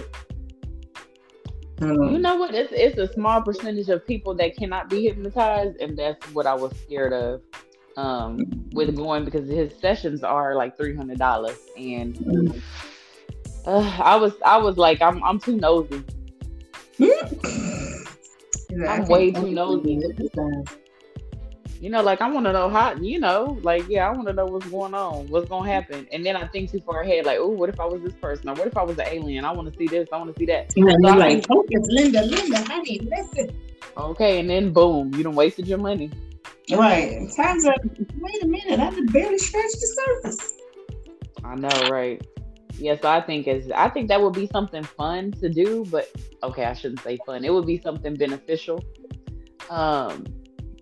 you 1.81 2.19
know 2.19 2.37
what? 2.37 2.55
It's 2.55 2.73
it's 2.73 2.99
a 2.99 3.13
small 3.13 3.43
percentage 3.43 3.89
of 3.89 4.07
people 4.07 4.35
that 4.37 4.57
cannot 4.57 4.89
be 4.89 5.05
hypnotized, 5.05 5.81
and 5.81 5.99
that's 5.99 6.25
what 6.33 6.47
I 6.47 6.55
was 6.55 6.73
scared 6.79 7.13
of 7.13 7.43
um 7.97 8.41
with 8.73 8.95
going 8.97 9.25
because 9.25 9.49
his 9.49 9.73
sessions 9.79 10.23
are 10.23 10.55
like 10.55 10.77
three 10.77 10.95
hundred 10.95 11.19
dollars, 11.19 11.59
and 11.77 12.15
mm. 12.17 12.63
uh, 13.67 14.01
I 14.03 14.17
was 14.17 14.35
I 14.45 14.57
was 14.59 14.77
like 14.77 15.03
I'm 15.03 15.23
I'm 15.25 15.39
too 15.39 15.57
nosy. 15.57 16.03
I'm 18.89 19.07
way 19.07 19.31
too 19.31 19.51
nosy. 19.51 20.01
You 21.81 21.91
know, 21.91 22.03
like 22.03 22.21
I 22.21 22.31
want 22.31 22.47
to 22.47 22.53
know 22.53 22.69
how. 22.69 22.95
You 22.95 23.21
know, 23.21 23.59
like 23.63 23.89
yeah, 23.89 24.09
I 24.09 24.13
want 24.13 24.27
to 24.29 24.33
know 24.33 24.47
what's 24.47 24.67
going 24.67 24.95
on, 24.95 25.29
what's 25.29 25.49
gonna 25.49 25.71
happen, 25.71 26.07
and 26.13 26.25
then 26.25 26.37
I 26.37 26.47
think 26.47 26.71
too 26.71 26.81
far 26.81 27.03
ahead. 27.03 27.27
Like, 27.27 27.39
oh, 27.41 27.49
what 27.49 27.69
if 27.69 27.79
I 27.79 27.85
was 27.85 28.03
this 28.03 28.15
person? 28.15 28.49
Or 28.49 28.55
what 28.55 28.67
if 28.67 28.77
I 28.77 28.83
was 28.83 28.99
an 28.99 29.07
alien? 29.09 29.45
I 29.45 29.53
want 29.53 29.73
to 29.73 29.79
see 29.79 29.87
this. 29.87 30.09
I 30.13 30.17
want 30.19 30.35
to 30.35 30.39
see 30.39 30.47
that. 30.47 30.73
And 30.77 30.91
so 31.05 31.13
like, 31.15 31.33
think, 31.33 31.47
focus, 31.47 31.87
Linda, 31.89 32.23
Linda, 32.23 32.63
honey, 32.65 33.01
listen. 33.01 33.57
Okay, 33.97 34.41
and 34.41 34.51
then 34.51 34.73
boom, 34.73 35.15
you 35.15 35.23
don't 35.23 35.35
wasted 35.35 35.67
your 35.67 35.79
money. 35.79 36.11
Right. 36.71 37.29
Times 37.37 37.67
up. 37.67 37.77
Wait 38.19 38.43
a 38.43 38.47
minute, 38.47 38.81
I 38.81 38.91
just 38.91 39.13
barely 39.13 39.39
scratched 39.39 39.73
the 39.73 40.21
surface. 40.23 40.55
I 41.45 41.53
I 41.55 41.57
know, 41.57 41.89
right? 41.89 42.27
Yes, 42.79 42.81
yeah, 42.81 43.01
so 43.03 43.09
I 43.09 43.21
think 43.21 43.47
is 43.47 43.71
I 43.71 43.89
think 43.89 44.09
that 44.09 44.21
would 44.21 44.33
be 44.33 44.49
something 44.49 44.83
fun 44.83 45.31
to 45.33 45.49
do, 45.49 45.85
but 45.91 46.11
okay, 46.43 46.65
I 46.65 46.73
shouldn't 46.73 47.01
say 47.01 47.19
fun. 47.25 47.45
It 47.45 47.53
would 47.53 47.67
be 47.67 47.79
something 47.79 48.15
beneficial. 48.15 48.83
Um, 49.71 50.25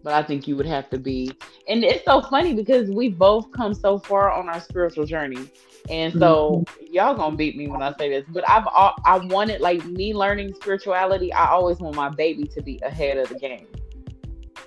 but 0.02 0.12
I 0.12 0.22
think 0.22 0.48
you 0.48 0.56
would 0.56 0.66
have 0.66 0.90
to 0.90 0.98
be. 0.98 1.32
And 1.68 1.84
it's 1.84 2.04
so 2.04 2.22
funny 2.22 2.54
because 2.54 2.90
we 2.90 3.08
both 3.08 3.50
come 3.52 3.74
so 3.74 3.98
far 3.98 4.30
on 4.30 4.48
our 4.48 4.60
spiritual 4.60 5.06
journey, 5.06 5.50
and 5.88 6.12
so 6.12 6.64
mm-hmm. 6.66 6.92
y'all 6.92 7.14
gonna 7.14 7.36
beat 7.36 7.56
me 7.56 7.68
when 7.68 7.82
I 7.82 7.94
say 7.96 8.08
this. 8.08 8.24
But 8.28 8.48
I've 8.48 8.66
I 8.68 9.18
wanted 9.24 9.60
like 9.60 9.84
me 9.86 10.14
learning 10.14 10.54
spirituality. 10.54 11.32
I 11.32 11.48
always 11.48 11.78
want 11.78 11.96
my 11.96 12.08
baby 12.08 12.44
to 12.44 12.62
be 12.62 12.80
ahead 12.82 13.18
of 13.18 13.28
the 13.28 13.38
game. 13.38 13.66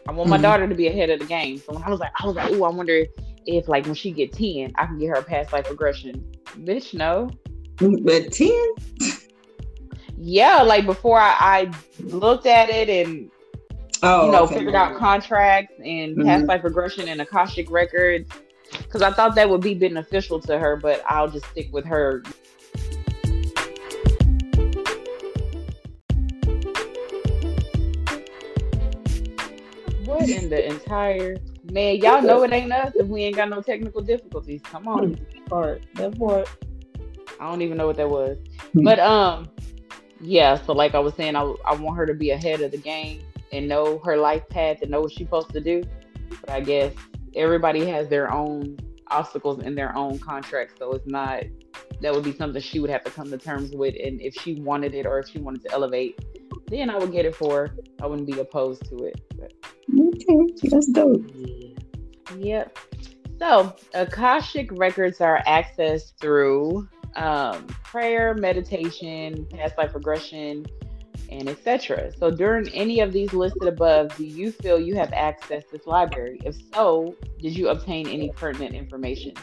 I 0.08 0.12
want 0.12 0.30
my 0.30 0.36
mm-hmm. 0.36 0.44
daughter 0.44 0.68
to 0.68 0.76
be 0.76 0.88
ahead 0.88 1.10
of 1.10 1.20
the 1.20 1.26
game. 1.26 1.58
So 1.58 1.74
when 1.74 1.84
I 1.84 1.90
was 1.90 2.00
like, 2.00 2.12
I 2.22 2.28
was 2.28 2.36
like, 2.36 2.52
oh, 2.52 2.64
I 2.64 2.70
wonder 2.70 3.06
if 3.46 3.68
like 3.68 3.86
when 3.86 3.96
she 3.96 4.12
get 4.12 4.34
ten, 4.34 4.72
I 4.76 4.86
can 4.86 5.00
get 5.00 5.10
her 5.10 5.22
past 5.22 5.52
life 5.52 5.70
regression. 5.70 6.26
Bitch, 6.60 6.94
no. 6.94 7.30
But 7.78 8.32
ten. 8.32 8.74
yeah, 10.18 10.62
like 10.62 10.86
before 10.86 11.20
I, 11.20 11.36
I 11.40 11.72
looked 12.00 12.46
at 12.46 12.70
it 12.70 12.90
and 12.90 13.30
oh, 14.04 14.26
you 14.26 14.32
know, 14.32 14.44
okay. 14.44 14.56
figured 14.56 14.76
out 14.76 14.98
contracts 14.98 15.74
and 15.80 16.18
mm-hmm. 16.18 16.26
past 16.26 16.46
life 16.46 16.64
regression 16.64 17.08
and 17.08 17.22
Akashic 17.22 17.70
records 17.70 18.30
because 18.72 19.02
I 19.02 19.12
thought 19.12 19.36
that 19.36 19.50
would 19.50 19.62
be 19.62 19.74
beneficial 19.74 20.40
to 20.42 20.58
her, 20.58 20.76
but 20.76 21.04
I'll 21.08 21.28
just 21.28 21.46
stick 21.48 21.72
with 21.72 21.86
her. 21.86 22.24
What 30.06 30.30
in 30.30 30.50
the 30.50 30.66
entire 30.66 31.38
man? 31.72 31.98
Y'all 31.98 32.22
know 32.22 32.44
it 32.44 32.54
ain't 32.54 32.72
us 32.72 32.94
if 32.96 33.08
we 33.08 33.24
ain't 33.24 33.36
got 33.36 33.50
no 33.50 33.62
technical 33.62 34.02
difficulties. 34.02 34.62
Come 34.64 34.88
on, 34.88 35.20
part 35.50 35.84
that 35.96 36.18
part. 36.18 36.50
I 37.40 37.50
don't 37.50 37.62
even 37.62 37.78
know 37.78 37.88
what 37.88 37.98
that 37.98 38.10
was, 38.10 38.38
hmm. 38.74 38.84
but 38.84 39.00
um, 39.00 39.50
yeah. 40.22 40.56
So 40.56 40.74
like 40.74 40.96
I 40.96 41.00
was 41.00 41.16
saying, 41.16 41.36
I 41.36 41.42
I 41.66 41.76
want 41.76 41.98
her 41.98 42.06
to 42.06 42.14
be 42.14 42.32
ahead 42.32 42.62
of 42.62 42.72
the 42.72 42.78
game 42.78 43.22
and 43.52 43.68
know 43.68 44.00
her 44.00 44.18
life 44.18 44.48
path 44.50 44.82
and 44.82 44.92
know 44.92 45.02
what 45.02 45.12
she's 45.12 45.28
supposed 45.28 45.52
to 45.52 45.62
do. 45.62 45.84
But 46.42 46.50
I 46.50 46.62
guess 46.62 46.94
everybody 47.36 47.86
has 47.88 48.08
their 48.08 48.32
own 48.32 48.78
obstacles 49.08 49.62
in 49.62 49.76
their 49.76 49.96
own 49.96 50.20
contract. 50.20 50.78
So 50.80 50.92
it's 50.94 51.08
not 51.08 51.44
that 52.02 52.14
would 52.14 52.24
be 52.24 52.36
something 52.36 52.62
she 52.62 52.80
would 52.80 52.90
have 52.90 53.04
to 53.04 53.12
come 53.12 53.30
to 53.30 53.38
terms 53.38 53.72
with. 53.72 53.96
And 54.02 54.22
if 54.22 54.36
she 54.36 54.60
wanted 54.62 54.94
it 54.94 55.06
or 55.06 55.20
if 55.20 55.30
she 55.30 55.40
wanted 55.40 55.64
to 55.64 55.72
elevate, 55.72 56.20
then 56.68 56.90
I 56.90 56.98
would 56.98 57.12
get 57.12 57.26
it 57.26 57.36
for 57.36 57.68
her. 57.68 57.76
I 58.02 58.08
wouldn't 58.08 58.28
be 58.28 58.40
opposed 58.40 58.86
to 58.90 59.06
it. 59.06 59.22
But. 59.38 59.54
Okay, 59.98 60.70
that's 60.70 60.88
dope. 60.88 61.24
Yeah. 61.36 61.76
Yep. 62.38 62.80
So 63.40 63.76
Akashic 63.94 64.70
records 64.74 65.22
are 65.22 65.42
accessed 65.46 66.14
through 66.20 66.88
um, 67.16 67.68
prayer, 67.84 68.34
meditation, 68.34 69.46
past 69.52 69.78
life 69.78 69.94
regression, 69.94 70.66
and 71.32 71.50
etc. 71.50 72.12
So 72.18 72.32
during 72.32 72.68
any 72.70 73.00
of 73.00 73.14
these 73.14 73.34
listed 73.34 73.68
above, 73.68 74.16
do 74.18 74.26
you 74.26 74.52
feel 74.52 74.80
you 74.80 74.96
have 74.96 75.12
access 75.14 75.64
to 75.66 75.72
this 75.78 75.88
library? 75.88 76.40
If 76.44 76.56
so, 76.74 77.16
did 77.40 77.58
you 77.58 77.70
obtain 77.70 78.08
any 78.08 78.32
pertinent 78.32 78.76
information? 78.76 79.34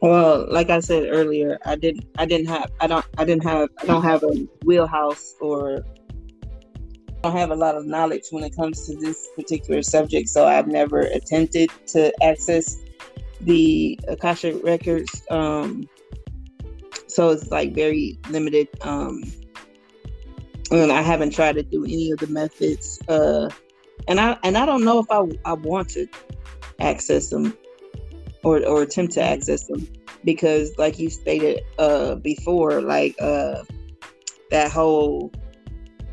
Well, 0.00 0.46
like 0.50 0.70
I 0.70 0.80
said 0.80 1.08
earlier, 1.10 1.58
I 1.64 1.76
didn't 1.76 2.06
I 2.18 2.26
didn't 2.26 2.48
have 2.48 2.70
I 2.80 2.86
don't 2.86 3.04
I 3.18 3.24
didn't 3.24 3.44
have 3.44 3.68
I 3.80 3.86
don't 3.86 4.02
have 4.02 4.22
a 4.24 4.48
wheelhouse 4.64 5.34
or 5.40 5.84
I 7.24 7.28
don't 7.28 7.36
have 7.36 7.50
a 7.52 7.56
lot 7.56 7.76
of 7.76 7.86
knowledge 7.86 8.24
when 8.30 8.42
it 8.42 8.56
comes 8.56 8.84
to 8.86 8.96
this 8.96 9.28
particular 9.36 9.80
subject, 9.80 10.28
so 10.28 10.46
I've 10.46 10.66
never 10.66 11.00
attempted 11.00 11.70
to 11.88 12.12
access 12.22 12.78
the 13.42 13.98
Akasha 14.08 14.56
records. 14.56 15.22
Um, 15.30 15.88
so 17.06 17.30
it's 17.30 17.48
like 17.50 17.74
very 17.74 18.18
limited 18.28 18.68
um, 18.80 19.22
and 20.80 20.92
I 20.92 21.02
haven't 21.02 21.30
tried 21.30 21.56
to 21.56 21.62
do 21.62 21.84
any 21.84 22.10
of 22.10 22.18
the 22.18 22.26
methods. 22.28 23.00
Uh, 23.08 23.50
and 24.08 24.18
I 24.18 24.38
and 24.42 24.56
I 24.56 24.66
don't 24.66 24.84
know 24.84 24.98
if 24.98 25.06
I 25.10 25.22
I 25.44 25.54
want 25.54 25.90
to 25.90 26.06
access 26.80 27.30
them 27.30 27.56
or 28.42 28.64
or 28.66 28.82
attempt 28.82 29.12
to 29.14 29.22
access 29.22 29.66
them 29.66 29.86
because, 30.24 30.72
like 30.78 30.98
you 30.98 31.10
stated 31.10 31.62
uh, 31.78 32.16
before, 32.16 32.80
like 32.80 33.14
uh, 33.20 33.62
that 34.50 34.70
whole 34.70 35.32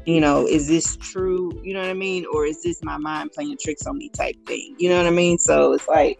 you 0.05 0.19
know, 0.19 0.47
is 0.47 0.67
this 0.67 0.97
true? 0.97 1.51
You 1.63 1.75
know 1.75 1.81
what 1.81 1.89
I 1.89 1.93
mean? 1.93 2.25
Or 2.33 2.43
is 2.43 2.63
this 2.63 2.83
my 2.83 2.97
mind 2.97 3.31
playing 3.31 3.57
tricks 3.61 3.85
on 3.85 3.97
me 3.97 4.09
type 4.09 4.35
thing? 4.47 4.75
You 4.79 4.89
know 4.89 4.97
what 4.97 5.05
I 5.05 5.11
mean? 5.11 5.37
So 5.37 5.73
it's 5.73 5.87
like, 5.87 6.19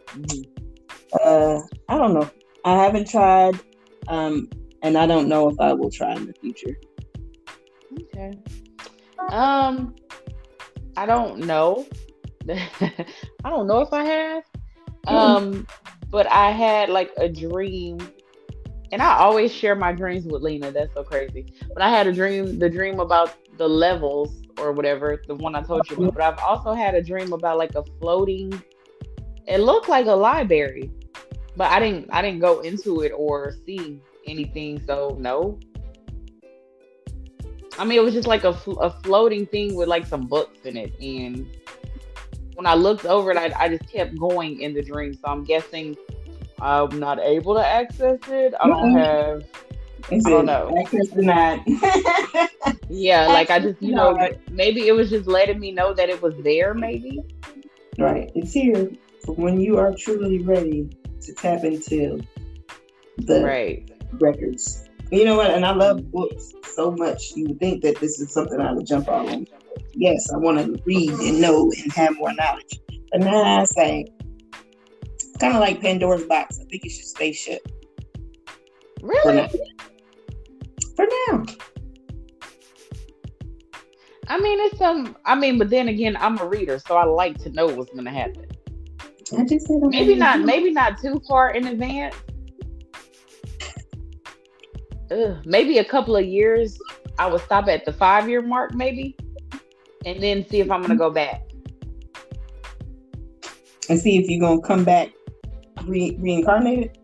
uh, 1.25 1.59
I 1.87 1.97
don't 1.97 2.13
know. 2.13 2.29
I 2.65 2.83
haven't 2.83 3.09
tried, 3.09 3.59
um, 4.07 4.47
and 4.83 4.95
I 4.95 5.07
don't 5.07 5.27
know 5.27 5.49
if 5.49 5.59
I 5.59 5.73
will 5.73 5.89
try 5.89 6.13
in 6.13 6.27
the 6.27 6.33
future. 6.33 6.77
Okay. 8.01 8.39
Um, 9.29 9.95
I 10.97 11.05
don't 11.05 11.39
know. 11.39 11.85
I 12.49 13.49
don't 13.49 13.67
know 13.67 13.81
if 13.81 13.93
I 13.93 14.03
have. 14.03 14.43
Hmm. 15.07 15.15
Um, 15.15 15.67
but 16.09 16.27
I 16.31 16.51
had 16.51 16.89
like 16.89 17.11
a 17.17 17.29
dream, 17.29 17.99
and 18.91 19.01
I 19.01 19.17
always 19.17 19.51
share 19.51 19.75
my 19.75 19.91
dreams 19.91 20.25
with 20.25 20.41
Lena. 20.41 20.71
That's 20.71 20.93
so 20.93 21.03
crazy. 21.03 21.53
But 21.73 21.81
I 21.81 21.89
had 21.89 22.07
a 22.07 22.13
dream, 22.13 22.59
the 22.59 22.69
dream 22.69 22.99
about 22.99 23.35
the 23.57 23.67
levels 23.67 24.41
or 24.59 24.71
whatever, 24.71 25.21
the 25.27 25.35
one 25.35 25.55
I 25.55 25.61
told 25.61 25.89
you 25.89 25.97
about. 25.97 26.13
But 26.15 26.23
I've 26.23 26.39
also 26.39 26.73
had 26.73 26.95
a 26.95 27.01
dream 27.01 27.33
about 27.33 27.57
like 27.57 27.75
a 27.75 27.83
floating. 27.99 28.61
It 29.47 29.59
looked 29.59 29.89
like 29.89 30.07
a 30.07 30.15
library, 30.15 30.91
but 31.55 31.71
I 31.71 31.79
didn't. 31.79 32.09
I 32.11 32.21
didn't 32.21 32.39
go 32.39 32.61
into 32.61 33.01
it 33.01 33.11
or 33.15 33.53
see 33.65 33.99
anything. 34.25 34.81
So 34.85 35.15
no, 35.19 35.59
I 37.79 37.85
mean, 37.85 37.97
it 37.97 38.03
was 38.03 38.13
just 38.13 38.27
like 38.27 38.43
a, 38.43 38.49
a 38.49 38.89
floating 39.03 39.45
thing 39.45 39.73
with 39.73 39.87
like 39.87 40.05
some 40.05 40.27
books 40.27 40.65
in 40.65 40.75
it. 40.75 40.93
And 40.99 41.47
when 42.55 42.67
I 42.67 42.73
looked 42.73 43.05
over 43.05 43.31
it, 43.31 43.37
I, 43.37 43.53
I 43.57 43.69
just 43.69 43.89
kept 43.89 44.19
going 44.19 44.59
in 44.59 44.73
the 44.73 44.83
dream. 44.83 45.13
So 45.13 45.21
I'm 45.27 45.45
guessing 45.45 45.95
I'm 46.59 46.99
not 46.99 47.19
able 47.19 47.55
to 47.55 47.65
access 47.65 48.19
it. 48.27 48.53
I 48.59 48.67
don't 48.67 48.93
have. 48.95 49.45
I 50.11 50.17
don't 50.19 50.45
know. 50.45 50.75
Access 50.77 51.07
denied. 51.07 51.61
yeah, 52.89 53.27
like 53.27 53.49
I 53.49 53.59
just, 53.59 53.81
you 53.81 53.95
know, 53.95 54.29
maybe 54.51 54.87
it 54.87 54.91
was 54.91 55.09
just 55.09 55.27
letting 55.27 55.59
me 55.59 55.71
know 55.71 55.93
that 55.93 56.09
it 56.09 56.21
was 56.21 56.33
there, 56.43 56.73
maybe. 56.73 57.21
Right. 57.97 58.29
It's 58.35 58.51
here 58.51 58.91
for 59.25 59.35
when 59.35 59.59
you 59.59 59.77
are 59.77 59.93
truly 59.93 60.39
ready 60.39 60.89
to 61.21 61.33
tap 61.33 61.63
into 61.63 62.21
the 63.17 63.41
right 63.43 63.89
records. 64.13 64.88
You 65.11 65.25
know 65.25 65.37
what? 65.37 65.51
And 65.51 65.65
I 65.65 65.71
love 65.71 66.11
books 66.11 66.53
so 66.75 66.91
much. 66.91 67.31
You 67.35 67.47
would 67.47 67.59
think 67.59 67.83
that 67.83 67.99
this 67.99 68.19
is 68.19 68.31
something 68.31 68.59
I 68.59 68.71
would 68.73 68.85
jump 68.85 69.07
on. 69.07 69.47
Yes, 69.93 70.31
I 70.31 70.37
want 70.37 70.59
to 70.59 70.81
read 70.85 71.11
and 71.11 71.41
know 71.41 71.71
and 71.83 71.91
have 71.93 72.15
more 72.17 72.33
knowledge. 72.33 72.79
But 73.11 73.21
now 73.21 73.43
I 73.43 73.63
say, 73.65 74.05
kind 75.39 75.55
of 75.55 75.61
like 75.61 75.81
Pandora's 75.81 76.23
box. 76.25 76.59
I 76.59 76.65
think 76.65 76.85
it 76.85 76.89
should 76.89 77.05
stay 77.05 77.31
shut. 77.31 77.61
Really? 79.01 79.21
For 79.23 79.33
now. 79.33 79.49
For 80.95 81.07
now. 81.27 81.45
I 84.27 84.39
mean, 84.39 84.59
it's 84.59 84.77
some. 84.77 85.17
I 85.25 85.33
mean, 85.33 85.57
but 85.57 85.71
then 85.71 85.87
again, 85.87 86.15
I'm 86.19 86.37
a 86.37 86.45
reader, 86.45 86.77
so 86.77 86.95
I 86.95 87.05
like 87.05 87.39
to 87.39 87.49
know 87.49 87.65
what's 87.65 87.91
going 87.91 88.05
to 88.05 88.11
happen. 88.11 88.45
I 89.37 89.43
just 89.43 89.65
said 89.65 89.77
maybe 89.81 90.13
not. 90.13 90.41
Maybe 90.41 90.71
not 90.71 91.01
too 91.01 91.19
far 91.27 91.51
in 91.51 91.65
advance, 91.65 92.15
ugh, 95.11 95.37
maybe 95.45 95.77
a 95.77 95.85
couple 95.85 96.15
of 96.15 96.25
years, 96.25 96.79
I 97.17 97.27
would 97.27 97.41
stop 97.41 97.67
at 97.67 97.85
the 97.85 97.93
five 97.93 98.29
year 98.29 98.41
mark, 98.41 98.73
maybe, 98.73 99.15
and 100.05 100.21
then 100.21 100.47
see 100.47 100.59
if 100.59 100.71
I'm 100.71 100.81
gonna 100.81 100.95
go 100.95 101.09
back 101.09 101.49
and 103.89 103.99
see 103.99 104.17
if 104.17 104.29
you're 104.29 104.39
gonna 104.39 104.61
come 104.61 104.83
back 104.83 105.11
re- 105.85 106.15
reincarnated. 106.19 106.97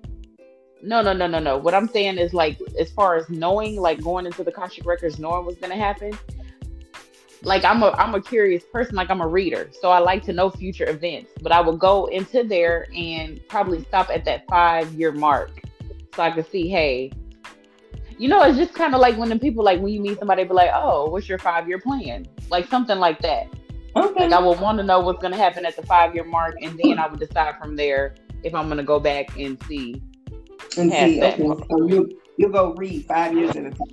No, 0.81 1.01
no, 1.01 1.13
no, 1.13 1.25
no, 1.25 1.39
no. 1.39 1.57
What 1.57 1.73
I'm 1.73 1.87
saying 1.87 2.19
is 2.19 2.33
like, 2.33 2.59
as 2.79 2.91
far 2.91 3.15
as 3.15 3.27
knowing, 3.27 3.75
like 3.75 4.01
going 4.01 4.27
into 4.27 4.43
the 4.43 4.51
Akashic 4.51 4.85
records, 4.85 5.17
knowing 5.17 5.45
what's 5.45 5.59
gonna 5.59 5.75
happen. 5.75 6.17
Like 7.41 7.63
I'm 7.65 7.83
a 7.83 7.91
I'm 7.91 8.15
a 8.15 8.21
curious 8.21 8.63
person. 8.71 8.95
Like 8.95 9.09
I'm 9.09 9.21
a 9.21 9.27
reader, 9.27 9.69
so 9.79 9.89
I 9.89 9.99
like 9.99 10.23
to 10.23 10.33
know 10.33 10.49
future 10.49 10.89
events. 10.89 11.31
But 11.41 11.51
I 11.51 11.61
will 11.61 11.77
go 11.77 12.05
into 12.05 12.43
there 12.43 12.87
and 12.95 13.39
probably 13.47 13.83
stop 13.83 14.09
at 14.09 14.25
that 14.25 14.47
five 14.47 14.91
year 14.93 15.11
mark, 15.11 15.51
so 16.15 16.23
I 16.23 16.31
can 16.31 16.45
see, 16.45 16.69
hey, 16.69 17.11
you 18.17 18.27
know, 18.27 18.43
it's 18.43 18.57
just 18.57 18.73
kind 18.73 18.93
of 18.93 19.01
like 19.01 19.17
when 19.17 19.29
the 19.29 19.37
people 19.37 19.63
like 19.63 19.79
when 19.79 19.91
you 19.93 20.01
meet 20.01 20.19
somebody, 20.19 20.43
be 20.43 20.53
like, 20.53 20.71
"Oh, 20.73 21.09
what's 21.09 21.27
your 21.27 21.37
five 21.37 21.67
year 21.67 21.79
plan?" 21.79 22.25
Like 22.49 22.67
something 22.67 22.97
like 22.97 23.19
that. 23.19 23.47
Okay. 23.95 24.25
Like 24.25 24.33
I 24.33 24.39
would 24.39 24.59
want 24.59 24.77
to 24.77 24.83
know 24.83 24.99
what's 24.99 25.21
going 25.21 25.33
to 25.33 25.37
happen 25.37 25.65
at 25.65 25.75
the 25.75 25.83
five 25.83 26.15
year 26.15 26.23
mark, 26.23 26.55
and 26.61 26.79
then 26.81 26.99
I 26.99 27.07
would 27.07 27.19
decide 27.19 27.57
from 27.57 27.75
there 27.75 28.15
if 28.43 28.53
I'm 28.53 28.67
going 28.67 28.77
to 28.77 28.83
go 28.83 28.99
back 28.99 29.37
and 29.37 29.61
see. 29.63 30.01
And 30.77 30.91
see, 30.91 31.21
okay. 31.21 31.47
So 31.69 31.87
you 31.87 32.19
you 32.37 32.49
go 32.49 32.73
read 32.73 33.05
five 33.05 33.33
years 33.33 33.51
at 33.51 33.65
a 33.65 33.71
time. 33.71 33.87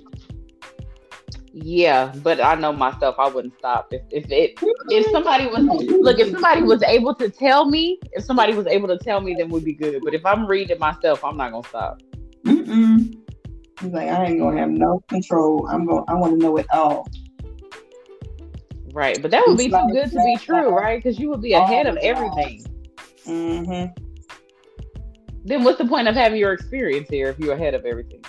Yeah, 1.55 2.11
but 2.23 2.41
I 2.41 2.55
know 2.55 2.73
myself. 2.73 3.15
I 3.19 3.27
wouldn't 3.29 3.57
stop 3.59 3.93
if 3.93 4.01
if 4.09 4.31
it 4.31 4.57
if 4.89 5.11
somebody 5.11 5.45
was 5.47 5.63
look 6.01 6.19
if 6.19 6.31
somebody 6.31 6.63
was 6.63 6.81
able 6.83 7.13
to 7.15 7.29
tell 7.29 7.65
me 7.65 7.99
if 8.13 8.23
somebody 8.23 8.53
was 8.53 8.65
able 8.67 8.87
to 8.87 8.97
tell 8.97 9.21
me 9.21 9.35
then 9.35 9.49
we'd 9.49 9.63
be 9.63 9.73
good. 9.73 10.01
But 10.03 10.13
if 10.15 10.25
I'm 10.25 10.47
reading 10.47 10.79
myself, 10.79 11.23
I'm 11.23 11.37
not 11.37 11.51
gonna 11.51 11.67
stop. 11.67 12.01
Mm-mm. 12.45 13.22
He's 13.81 13.91
like, 13.91 14.09
I 14.09 14.25
ain't 14.25 14.39
gonna 14.39 14.59
have 14.59 14.69
no 14.69 15.03
control. 15.09 15.67
I'm 15.69 15.85
gonna, 15.85 16.03
I 16.07 16.13
want 16.13 16.39
to 16.39 16.45
know 16.45 16.57
it 16.57 16.67
all. 16.71 17.07
Right, 18.93 19.19
but 19.21 19.31
that 19.31 19.43
would 19.47 19.57
be 19.57 19.69
too 19.69 19.87
good 19.91 20.11
to 20.11 20.17
be 20.23 20.37
true, 20.37 20.69
right? 20.69 21.01
Because 21.01 21.19
you 21.19 21.29
would 21.29 21.41
be 21.41 21.53
ahead 21.53 21.87
of 21.87 21.97
everything. 21.97 22.63
Mm-hmm. 23.25 23.99
Then 25.45 25.63
what's 25.63 25.77
the 25.77 25.85
point 25.85 26.07
of 26.07 26.15
having 26.15 26.39
your 26.39 26.53
experience 26.53 27.09
here 27.09 27.29
if 27.29 27.39
you're 27.39 27.53
ahead 27.53 27.73
of 27.73 27.85
everything? 27.85 28.23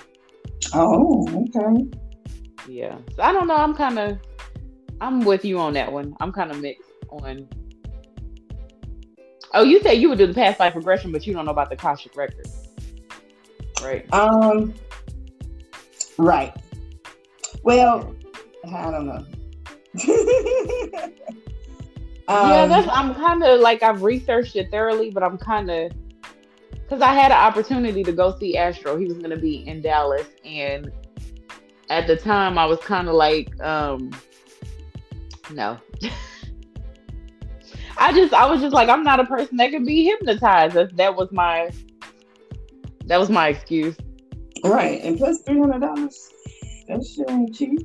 Oh, 0.73 1.47
okay. 1.55 1.85
Yeah. 2.69 2.97
So 3.15 3.23
I 3.23 3.33
don't 3.33 3.47
know. 3.47 3.57
I'm 3.57 3.75
kind 3.75 3.99
of, 3.99 4.19
I'm 5.01 5.21
with 5.21 5.45
you 5.45 5.59
on 5.59 5.75
that 5.75 5.93
one. 5.93 6.17
I'm 6.21 6.33
kind 6.33 6.51
of 6.51 6.61
mixed 6.61 6.91
on. 7.11 7.49
Oh, 9.53 9.63
you 9.63 9.81
said 9.83 9.93
you 9.93 10.09
would 10.09 10.19
do 10.19 10.27
the 10.27 10.35
past 10.35 10.59
life 10.59 10.75
regression, 10.75 11.13
but 11.13 11.27
you 11.27 11.35
don't 11.35 11.45
know 11.45 11.53
about 11.53 11.69
the 11.69 11.77
Akashic 11.77 12.17
record, 12.17 12.47
right? 13.83 14.13
Um. 14.13 14.75
Right. 16.19 16.55
Well, 17.63 18.15
I 18.73 18.91
don't 18.91 19.07
know. 19.07 19.25
um, 22.29 22.51
yeah, 22.51 22.67
that's. 22.67 22.89
I'm 22.91 23.15
kind 23.15 23.43
of 23.43 23.61
like 23.61 23.83
I've 23.83 24.03
researched 24.03 24.57
it 24.57 24.71
thoroughly, 24.71 25.11
but 25.11 25.23
I'm 25.23 25.39
kind 25.39 25.71
of 25.71 25.93
because 26.73 27.01
I 27.01 27.15
had 27.15 27.33
an 27.33 27.39
opportunity 27.39 28.03
to 28.03 28.13
go 28.13 28.37
see 28.39 28.57
Astro. 28.57 28.97
He 28.97 29.07
was 29.07 29.19
going 29.19 29.31
to 29.31 29.37
be 29.37 29.67
in 29.67 29.81
Dallas, 29.81 30.27
and 30.45 30.91
at 31.91 32.07
the 32.07 32.17
time, 32.17 32.59
I 32.59 32.67
was 32.67 32.79
kind 32.81 33.09
of 33.09 33.15
like, 33.15 33.59
um, 33.63 34.11
no. 35.51 35.79
I 37.97 38.13
just, 38.13 38.35
I 38.35 38.47
was 38.51 38.61
just 38.61 38.75
like, 38.75 38.89
I'm 38.89 39.05
not 39.05 39.21
a 39.21 39.25
person 39.25 39.57
that 39.59 39.71
can 39.71 39.85
be 39.85 40.05
hypnotized. 40.05 40.75
That, 40.75 40.97
that 40.97 41.15
was 41.15 41.31
my, 41.31 41.71
that 43.07 43.19
was 43.19 43.31
my 43.31 43.49
excuse. 43.49 43.97
Right, 44.65 45.03
and 45.03 45.19
plus 45.19 45.43
three 45.43 45.61
hundred 45.61 45.81
dollars. 45.81 46.31
That 46.89 47.05
shit 47.05 47.31
ain't 47.31 47.55
cheap. 47.55 47.81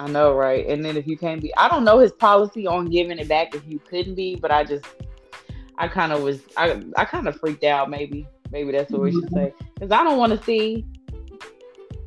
I 0.00 0.08
know, 0.08 0.34
right? 0.34 0.66
And 0.66 0.84
then 0.84 0.96
if 0.96 1.06
you 1.06 1.16
can't 1.16 1.40
be, 1.40 1.54
I 1.56 1.68
don't 1.68 1.84
know 1.84 1.98
his 1.98 2.12
policy 2.12 2.66
on 2.66 2.86
giving 2.86 3.18
it 3.18 3.28
back 3.28 3.54
if 3.54 3.62
you 3.66 3.78
couldn't 3.78 4.16
be, 4.16 4.34
but 4.34 4.50
I 4.50 4.64
just, 4.64 4.84
I 5.78 5.86
kind 5.86 6.12
of 6.12 6.22
was, 6.22 6.40
I, 6.56 6.82
I 6.96 7.04
kind 7.04 7.28
of 7.28 7.38
freaked 7.38 7.62
out. 7.62 7.90
Maybe, 7.90 8.26
maybe 8.50 8.72
that's 8.72 8.90
what 8.90 9.02
we 9.02 9.12
should 9.12 9.24
mm-hmm. 9.24 9.36
say, 9.36 9.54
because 9.74 9.92
I 9.92 10.02
don't 10.02 10.18
want 10.18 10.32
to 10.36 10.44
see. 10.44 10.84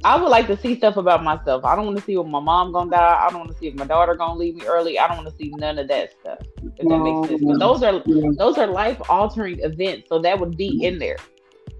I 0.04 0.22
would 0.22 0.30
like 0.30 0.46
to 0.48 0.58
see 0.58 0.76
stuff 0.76 0.98
about 0.98 1.24
myself. 1.24 1.66
I 1.66 1.76
don't 1.76 1.86
want 1.86 1.98
to 1.98 2.04
see 2.04 2.16
when 2.18 2.30
my 2.30 2.40
mom 2.40 2.72
gonna 2.74 2.92
die. 2.92 3.26
I 3.26 3.30
don't 3.30 3.40
want 3.40 3.52
to 3.52 3.58
see 3.58 3.68
if 3.68 3.76
my 3.76 3.86
daughter 3.86 4.14
gonna 4.16 4.38
leave 4.38 4.56
me 4.56 4.66
early. 4.66 5.00
I 5.00 5.08
don't 5.08 5.18
want 5.18 5.30
to 5.30 5.36
see 5.36 5.52
none 5.58 5.80
of 5.80 5.88
that 5.88 6.12
stuff. 6.20 6.40
If 6.78 6.88
that 6.88 7.00
makes 7.00 7.30
sense. 7.30 7.44
But 7.44 7.60
those 7.60 7.82
are 7.82 8.04
those 8.38 8.58
are 8.58 8.68
life 8.68 9.02
altering 9.10 9.60
events, 9.62 10.10
so 10.10 10.20
that 10.20 10.40
would 10.40 10.58
be 10.58 10.72
mm-hmm. 10.72 10.94
in 10.94 11.00
there. 11.00 11.18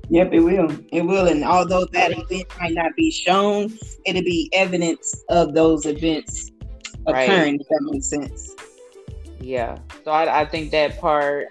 Yep, 0.10 0.34
it 0.34 0.40
will. 0.40 0.72
It 0.92 1.02
will. 1.02 1.28
And 1.28 1.44
although 1.44 1.86
that 1.86 2.12
event 2.12 2.48
might 2.60 2.74
not 2.74 2.96
be 2.96 3.10
shown, 3.12 3.74
it'll 4.06 4.22
be 4.22 4.50
evidence 4.54 5.24
of 5.30 5.54
those 5.54 5.86
events 5.86 6.52
occurring, 7.08 7.54
right. 7.54 7.62
if 7.62 7.68
that 7.68 7.90
makes 7.92 8.08
sense. 8.08 8.56
Yeah. 9.40 9.78
So 10.04 10.12
I, 10.12 10.42
I 10.42 10.46
think 10.46 10.72
that 10.72 11.00
part. 11.00 11.48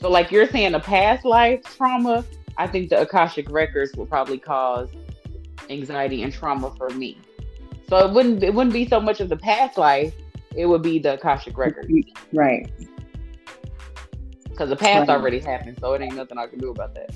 So, 0.00 0.10
like 0.10 0.30
you're 0.30 0.48
saying, 0.48 0.74
a 0.74 0.80
past 0.80 1.24
life 1.24 1.62
trauma, 1.76 2.24
I 2.58 2.66
think 2.66 2.90
the 2.90 3.00
Akashic 3.00 3.50
records 3.50 3.94
will 3.96 4.06
probably 4.06 4.38
cause 4.38 4.90
anxiety 5.70 6.22
and 6.22 6.32
trauma 6.32 6.72
for 6.76 6.90
me. 6.90 7.18
So 7.88 7.98
it 7.98 8.12
wouldn't 8.12 8.42
it 8.42 8.52
wouldn't 8.52 8.74
be 8.74 8.86
so 8.88 9.00
much 9.00 9.20
of 9.20 9.28
the 9.28 9.36
past 9.36 9.78
life; 9.78 10.12
it 10.54 10.66
would 10.66 10.82
be 10.82 10.98
the 10.98 11.14
Akashic 11.14 11.56
records. 11.56 11.88
Right. 12.32 12.70
Because 14.48 14.70
the 14.70 14.76
past 14.76 15.08
right. 15.08 15.16
already 15.16 15.38
happened, 15.38 15.78
so 15.80 15.92
it 15.92 16.02
ain't 16.02 16.16
nothing 16.16 16.38
I 16.38 16.46
can 16.46 16.58
do 16.58 16.70
about 16.70 16.94
that. 16.94 17.14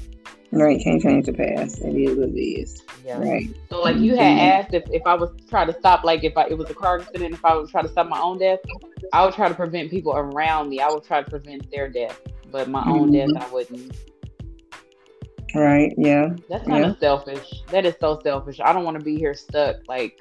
Right, 0.52 0.82
can't 0.82 1.00
change 1.00 1.26
the 1.26 1.32
past. 1.32 1.80
It 1.80 1.94
is 1.94 2.18
what 2.18 2.30
it 2.30 2.40
is. 2.40 2.82
Yeah. 3.04 3.20
Right. 3.20 3.48
So 3.68 3.80
like 3.80 3.96
you 3.96 4.16
had 4.16 4.38
asked 4.38 4.74
if, 4.74 4.82
if 4.90 5.02
I 5.06 5.14
was 5.14 5.30
trying 5.48 5.68
to 5.68 5.72
stop 5.78 6.02
like 6.02 6.24
if 6.24 6.36
I 6.36 6.46
it 6.46 6.58
was 6.58 6.68
a 6.70 6.74
car 6.74 6.98
accident, 6.98 7.34
if 7.34 7.44
I 7.44 7.54
was 7.54 7.70
trying 7.70 7.84
to 7.84 7.90
stop 7.90 8.08
my 8.08 8.20
own 8.20 8.38
death, 8.38 8.58
I 9.12 9.24
would 9.24 9.34
try 9.34 9.48
to 9.48 9.54
prevent 9.54 9.90
people 9.90 10.12
around 10.12 10.68
me. 10.68 10.80
I 10.80 10.88
would 10.88 11.04
try 11.04 11.22
to 11.22 11.30
prevent 11.30 11.70
their 11.70 11.88
death. 11.88 12.20
But 12.50 12.68
my 12.68 12.80
mm-hmm. 12.80 12.90
own 12.90 13.12
death 13.12 13.30
I 13.38 13.48
wouldn't. 13.52 13.96
Right, 15.54 15.92
yeah. 15.96 16.30
That's 16.48 16.66
kind 16.66 16.84
yeah. 16.84 16.90
of 16.90 16.98
selfish. 16.98 17.48
That 17.68 17.86
is 17.86 17.94
so 18.00 18.20
selfish. 18.22 18.60
I 18.60 18.72
don't 18.72 18.84
want 18.84 18.98
to 18.98 19.04
be 19.04 19.16
here 19.16 19.34
stuck 19.34 19.76
like 19.86 20.20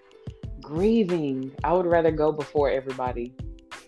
grieving. 0.62 1.52
I 1.64 1.74
would 1.74 1.88
rather 1.88 2.12
go 2.12 2.32
before 2.32 2.70
everybody. 2.70 3.34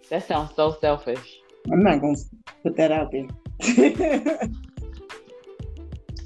That 0.10 0.28
sounds 0.28 0.56
so 0.56 0.78
selfish. 0.82 1.40
I'm 1.72 1.84
not 1.84 2.02
gonna 2.02 2.18
put 2.64 2.76
that 2.78 2.92
out 2.92 3.12
there. 3.12 3.28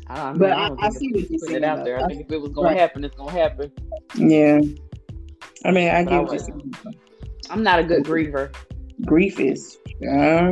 I 0.08 0.32
mean, 0.32 0.40
but 0.40 0.52
I, 0.52 0.68
I, 0.68 0.76
I 0.82 0.90
see 0.90 1.12
what 1.12 1.30
you're 1.30 1.40
saying. 1.40 1.58
It 1.58 1.64
out 1.64 1.84
there. 1.84 2.04
I 2.04 2.08
think 2.08 2.22
if 2.22 2.32
it 2.32 2.40
was 2.40 2.52
gonna 2.52 2.70
right. 2.70 2.78
happen, 2.78 3.04
it's 3.04 3.16
gonna 3.16 3.32
happen. 3.32 3.72
Yeah. 4.16 4.62
I 5.64 5.72
mean, 5.72 5.90
I 5.90 6.04
get 6.04 6.24
what 6.24 6.42
I'm 7.50 7.64
not 7.64 7.80
a 7.80 7.84
good 7.84 8.04
griever. 8.04 8.56
Grief 9.04 9.40
is, 9.40 9.78
yeah. 10.00 10.52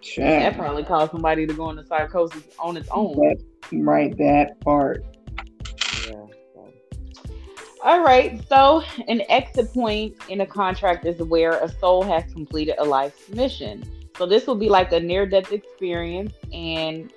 Sure. 0.00 0.24
That 0.24 0.56
probably 0.56 0.84
caused 0.84 1.10
somebody 1.10 1.46
to 1.46 1.52
go 1.52 1.70
into 1.70 1.84
psychosis 1.84 2.44
on 2.58 2.76
its 2.76 2.88
own. 2.92 3.16
That, 3.16 3.42
right, 3.72 4.16
that 4.18 4.60
part. 4.60 5.04
Yeah. 6.06 6.26
All 7.82 8.04
right. 8.04 8.40
So, 8.48 8.82
an 9.08 9.22
exit 9.28 9.72
point 9.74 10.14
in 10.28 10.42
a 10.42 10.46
contract 10.46 11.04
is 11.04 11.20
where 11.20 11.52
a 11.58 11.68
soul 11.68 12.02
has 12.04 12.24
completed 12.32 12.76
a 12.78 12.84
life's 12.84 13.28
mission. 13.30 13.82
So, 14.16 14.26
this 14.26 14.46
will 14.46 14.54
be 14.54 14.68
like 14.68 14.92
a 14.92 15.00
near 15.00 15.26
death 15.26 15.52
experience, 15.52 16.34
and 16.52 17.12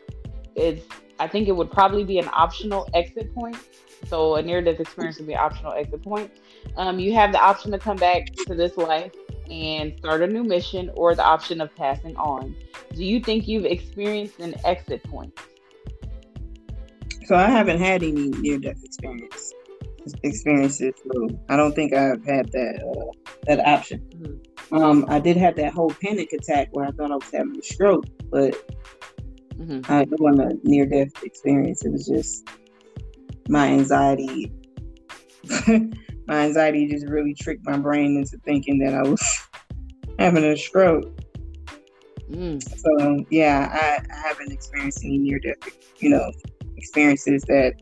it's 0.57 0.85
I 1.19 1.27
think 1.27 1.47
it 1.47 1.55
would 1.55 1.71
probably 1.71 2.03
be 2.03 2.19
an 2.19 2.29
optional 2.31 2.87
exit 2.93 3.33
point. 3.33 3.57
So 4.07 4.35
a 4.35 4.41
near 4.41 4.61
death 4.61 4.79
experience 4.79 5.17
would 5.17 5.27
be 5.27 5.33
an 5.33 5.39
optional 5.39 5.73
exit 5.73 6.03
point. 6.03 6.31
Um, 6.75 6.99
you 6.99 7.13
have 7.13 7.31
the 7.31 7.41
option 7.41 7.71
to 7.71 7.79
come 7.79 7.97
back 7.97 8.27
to 8.45 8.53
this 8.53 8.77
life 8.77 9.11
and 9.49 9.97
start 9.97 10.21
a 10.21 10.27
new 10.27 10.43
mission 10.43 10.91
or 10.95 11.15
the 11.15 11.23
option 11.23 11.61
of 11.61 11.73
passing 11.75 12.15
on. 12.17 12.55
Do 12.93 13.03
you 13.03 13.19
think 13.19 13.47
you've 13.47 13.65
experienced 13.65 14.39
an 14.39 14.55
exit 14.65 15.03
point? 15.03 15.37
So 17.25 17.35
I 17.35 17.49
haven't 17.49 17.79
had 17.79 18.03
any 18.03 18.29
near 18.29 18.59
death 18.59 18.83
experience 18.83 19.53
experiences. 20.23 20.93
So 21.03 21.27
I 21.49 21.57
don't 21.57 21.73
think 21.73 21.93
I've 21.93 22.23
had 22.25 22.51
that 22.51 22.83
uh, 22.83 23.11
that 23.47 23.65
option. 23.67 23.99
Mm-hmm. 24.15 24.75
Um, 24.75 25.05
I 25.09 25.19
did 25.19 25.37
have 25.37 25.55
that 25.55 25.73
whole 25.73 25.89
panic 25.89 26.33
attack 26.33 26.69
where 26.71 26.85
I 26.85 26.91
thought 26.91 27.11
I 27.11 27.15
was 27.15 27.31
having 27.31 27.57
a 27.57 27.63
stroke, 27.63 28.05
but 28.29 28.55
Mm-hmm. 29.57 29.91
I, 29.91 30.01
it 30.01 30.19
wasn't 30.19 30.51
a 30.51 30.57
near 30.63 30.85
death 30.85 31.23
experience. 31.23 31.83
It 31.83 31.91
was 31.91 32.05
just 32.07 32.47
my 33.49 33.67
anxiety. 33.67 34.51
my 36.27 36.45
anxiety 36.45 36.87
just 36.87 37.07
really 37.07 37.33
tricked 37.33 37.65
my 37.65 37.77
brain 37.77 38.17
into 38.17 38.37
thinking 38.45 38.79
that 38.79 38.93
I 38.93 39.01
was 39.01 39.47
having 40.19 40.43
a 40.43 40.55
stroke. 40.55 41.05
Mm. 42.29 42.61
So 42.61 43.25
yeah, 43.29 43.69
I, 43.71 44.13
I 44.13 44.27
haven't 44.27 44.51
experienced 44.51 45.03
any 45.03 45.17
near 45.17 45.39
death, 45.39 45.55
you 45.97 46.09
know, 46.09 46.31
experiences 46.75 47.43
that 47.43 47.73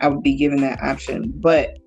I 0.00 0.08
would 0.08 0.22
be 0.22 0.34
given 0.34 0.60
that 0.62 0.82
option. 0.82 1.32
But 1.36 1.78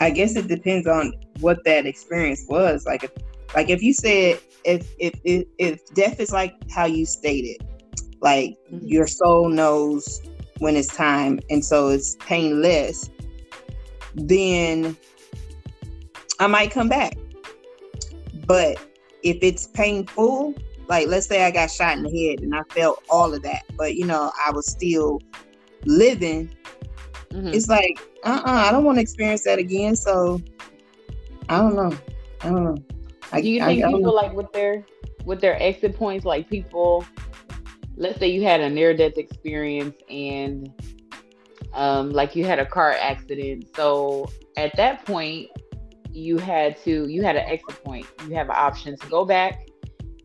I 0.00 0.10
guess 0.10 0.36
it 0.36 0.48
depends 0.48 0.86
on 0.86 1.12
what 1.40 1.64
that 1.64 1.86
experience 1.86 2.44
was. 2.48 2.84
Like 2.86 3.04
if 3.04 3.10
like 3.54 3.70
if 3.70 3.82
you 3.82 3.92
said 3.92 4.40
if 4.64 4.92
if 4.98 5.14
if, 5.24 5.46
if 5.58 5.94
death 5.94 6.20
is 6.20 6.32
like 6.32 6.54
how 6.70 6.86
you 6.86 7.06
stated, 7.06 7.66
like 8.20 8.56
mm-hmm. 8.72 8.86
your 8.86 9.06
soul 9.06 9.48
knows 9.48 10.22
when 10.58 10.76
it's 10.76 10.94
time, 10.94 11.40
and 11.50 11.64
so 11.64 11.88
it's 11.88 12.16
painless, 12.16 13.10
then 14.14 14.96
I 16.40 16.46
might 16.46 16.70
come 16.70 16.88
back. 16.88 17.16
But 18.46 18.78
if 19.22 19.38
it's 19.42 19.66
painful, 19.68 20.54
like 20.88 21.08
let's 21.08 21.26
say 21.26 21.44
I 21.44 21.50
got 21.50 21.70
shot 21.70 21.96
in 21.96 22.02
the 22.02 22.10
head 22.10 22.40
and 22.40 22.54
I 22.54 22.62
felt 22.70 23.02
all 23.08 23.32
of 23.32 23.42
that, 23.42 23.62
but 23.76 23.94
you 23.94 24.06
know, 24.06 24.30
I 24.46 24.50
was 24.50 24.70
still 24.70 25.20
living. 25.84 26.54
Mm-hmm. 27.30 27.48
It's 27.48 27.68
like, 27.68 27.98
uh 28.24 28.40
uh-uh, 28.44 28.68
I 28.68 28.70
don't 28.70 28.84
want 28.84 28.96
to 28.98 29.02
experience 29.02 29.44
that 29.44 29.58
again. 29.58 29.96
So 29.96 30.40
I 31.48 31.58
don't 31.58 31.74
know. 31.74 31.96
I 32.42 32.50
don't 32.50 32.64
know. 32.64 32.76
I, 33.32 33.40
Do 33.40 33.48
you 33.48 33.64
think 33.64 33.84
I, 33.84 33.92
people 33.92 34.14
like 34.14 34.32
with 34.32 34.52
their 34.52 34.84
with 35.24 35.40
their 35.40 35.60
exit 35.60 35.96
points, 35.96 36.24
like 36.24 36.48
people, 36.48 37.04
let's 37.96 38.18
say 38.18 38.28
you 38.28 38.42
had 38.42 38.60
a 38.60 38.68
near 38.68 38.94
death 38.94 39.16
experience 39.16 39.96
and 40.08 40.70
um, 41.72 42.10
like 42.10 42.36
you 42.36 42.44
had 42.44 42.58
a 42.58 42.66
car 42.66 42.92
accident. 42.92 43.68
So 43.74 44.30
at 44.56 44.76
that 44.76 45.04
point, 45.04 45.48
you 46.10 46.38
had 46.38 46.76
to 46.84 47.08
you 47.08 47.22
had 47.22 47.36
an 47.36 47.44
exit 47.46 47.82
point. 47.84 48.06
You 48.28 48.34
have 48.36 48.48
an 48.48 48.56
option 48.56 48.96
to 48.96 49.06
go 49.08 49.24
back, 49.24 49.66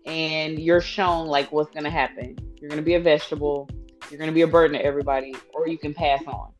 and 0.05 0.59
you're 0.59 0.81
shown 0.81 1.27
like 1.27 1.51
what's 1.51 1.73
gonna 1.73 1.89
happen. 1.89 2.37
You're 2.59 2.69
gonna 2.69 2.81
be 2.81 2.95
a 2.95 2.99
vegetable. 2.99 3.69
You're 4.09 4.19
gonna 4.19 4.31
be 4.31 4.41
a 4.41 4.47
burden 4.47 4.77
to 4.77 4.85
everybody, 4.85 5.35
or 5.53 5.67
you 5.67 5.77
can 5.77 5.93
pass 5.93 6.21
on. 6.27 6.51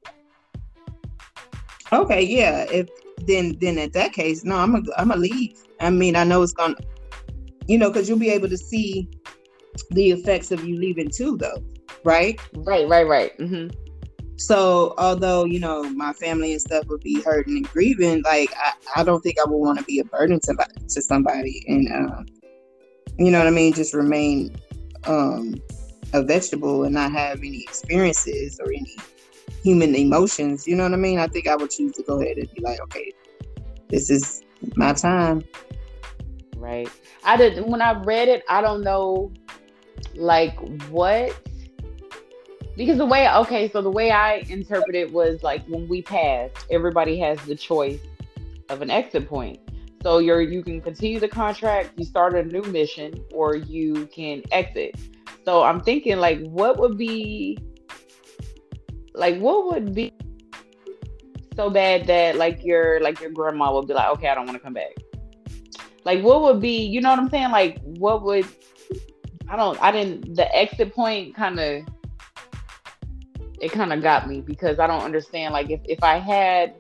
Okay, 1.92 2.22
yeah. 2.24 2.66
If 2.72 2.90
then 3.28 3.58
then 3.60 3.78
at 3.78 3.94
that 3.94 4.14
case, 4.14 4.44
no, 4.44 4.58
I'm 4.58 4.76
a 4.76 4.82
I'm 4.98 5.12
a 5.12 5.16
leave. 5.16 5.58
I 5.80 5.90
mean, 5.90 6.16
I 6.16 6.24
know 6.24 6.42
it's 6.42 6.54
gonna, 6.54 6.76
you 7.68 7.78
know, 7.78 7.90
because 7.90 8.10
you'll 8.10 8.20
be 8.20 8.30
able 8.30 8.50
to 8.50 8.58
see 8.58 9.10
the 9.92 10.12
effects 10.12 10.52
of 10.52 10.64
you 10.64 10.78
leaving 10.78 11.10
too, 11.10 11.38
though, 11.38 11.64
right? 12.04 12.40
Right, 12.54 12.88
right, 12.88 13.08
right. 13.08 13.38
Mm-hmm. 13.38 13.70
So 14.38 14.94
although 14.98 15.46
you 15.46 15.60
know 15.60 15.84
my 15.90 16.14
family 16.14 16.54
and 16.54 16.62
stuff 16.62 16.88
would 16.88 17.02
be 17.02 17.22
hurting 17.22 17.58
and 17.58 17.70
grieving, 17.70 18.24
like 18.24 18.50
I, 18.56 18.72
I 18.98 19.04
don't 19.04 19.22
think 19.22 19.38
I 19.40 19.50
would 19.50 19.58
want 19.58 19.80
to 19.80 19.86
be 19.86 20.00
a 20.00 20.06
burden 20.06 20.40
to 20.42 20.56
to 20.90 21.02
somebody, 21.02 21.64
and 21.68 21.92
uh, 21.92 22.24
you 23.18 23.32
know 23.32 23.40
what 23.40 23.48
I 23.48 23.52
mean. 23.52 23.74
Just 23.74 23.94
remain 23.94 24.56
um, 25.06 25.56
a 26.14 26.24
vegetable 26.24 26.84
and 26.84 26.94
not 26.94 27.12
have 27.12 27.40
any 27.40 27.64
experiences 27.64 28.60
or 28.60 28.68
any 28.68 28.96
human 29.64 29.96
emotions. 29.96 30.68
You 30.68 30.76
know 30.76 30.84
what 30.84 30.94
I 30.94 30.98
mean? 30.98 31.20
I 31.20 31.28
think 31.28 31.48
I 31.48 31.56
would 31.56 31.72
choose 31.72 31.94
to 31.94 32.04
go 32.04 32.22
ahead 32.22 32.38
and 32.38 32.52
be 32.54 32.62
like, 32.62 32.82
okay, 32.82 33.12
this 33.90 34.10
is 34.10 34.44
my 34.76 34.94
time. 34.94 35.44
Right. 36.58 36.90
I 37.24 37.38
did 37.38 37.66
when 37.68 37.82
I 37.82 38.02
read 38.04 38.28
it. 38.28 38.44
I 38.50 38.62
don't 38.62 38.82
know, 38.82 39.32
like 40.16 40.58
what. 40.90 41.36
Because 42.76 42.98
the 42.98 43.06
way, 43.06 43.30
okay, 43.30 43.70
so 43.70 43.82
the 43.82 43.90
way 43.90 44.12
I 44.12 44.46
interpret 44.48 44.96
it 44.96 45.12
was 45.12 45.44
like 45.44 45.66
when 45.68 45.88
we 45.90 46.02
pass, 46.02 46.50
everybody 46.70 47.20
has 47.20 47.40
the 47.46 47.56
choice 47.56 48.00
of 48.70 48.82
an 48.82 48.90
exit 48.90 49.28
point. 49.28 49.60
So 50.02 50.20
you're 50.20 50.42
you 50.42 50.64
can 50.64 50.80
continue 50.80 51.20
the 51.20 51.28
contract, 51.28 51.92
you 51.98 52.06
start 52.06 52.36
a 52.36 52.44
new 52.44 52.62
mission, 52.62 53.22
or 53.34 53.56
you 53.56 54.06
can 54.08 54.44
exit. 54.52 54.96
So 55.44 55.64
I'm 55.64 55.82
thinking 55.82 56.18
like 56.18 56.40
what 56.42 56.80
would 56.80 56.98
be 56.98 57.58
like 59.20 59.38
what 59.40 59.66
would 59.66 59.94
be 59.94 60.14
so 61.56 61.70
bad 61.70 62.08
that 62.08 62.38
like 62.38 62.64
your 62.64 63.02
like 63.02 63.20
your 63.20 63.32
grandma 63.32 63.74
would 63.74 63.88
be 63.88 63.94
like, 63.94 64.10
okay, 64.14 64.30
I 64.30 64.36
don't 64.36 64.46
want 64.46 64.58
to 64.58 64.64
come 64.64 64.74
back. 64.74 64.96
Like 66.06 66.24
what 66.24 66.42
would 66.42 66.62
be, 66.62 66.86
you 66.86 67.02
know 67.02 67.10
what 67.10 67.20
I'm 67.20 67.30
saying? 67.30 67.52
Like 67.52 67.82
what 67.84 68.24
would 68.24 68.48
I 69.50 69.58
don't 69.58 69.82
I 69.82 69.92
didn't 69.92 70.36
the 70.36 70.56
exit 70.56 70.94
point 70.96 71.36
kind 71.36 71.60
of 71.60 71.84
it 73.60 73.74
kind 73.74 73.92
of 73.92 74.02
got 74.02 74.30
me 74.30 74.40
because 74.40 74.80
I 74.80 74.88
don't 74.88 75.04
understand 75.04 75.54
like 75.54 75.70
if 75.70 75.82
if 75.84 76.02
I 76.02 76.18
had 76.18 76.76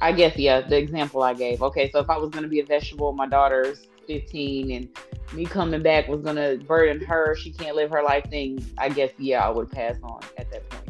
I 0.00 0.12
guess 0.12 0.36
yeah, 0.36 0.60
the 0.60 0.76
example 0.76 1.22
I 1.22 1.34
gave. 1.34 1.62
Okay, 1.62 1.90
so 1.90 1.98
if 1.98 2.08
I 2.08 2.18
was 2.18 2.30
gonna 2.30 2.48
be 2.48 2.60
a 2.60 2.64
vegetable, 2.64 3.12
my 3.12 3.26
daughter's 3.26 3.88
15 4.06 4.70
and 4.70 4.88
me 5.32 5.44
coming 5.44 5.82
back 5.82 6.06
was 6.06 6.20
gonna 6.20 6.56
burden 6.58 7.04
her, 7.04 7.34
she 7.34 7.50
can't 7.50 7.74
live 7.74 7.90
her 7.90 8.02
life 8.02 8.30
thing, 8.30 8.64
I 8.78 8.90
guess 8.90 9.10
yeah, 9.18 9.44
I 9.44 9.50
would 9.50 9.72
pass 9.72 9.96
on 10.04 10.20
at 10.38 10.50
that 10.52 10.68
point. 10.70 10.85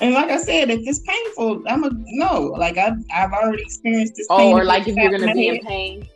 And 0.00 0.12
like 0.12 0.30
I 0.30 0.36
said, 0.36 0.70
if 0.70 0.80
it's 0.86 1.00
painful, 1.00 1.62
I'm 1.66 1.84
a 1.84 1.90
no. 2.06 2.42
Like 2.58 2.76
I've 2.76 2.98
I've 3.14 3.32
already 3.32 3.62
experienced 3.62 4.16
this. 4.16 4.26
Oh, 4.28 4.52
or 4.52 4.64
like 4.64 4.86
if 4.86 4.96
you're 4.96 5.10
gonna 5.10 5.32
be 5.32 5.48
in 5.48 5.60
pain. 5.60 6.08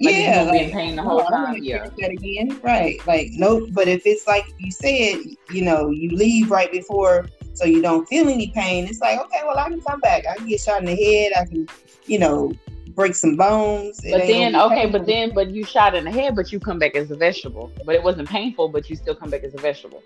Like 0.00 0.16
yeah, 0.16 0.42
like, 0.42 0.52
be 0.52 0.64
in 0.64 0.70
pain 0.70 0.96
the 0.96 1.02
oh, 1.02 1.06
whole 1.06 1.18
no, 1.18 1.28
time. 1.30 1.62
Yeah, 1.62 1.88
that 1.98 2.10
again, 2.10 2.60
right? 2.62 3.04
Like 3.06 3.30
no, 3.32 3.66
but 3.72 3.88
if 3.88 4.02
it's 4.04 4.26
like 4.26 4.44
you 4.58 4.70
said, 4.70 5.20
you 5.50 5.62
know, 5.62 5.90
you 5.90 6.10
leave 6.10 6.50
right 6.50 6.70
before, 6.70 7.26
so 7.54 7.64
you 7.64 7.80
don't 7.80 8.06
feel 8.06 8.28
any 8.28 8.48
pain. 8.48 8.86
It's 8.86 9.00
like 9.00 9.18
okay, 9.18 9.40
well, 9.44 9.56
I 9.56 9.68
can 9.68 9.80
come 9.80 10.00
back. 10.00 10.24
I 10.26 10.36
can 10.36 10.46
get 10.46 10.60
shot 10.60 10.80
in 10.80 10.86
the 10.86 10.96
head. 10.96 11.32
I 11.36 11.46
can, 11.46 11.68
you 12.04 12.18
know, 12.18 12.52
break 12.88 13.14
some 13.14 13.36
bones. 13.36 14.00
But 14.02 14.26
then, 14.26 14.56
okay, 14.56 14.86
but 14.86 15.06
then, 15.06 15.32
but 15.34 15.50
you 15.50 15.64
shot 15.64 15.94
in 15.94 16.04
the 16.04 16.10
head, 16.10 16.36
but 16.36 16.52
you 16.52 16.60
come 16.60 16.78
back 16.78 16.96
as 16.96 17.10
a 17.10 17.16
vegetable. 17.16 17.72
But 17.86 17.94
it 17.94 18.02
wasn't 18.02 18.28
painful, 18.28 18.68
but 18.68 18.90
you 18.90 18.96
still 18.96 19.14
come 19.14 19.30
back 19.30 19.44
as 19.44 19.54
a 19.54 19.58
vegetable. 19.58 20.02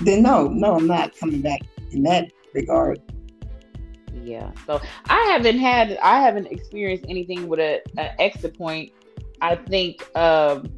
Then 0.00 0.22
no, 0.22 0.48
no, 0.48 0.76
I'm 0.76 0.86
not 0.86 1.16
coming 1.16 1.42
back 1.42 1.60
in 1.92 2.02
that 2.04 2.30
regard. 2.54 3.00
Yeah. 4.22 4.50
So 4.66 4.80
I 5.06 5.20
haven't 5.32 5.58
had 5.58 5.98
I 6.02 6.20
haven't 6.20 6.46
experienced 6.46 7.04
anything 7.08 7.48
with 7.48 7.60
a, 7.60 7.80
a 7.98 8.20
exit 8.20 8.56
point. 8.56 8.92
I 9.40 9.56
think 9.56 10.04
um 10.16 10.70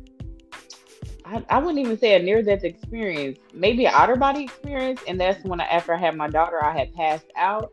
I, 1.25 1.43
I 1.49 1.59
wouldn't 1.59 1.79
even 1.79 1.99
say 1.99 2.17
a 2.17 2.23
near 2.23 2.43
death 2.43 2.65
experience, 2.65 3.39
maybe 3.55 3.87
an 3.87 3.93
outer 3.95 4.17
body 4.17 4.45
experience, 4.45 5.01
and 5.07 5.21
that's 5.21 5.43
when 5.45 5.61
I, 5.61 5.65
after 5.65 5.95
I 5.95 5.99
had 5.99 6.17
my 6.17 6.29
daughter, 6.29 6.63
I 6.63 6.77
had 6.77 6.93
passed 6.95 7.31
out, 7.37 7.73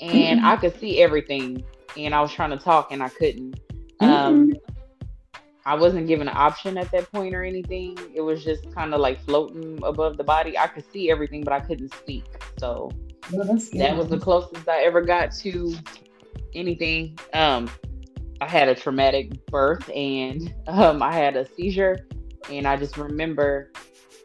and 0.00 0.40
mm-hmm. 0.40 0.46
I 0.46 0.56
could 0.56 0.78
see 0.80 1.00
everything, 1.02 1.64
and 1.96 2.14
I 2.14 2.20
was 2.20 2.32
trying 2.32 2.50
to 2.50 2.56
talk 2.56 2.90
and 2.90 3.02
I 3.02 3.08
couldn't. 3.10 3.60
Um, 4.00 4.08
mm-hmm. 4.08 4.14
Um, 4.14 4.52
I 5.68 5.74
wasn't 5.74 6.06
given 6.06 6.28
an 6.28 6.34
option 6.34 6.78
at 6.78 6.90
that 6.92 7.12
point 7.12 7.34
or 7.34 7.44
anything. 7.44 7.98
It 8.14 8.22
was 8.22 8.42
just 8.42 8.74
kind 8.74 8.94
of 8.94 9.00
like 9.00 9.22
floating 9.26 9.78
above 9.82 10.16
the 10.16 10.24
body. 10.24 10.56
I 10.56 10.66
could 10.66 10.90
see 10.90 11.10
everything, 11.10 11.44
but 11.44 11.52
I 11.52 11.60
couldn't 11.60 11.92
speak. 11.92 12.24
So 12.58 12.90
well, 13.30 13.44
that 13.44 13.94
was 13.94 14.08
the 14.08 14.18
closest 14.18 14.66
I 14.66 14.84
ever 14.84 15.02
got 15.02 15.30
to 15.40 15.74
anything. 16.54 17.18
Um, 17.34 17.68
I 18.40 18.48
had 18.48 18.70
a 18.70 18.74
traumatic 18.74 19.44
birth 19.48 19.90
and 19.94 20.54
um, 20.68 21.02
I 21.02 21.12
had 21.12 21.36
a 21.36 21.46
seizure, 21.46 21.98
and 22.50 22.66
I 22.66 22.78
just 22.78 22.96
remember 22.96 23.70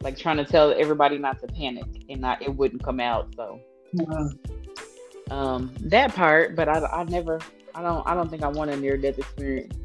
like 0.00 0.16
trying 0.16 0.38
to 0.38 0.46
tell 0.46 0.72
everybody 0.72 1.18
not 1.18 1.40
to 1.40 1.46
panic, 1.48 2.06
and 2.08 2.22
not 2.22 2.40
it 2.40 2.56
wouldn't 2.56 2.82
come 2.82 3.00
out. 3.00 3.34
So 3.36 3.60
um, 5.30 5.74
that 5.80 6.14
part, 6.14 6.56
but 6.56 6.70
I, 6.70 6.78
I 6.86 7.04
never, 7.04 7.38
I 7.74 7.82
don't, 7.82 8.06
I 8.06 8.14
don't 8.14 8.30
think 8.30 8.42
I 8.42 8.48
want 8.48 8.70
a 8.70 8.76
near 8.78 8.96
death 8.96 9.18
experience. 9.18 9.76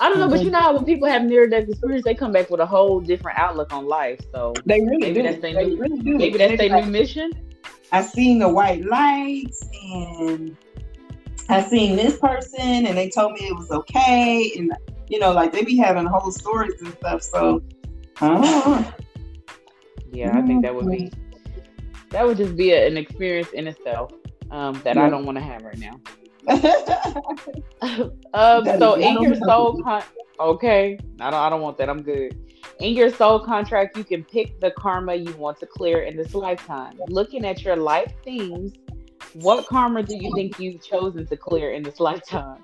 I 0.00 0.08
don't 0.08 0.18
know, 0.18 0.28
but 0.28 0.44
you 0.44 0.50
know 0.50 0.60
how 0.60 0.74
when 0.74 0.84
people 0.84 1.08
have 1.08 1.24
near 1.24 1.48
death 1.48 1.68
experience, 1.68 2.04
they 2.04 2.14
come 2.14 2.30
back 2.30 2.50
with 2.50 2.60
a 2.60 2.66
whole 2.66 3.00
different 3.00 3.38
outlook 3.38 3.72
on 3.72 3.86
life. 3.86 4.20
So 4.32 4.54
they 4.64 4.80
really 4.80 4.98
maybe 4.98 5.14
do. 5.14 5.22
That's 5.24 5.40
their 5.40 5.52
new, 5.54 5.76
really 5.76 5.98
do. 5.98 6.16
Maybe 6.16 6.38
that's 6.38 6.56
their 6.56 6.68
like, 6.68 6.84
new 6.84 6.90
mission. 6.90 7.32
I 7.90 8.02
seen 8.02 8.38
the 8.38 8.48
white 8.48 8.84
lights 8.84 9.64
and 9.82 10.56
I 11.48 11.62
seen 11.62 11.96
this 11.96 12.18
person 12.18 12.86
and 12.86 12.96
they 12.96 13.08
told 13.08 13.32
me 13.32 13.48
it 13.48 13.56
was 13.56 13.70
okay 13.70 14.52
and 14.56 14.72
you 15.08 15.18
know 15.18 15.32
like 15.32 15.52
they 15.52 15.64
be 15.64 15.76
having 15.76 16.04
whole 16.04 16.30
stories 16.30 16.80
and 16.82 16.92
stuff. 16.94 17.22
So 17.22 17.62
yeah, 20.12 20.36
I 20.36 20.42
think 20.42 20.62
that 20.62 20.74
would 20.74 20.90
be 20.90 21.10
that 22.10 22.26
would 22.26 22.36
just 22.36 22.56
be 22.56 22.72
a, 22.72 22.86
an 22.86 22.96
experience 22.96 23.48
in 23.50 23.66
itself 23.66 24.12
um, 24.50 24.80
that 24.84 24.96
yeah. 24.96 25.06
I 25.06 25.10
don't 25.10 25.24
want 25.24 25.38
to 25.38 25.44
have 25.44 25.62
right 25.62 25.78
now. 25.78 26.00
Um, 28.34 28.64
so 28.64 28.94
in 28.94 29.20
your 29.22 29.34
soul 29.34 29.82
con- 29.82 30.02
okay, 30.40 30.98
I 31.20 31.30
don't 31.30 31.40
I 31.40 31.48
don't 31.50 31.60
want 31.60 31.78
that. 31.78 31.88
I'm 31.88 32.02
good. 32.02 32.36
In 32.80 32.94
your 32.94 33.10
soul 33.10 33.40
contract, 33.40 33.96
you 33.96 34.04
can 34.04 34.24
pick 34.24 34.60
the 34.60 34.70
karma 34.70 35.14
you 35.14 35.32
want 35.34 35.58
to 35.60 35.66
clear 35.66 36.02
in 36.02 36.16
this 36.16 36.34
lifetime. 36.34 36.98
Looking 37.08 37.44
at 37.44 37.62
your 37.62 37.76
life 37.76 38.12
themes, 38.24 38.72
what 39.34 39.66
karma 39.66 40.02
do 40.02 40.16
you 40.16 40.32
think 40.34 40.58
you've 40.58 40.82
chosen 40.82 41.26
to 41.26 41.36
clear 41.36 41.72
in 41.72 41.82
this 41.82 42.00
lifetime? 42.00 42.62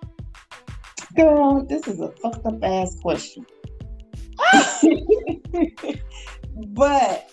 Girl, 1.17 1.65
this 1.65 1.87
is 1.87 2.01
a 2.01 2.11
fucked 2.23 2.47
up 2.47 2.63
ass 2.63 2.97
question. 3.01 3.45
but 6.69 7.31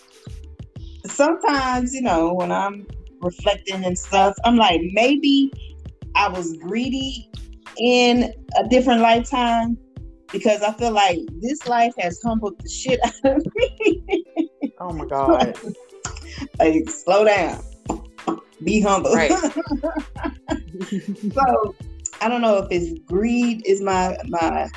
sometimes, 1.06 1.94
you 1.94 2.02
know, 2.02 2.32
when 2.34 2.52
I'm 2.52 2.86
reflecting 3.20 3.84
and 3.84 3.98
stuff, 3.98 4.36
I'm 4.44 4.56
like, 4.56 4.80
maybe 4.92 5.52
I 6.22 6.28
was 6.28 6.56
greedy 6.58 7.28
in 7.78 8.32
a 8.56 8.68
different 8.68 9.00
lifetime 9.00 9.76
because 10.30 10.62
I 10.62 10.72
feel 10.74 10.92
like 10.92 11.18
this 11.40 11.66
life 11.66 11.92
has 11.98 12.20
humbled 12.22 12.60
the 12.60 12.68
shit 12.68 13.00
out 13.04 13.12
of 13.24 13.44
me. 13.56 14.24
oh 14.78 14.92
my 14.92 15.04
god! 15.10 15.58
like, 16.60 16.88
slow 16.88 17.24
down, 17.24 17.60
be 18.62 18.80
humble. 18.80 19.10
Right. 19.12 19.32
so 21.32 21.74
I 22.20 22.28
don't 22.28 22.40
know 22.40 22.58
if 22.58 22.68
it's 22.70 22.96
greed 23.04 23.66
is 23.66 23.80
my 23.80 24.16
my 24.28 24.68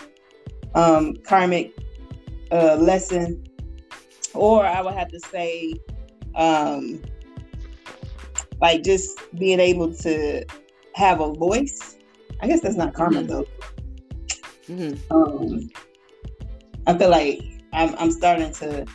um, 0.73 1.13
karmic 1.27 1.77
uh, 2.51 2.77
lesson, 2.77 3.43
or 4.33 4.65
I 4.65 4.81
would 4.81 4.95
have 4.95 5.09
to 5.09 5.19
say, 5.19 5.75
um, 6.33 7.03
like 8.59 8.81
just 8.81 9.19
being 9.37 9.59
able 9.59 9.93
to 9.97 10.43
have 10.95 11.19
a 11.19 11.33
voice. 11.33 11.97
I 12.41 12.47
guess 12.47 12.61
that's 12.61 12.75
not 12.75 12.93
common 12.93 13.27
mm-hmm. 13.27 13.33
though. 13.33 13.45
Mm-hmm. 14.69 15.13
Um, 15.13 15.69
I 16.87 16.97
feel 16.97 17.09
like 17.09 17.41
I'm, 17.73 17.93
I'm 17.97 18.11
starting 18.11 18.51
to 18.53 18.85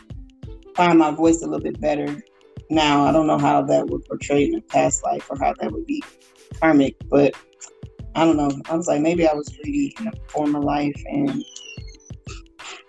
find 0.75 0.97
my 0.97 1.11
voice 1.11 1.41
a 1.41 1.45
little 1.45 1.63
bit 1.63 1.79
better 1.79 2.21
now. 2.69 3.05
I 3.05 3.11
don't 3.11 3.27
know 3.27 3.37
how 3.37 3.61
that 3.61 3.87
would 3.87 4.03
portray 4.05 4.45
in 4.45 4.55
a 4.55 4.61
past 4.61 5.03
life 5.03 5.29
or 5.29 5.37
how 5.37 5.53
that 5.59 5.71
would 5.71 5.85
be 5.85 6.03
karmic, 6.59 6.95
but 7.07 7.35
I 8.15 8.25
don't 8.25 8.37
know. 8.37 8.51
I 8.65 8.75
was 8.75 8.87
like, 8.87 9.01
maybe 9.01 9.27
I 9.27 9.33
was 9.33 9.49
greedy 9.49 9.95
in 9.99 10.07
a 10.07 10.11
former 10.27 10.59
life 10.59 10.99
and 11.05 11.43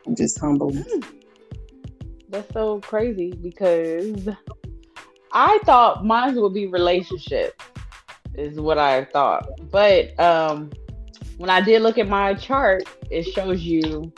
I'm 0.07 0.17
just 0.17 0.41
humble. 0.41 0.73
Hmm. 0.73 1.01
That's 2.31 2.53
so 2.55 2.81
crazy 2.81 3.33
because 3.33 4.27
I 5.33 5.59
thought 5.65 6.05
mine 6.05 6.41
would 6.41 6.55
be 6.55 6.67
relationships 6.67 7.63
is 8.35 8.59
what 8.59 8.79
I 8.79 9.05
thought. 9.07 9.49
But 9.71 10.19
um, 10.19 10.71
when 11.37 11.51
I 11.51 11.61
did 11.61 11.83
look 11.83 11.99
at 11.99 12.09
my 12.09 12.35
chart, 12.35 12.85
it 13.11 13.25
shows 13.25 13.61
you 13.63 14.13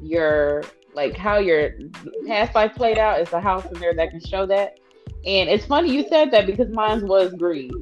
your 0.00 0.64
like 0.94 1.16
how 1.16 1.38
your 1.38 1.72
past 2.26 2.54
life 2.54 2.74
played 2.74 2.98
out. 2.98 3.20
It's 3.20 3.32
a 3.32 3.40
house 3.40 3.66
in 3.66 3.78
there 3.78 3.94
that 3.94 4.10
can 4.10 4.20
show 4.20 4.46
that. 4.46 4.78
And 5.26 5.48
it's 5.48 5.66
funny 5.66 5.92
you 5.92 6.06
said 6.08 6.30
that 6.30 6.46
because 6.46 6.70
mine 6.70 7.06
was 7.06 7.32
greed. 7.34 7.72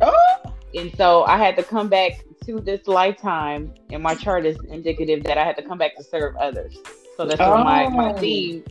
Oh, 0.00 0.54
and 0.74 0.94
so 0.96 1.24
I 1.24 1.36
had 1.36 1.56
to 1.56 1.62
come 1.62 1.88
back 1.88 2.24
to 2.46 2.60
this 2.60 2.86
lifetime, 2.86 3.72
and 3.90 4.02
my 4.02 4.14
chart 4.14 4.46
is 4.46 4.56
indicative 4.68 5.22
that 5.24 5.38
I 5.38 5.44
had 5.44 5.56
to 5.56 5.62
come 5.62 5.78
back 5.78 5.96
to 5.96 6.02
serve 6.02 6.34
others. 6.36 6.76
So 7.16 7.26
that's 7.26 7.40
oh. 7.40 7.62
my 7.62 7.88
my 7.88 8.12
oh. 8.12 8.16
theme. 8.16 8.64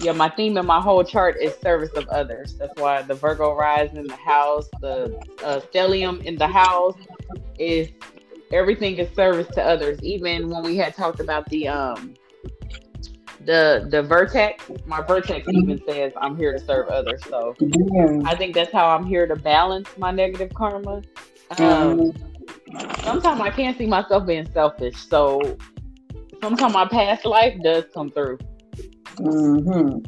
Yeah, 0.00 0.12
my 0.12 0.28
theme 0.28 0.56
in 0.56 0.64
my 0.64 0.80
whole 0.80 1.02
chart 1.02 1.36
is 1.40 1.54
service 1.56 1.90
of 1.96 2.08
others. 2.08 2.54
That's 2.54 2.78
why 2.80 3.02
the 3.02 3.14
Virgo 3.14 3.54
rise 3.54 3.92
in 3.94 4.06
the 4.06 4.16
house, 4.16 4.68
the 4.80 5.18
uh, 5.42 5.60
stellium 5.60 6.22
in 6.24 6.36
the 6.36 6.46
house 6.46 6.96
is 7.58 7.88
everything 8.52 8.96
is 8.96 9.12
service 9.14 9.48
to 9.54 9.62
others. 9.62 9.98
Even 10.02 10.48
when 10.48 10.62
we 10.62 10.76
had 10.76 10.94
talked 10.94 11.20
about 11.20 11.48
the 11.50 11.66
um 11.68 12.14
the 13.44 13.88
the 13.90 14.02
vertex, 14.02 14.70
my 14.86 15.00
vertex 15.00 15.48
even 15.48 15.80
says 15.88 16.12
I'm 16.20 16.36
here 16.36 16.52
to 16.52 16.58
serve 16.58 16.88
others. 16.88 17.22
So 17.24 17.56
yeah. 17.58 18.20
I 18.24 18.34
think 18.36 18.54
that's 18.54 18.72
how 18.72 18.88
I'm 18.88 19.06
here 19.06 19.26
to 19.26 19.36
balance 19.36 19.88
my 19.96 20.10
negative 20.10 20.52
karma. 20.54 21.02
Um, 21.58 22.12
sometimes 23.02 23.40
I 23.40 23.50
can't 23.50 23.76
see 23.76 23.86
myself 23.86 24.26
being 24.26 24.48
selfish, 24.52 24.96
so 24.96 25.56
sometimes 26.42 26.72
my 26.72 26.86
past 26.86 27.24
life 27.24 27.56
does 27.62 27.84
come 27.94 28.10
through, 28.10 28.38
mm-hmm. 29.20 29.98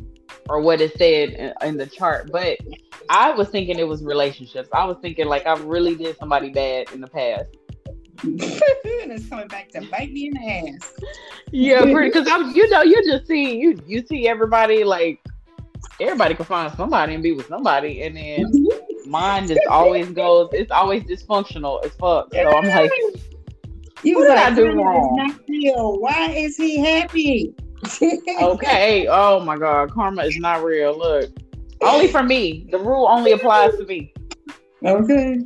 or 0.48 0.60
what 0.60 0.80
is 0.80 0.92
said 0.96 1.30
in, 1.30 1.52
in 1.62 1.76
the 1.76 1.86
chart. 1.86 2.30
But 2.32 2.58
I 3.08 3.30
was 3.30 3.48
thinking 3.48 3.78
it 3.78 3.88
was 3.88 4.02
relationships. 4.02 4.68
I 4.72 4.84
was 4.84 4.96
thinking 5.02 5.26
like 5.26 5.46
I 5.46 5.56
really 5.58 5.94
did 5.94 6.16
somebody 6.18 6.50
bad 6.50 6.90
in 6.92 7.00
the 7.00 7.08
past. 7.08 7.48
and 8.22 8.38
it's 9.10 9.28
coming 9.28 9.48
back 9.48 9.70
to 9.70 9.80
bite 9.90 10.12
me 10.12 10.28
in 10.28 10.34
the 10.34 10.74
ass. 10.74 10.92
Yeah, 11.52 11.84
because 11.84 12.28
I'm 12.30 12.54
you 12.54 12.68
know, 12.68 12.82
you 12.82 13.02
just 13.04 13.26
see 13.26 13.58
you 13.58 13.82
you 13.86 14.04
see 14.06 14.28
everybody 14.28 14.84
like 14.84 15.20
everybody 15.98 16.34
can 16.34 16.44
find 16.44 16.74
somebody 16.76 17.14
and 17.14 17.22
be 17.22 17.32
with 17.32 17.48
somebody 17.48 18.02
and 18.02 18.16
then 18.16 18.44
mm-hmm. 18.52 19.10
mine 19.10 19.48
just 19.48 19.60
always 19.70 20.10
goes 20.10 20.50
it's 20.52 20.70
always 20.70 21.02
dysfunctional 21.04 21.82
as 21.84 21.92
fuck. 21.92 22.32
So 22.34 22.58
I'm 22.58 22.68
like 22.68 22.90
you 24.02 24.18
what 24.18 24.28
did 24.28 24.34
like, 24.34 24.52
I 24.52 24.54
do 24.54 24.72
wrong? 24.72 25.34
Why 26.00 26.30
is 26.30 26.56
he 26.56 26.78
happy? 26.78 27.54
Okay. 27.82 29.06
Oh 29.08 29.40
my 29.40 29.56
god, 29.56 29.90
karma 29.92 30.24
is 30.24 30.36
not 30.38 30.64
real. 30.64 30.96
Look. 30.96 31.30
Only 31.82 32.08
for 32.08 32.22
me. 32.22 32.66
The 32.70 32.78
rule 32.78 33.06
only 33.08 33.32
applies 33.32 33.76
to 33.76 33.86
me. 33.86 34.12
Okay. 34.84 35.40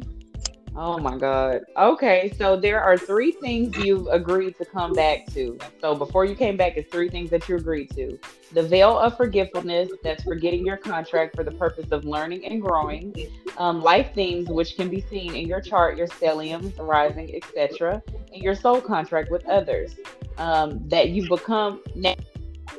Oh 0.77 0.99
my 0.99 1.17
God. 1.17 1.61
Okay, 1.77 2.33
so 2.37 2.57
there 2.57 2.83
are 2.83 2.99
three 2.99 3.31
things 3.31 3.77
you've 3.77 4.09
agreed 4.09 4.59
to 4.59 4.65
come 4.65 4.93
back 4.93 5.27
to. 5.29 5.57
So 5.81 5.95
before 5.95 6.25
you 6.25 6.35
came 6.35 6.57
back, 6.57 6.77
it's 6.77 6.91
three 6.91 7.09
things 7.09 7.31
that 7.31 7.49
you 7.49 7.57
agreed 7.57 7.91
to. 7.93 8.19
The 8.53 8.63
veil 8.63 8.99
of 8.99 9.17
forgetfulness, 9.17 9.91
that's 10.03 10.25
forgetting 10.25 10.67
your 10.67 10.77
contract 10.77 11.37
for 11.37 11.45
the 11.45 11.53
purpose 11.53 11.93
of 11.93 12.05
learning 12.05 12.45
and 12.47 12.61
growing. 12.61 13.15
Um, 13.57 13.83
life 13.83 14.11
themes, 14.15 14.49
which 14.49 14.75
can 14.75 14.89
be 14.89 15.01
seen 15.01 15.37
in 15.37 15.47
your 15.47 15.61
chart, 15.61 15.97
your 15.97 16.09
stelliums, 16.09 16.77
rising, 16.79 17.37
etc., 17.37 18.03
and 18.33 18.43
your 18.43 18.57
soul 18.57 18.81
contract 18.81 19.31
with 19.31 19.47
others. 19.47 19.95
Um, 20.39 20.89
that 20.89 21.11
you 21.11 21.29
become 21.29 21.83
now 21.95 22.17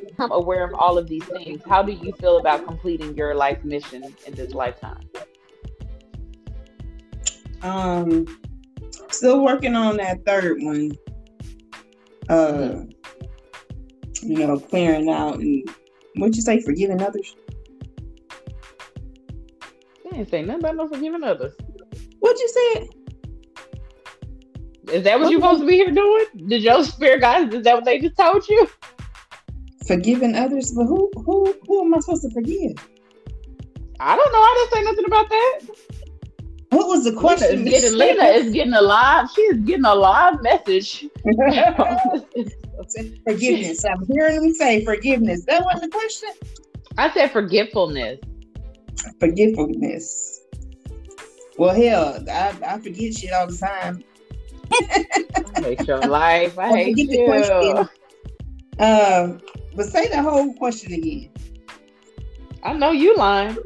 become 0.06 0.34
aware 0.34 0.66
of 0.66 0.74
all 0.74 0.98
of 0.98 1.08
these 1.08 1.24
things. 1.26 1.62
How 1.66 1.82
do 1.82 1.94
you 1.94 2.12
feel 2.14 2.38
about 2.40 2.66
completing 2.66 3.16
your 3.16 3.36
life 3.36 3.64
mission 3.64 4.14
in 4.26 4.34
this 4.34 4.54
lifetime? 4.54 5.10
Um, 7.66 8.28
still 9.10 9.44
working 9.44 9.76
on 9.76 9.98
that 9.98 10.24
third 10.26 10.62
one. 10.62 10.92
Uh, 12.30 12.84
you 14.22 14.48
know, 14.48 14.60
clearing 14.60 15.10
out 15.10 15.40
and 15.40 15.68
what'd 16.16 16.36
you 16.36 16.42
say, 16.42 16.62
forgiving 16.62 17.02
others? 17.02 17.36
You 20.04 20.12
didn't 20.12 20.30
say 20.30 20.42
nothing 20.44 20.62
about 20.62 20.76
no 20.76 20.88
forgiving 20.88 21.24
others. 21.24 21.54
What 22.20 22.40
you 22.40 22.50
said? 22.50 22.88
Is 24.94 25.04
that 25.04 25.18
what, 25.18 25.26
what 25.26 25.32
you're 25.32 25.42
supposed 25.42 25.62
to 25.62 25.68
be 25.68 25.76
here 25.76 25.92
doing? 25.92 26.26
Did 26.48 26.62
your 26.62 26.84
spirit 26.84 27.22
guys? 27.22 27.52
Is 27.54 27.64
that 27.64 27.76
what 27.76 27.86
they 27.86 28.00
just 28.00 28.16
told 28.16 28.48
you? 28.48 28.70
Forgiving 29.88 30.36
others, 30.36 30.72
but 30.72 30.86
who 30.86 31.12
who 31.16 31.56
who 31.68 31.86
am 31.86 31.96
I 31.96 32.00
supposed 32.00 32.24
to 32.24 32.30
forgive? 32.32 32.74
I 34.00 34.16
don't 34.16 34.32
know. 34.32 34.40
I 34.40 34.68
didn't 34.70 34.74
say 34.74 34.92
nothing 34.92 35.06
about 35.06 35.30
that. 35.30 35.60
What 36.76 36.88
was 36.88 37.06
the 37.06 37.14
question? 37.14 37.64
Lena 37.64 37.72
is 37.72 37.84
getting, 37.84 37.98
Lena 37.98 38.24
is 38.24 38.54
getting 38.54 38.74
a 38.74 38.82
live. 38.82 39.32
She 39.32 39.42
is 39.44 39.60
getting 39.60 39.86
a 39.86 39.96
live 39.96 40.44
message. 40.44 41.06
forgiveness. 43.26 43.86
I'm 43.86 44.06
hearing 44.08 44.42
them 44.42 44.54
say 44.56 44.84
forgiveness. 44.84 45.46
That 45.46 45.64
wasn't 45.64 45.84
the 45.84 45.98
question. 45.98 46.32
I 46.98 47.14
said 47.14 47.32
forgetfulness. 47.32 48.20
Forgetfulness. 49.22 50.42
Well, 51.58 51.74
hell, 51.74 52.22
I, 52.30 52.54
I 52.66 52.78
forget 52.80 53.14
shit 53.14 53.32
all 53.32 53.48
the 53.48 53.58
time. 53.58 54.04
I 55.56 55.62
hate 55.62 55.88
your 55.88 56.00
life. 56.00 56.60
I 56.60 56.76
hate 56.76 56.98
you. 56.98 57.08
The 57.08 57.24
question. 57.24 57.88
Um, 58.80 59.40
but 59.76 59.86
say 59.86 60.10
the 60.10 60.22
whole 60.22 60.54
question 60.56 60.92
again. 60.92 61.30
I 62.64 62.74
know 62.74 62.92
you 62.92 63.16
lying. 63.16 63.58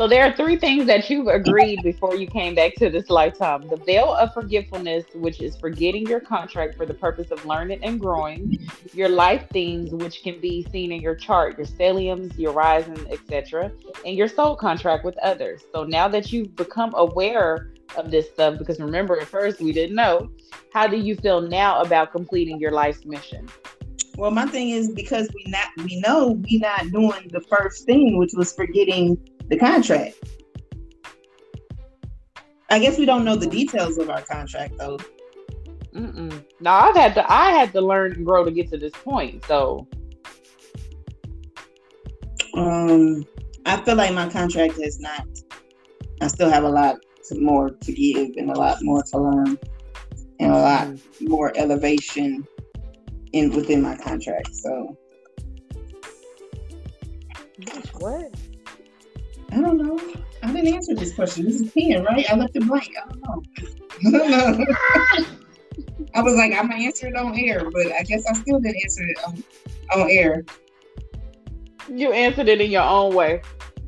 So 0.00 0.08
there 0.08 0.24
are 0.24 0.32
three 0.32 0.56
things 0.56 0.86
that 0.86 1.10
you've 1.10 1.26
agreed 1.26 1.82
before 1.82 2.16
you 2.16 2.26
came 2.26 2.54
back 2.54 2.74
to 2.76 2.88
this 2.88 3.10
lifetime. 3.10 3.68
The 3.68 3.76
veil 3.76 4.14
of 4.14 4.32
forgetfulness, 4.32 5.04
which 5.14 5.42
is 5.42 5.58
forgetting 5.58 6.06
your 6.06 6.20
contract 6.20 6.78
for 6.78 6.86
the 6.86 6.94
purpose 6.94 7.30
of 7.30 7.44
learning 7.44 7.84
and 7.84 8.00
growing. 8.00 8.66
Your 8.94 9.10
life 9.10 9.44
themes, 9.50 9.92
which 9.92 10.22
can 10.22 10.40
be 10.40 10.66
seen 10.72 10.90
in 10.90 11.02
your 11.02 11.14
chart, 11.14 11.58
your 11.58 11.66
stelliums, 11.66 12.38
your 12.38 12.52
rising, 12.52 13.06
etc., 13.10 13.72
and 14.06 14.16
your 14.16 14.26
soul 14.26 14.56
contract 14.56 15.04
with 15.04 15.18
others. 15.18 15.64
So 15.70 15.84
now 15.84 16.08
that 16.08 16.32
you've 16.32 16.56
become 16.56 16.94
aware 16.94 17.70
of 17.98 18.10
this 18.10 18.30
stuff, 18.30 18.56
because 18.56 18.80
remember 18.80 19.20
at 19.20 19.26
first 19.26 19.60
we 19.60 19.70
didn't 19.70 19.96
know, 19.96 20.30
how 20.72 20.86
do 20.86 20.96
you 20.96 21.14
feel 21.14 21.42
now 21.42 21.82
about 21.82 22.10
completing 22.10 22.58
your 22.58 22.70
life's 22.70 23.04
mission? 23.04 23.50
Well, 24.16 24.30
my 24.30 24.46
thing 24.46 24.70
is 24.70 24.88
because 24.88 25.28
we 25.34 25.44
not 25.50 25.68
we 25.84 26.00
know 26.00 26.40
we 26.48 26.56
not 26.56 26.90
doing 26.90 27.28
the 27.30 27.40
first 27.42 27.84
thing, 27.84 28.16
which 28.16 28.32
was 28.34 28.54
forgetting 28.54 29.18
the 29.50 29.58
contract. 29.58 30.14
I 32.70 32.78
guess 32.78 32.96
we 32.96 33.04
don't 33.04 33.24
know 33.24 33.36
the 33.36 33.48
details 33.48 33.98
of 33.98 34.08
our 34.08 34.22
contract 34.22 34.78
though. 34.78 34.96
Mm-mm. 35.92 36.44
No, 36.60 36.70
I've 36.70 36.96
had 36.96 37.14
to. 37.14 37.30
I 37.30 37.50
had 37.50 37.72
to 37.72 37.80
learn 37.80 38.12
and 38.12 38.24
grow 38.24 38.44
to 38.44 38.50
get 38.50 38.70
to 38.70 38.78
this 38.78 38.92
point. 38.92 39.44
So, 39.44 39.88
um, 42.54 43.24
I 43.66 43.82
feel 43.82 43.96
like 43.96 44.14
my 44.14 44.28
contract 44.28 44.78
is 44.78 45.00
not. 45.00 45.26
I 46.20 46.28
still 46.28 46.48
have 46.48 46.62
a 46.62 46.68
lot 46.68 46.98
to, 47.28 47.40
more 47.40 47.70
to 47.70 47.92
give 47.92 48.36
and 48.36 48.50
a 48.50 48.54
lot 48.54 48.78
more 48.82 49.02
to 49.02 49.18
learn, 49.18 49.58
and 50.38 50.52
a 50.52 50.58
lot 50.58 50.86
mm-hmm. 50.86 51.28
more 51.28 51.52
elevation 51.56 52.46
in 53.32 53.50
within 53.50 53.82
my 53.82 53.96
contract. 53.96 54.54
So, 54.54 54.96
what? 57.98 58.32
I 59.52 59.60
don't 59.60 59.78
know. 59.78 60.00
I 60.42 60.52
didn't 60.52 60.74
answer 60.74 60.94
this 60.94 61.14
question. 61.14 61.44
This 61.44 61.60
is 61.60 61.72
Ken, 61.72 62.04
right? 62.04 62.24
I 62.30 62.36
left 62.36 62.56
it 62.56 62.66
blank. 62.66 62.94
I 62.96 63.08
don't 63.08 63.20
know. 63.20 63.42
I 64.06 64.10
don't 64.10 64.30
know. 64.30 64.64
I 66.14 66.22
was 66.22 66.34
like, 66.34 66.52
I'm 66.52 66.68
gonna 66.68 66.82
answer 66.82 67.08
it 67.08 67.16
on 67.16 67.36
air, 67.38 67.70
but 67.70 67.92
I 67.92 68.02
guess 68.02 68.24
I 68.28 68.34
still 68.34 68.60
didn't 68.60 68.82
answer 68.82 69.02
it 69.02 69.18
on, 69.26 69.44
on 69.94 70.10
air. 70.10 70.44
You 71.88 72.12
answered 72.12 72.48
it 72.48 72.60
in 72.60 72.70
your 72.70 72.82
own 72.82 73.14
way. 73.14 73.42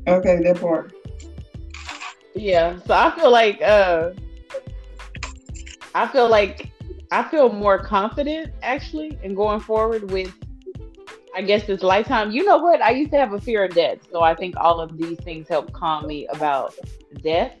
Okay, 0.07 0.41
that 0.43 0.59
part. 0.59 0.93
Yeah. 2.35 2.79
So 2.85 2.93
I 2.93 3.11
feel 3.11 3.31
like 3.31 3.61
uh 3.61 4.11
I 5.95 6.07
feel 6.07 6.29
like 6.29 6.71
I 7.11 7.23
feel 7.23 7.49
more 7.49 7.77
confident 7.77 8.51
actually 8.61 9.17
in 9.21 9.35
going 9.35 9.59
forward 9.59 10.11
with 10.11 10.33
I 11.35 11.41
guess 11.41 11.65
this 11.65 11.81
lifetime. 11.81 12.31
You 12.31 12.45
know 12.45 12.57
what? 12.57 12.81
I 12.81 12.91
used 12.91 13.11
to 13.11 13.17
have 13.17 13.33
a 13.33 13.41
fear 13.41 13.65
of 13.65 13.73
death, 13.73 13.99
so 14.11 14.21
I 14.21 14.35
think 14.35 14.55
all 14.57 14.79
of 14.79 14.97
these 14.97 15.17
things 15.19 15.47
help 15.47 15.73
calm 15.73 16.07
me 16.07 16.27
about 16.27 16.75
death. 17.21 17.53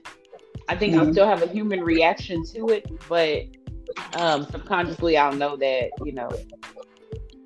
I 0.69 0.75
think 0.75 0.93
mm-hmm. 0.93 1.09
I 1.09 1.11
still 1.11 1.25
have 1.25 1.41
a 1.41 1.47
human 1.47 1.81
reaction 1.81 2.45
to 2.53 2.69
it, 2.69 2.89
but 3.09 3.45
um, 4.21 4.45
subconsciously 4.49 5.17
I'll 5.17 5.33
know 5.33 5.55
that 5.57 5.89
you 6.05 6.11
know, 6.11 6.29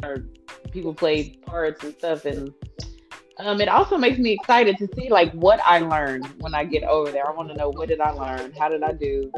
or 0.03 0.25
people 0.71 0.93
play 0.93 1.29
parts 1.45 1.83
and 1.83 1.93
stuff, 1.93 2.25
and 2.25 2.53
um, 3.39 3.61
it 3.61 3.69
also 3.69 3.97
makes 3.97 4.19
me 4.19 4.31
excited 4.33 4.77
to 4.79 4.87
see 4.95 5.09
like 5.09 5.31
what 5.31 5.61
I 5.65 5.79
learned 5.79 6.25
when 6.39 6.53
I 6.53 6.65
get 6.65 6.83
over 6.83 7.09
there. 7.09 7.27
I 7.27 7.31
want 7.31 7.49
to 7.49 7.55
know 7.55 7.69
what 7.69 7.87
did 7.87 8.01
I 8.01 8.11
learn? 8.11 8.51
How 8.53 8.67
did 8.67 8.83
I 8.83 8.91
do? 8.91 9.31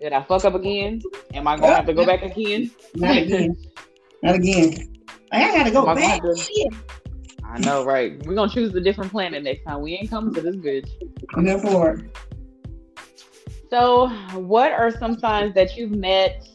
Did 0.00 0.14
I 0.14 0.22
fuck 0.22 0.46
up 0.46 0.54
again? 0.54 1.02
Am 1.34 1.46
I 1.46 1.56
gonna 1.56 1.74
have 1.74 1.86
to 1.86 1.92
go 1.92 2.06
back 2.06 2.22
again? 2.22 2.70
Not 2.94 3.18
again. 3.18 3.56
Not 4.22 4.36
again. 4.36 4.99
I 5.32 5.56
gotta 5.56 5.70
go 5.70 5.94
back. 5.94 6.22
I 7.44 7.58
know, 7.60 7.84
right? 7.84 8.24
We're 8.24 8.34
gonna 8.34 8.50
choose 8.50 8.74
a 8.74 8.80
different 8.80 9.10
planet 9.10 9.42
next 9.42 9.64
time. 9.64 9.80
We 9.82 9.94
ain't 9.94 10.10
coming 10.10 10.34
to 10.34 10.40
this 10.40 10.56
bitch. 10.56 10.88
Therefore. 11.36 12.06
So, 13.70 14.08
what 14.34 14.72
are 14.72 14.90
some 14.90 15.18
signs 15.18 15.54
that 15.54 15.76
you've 15.76 15.92
met 15.92 16.46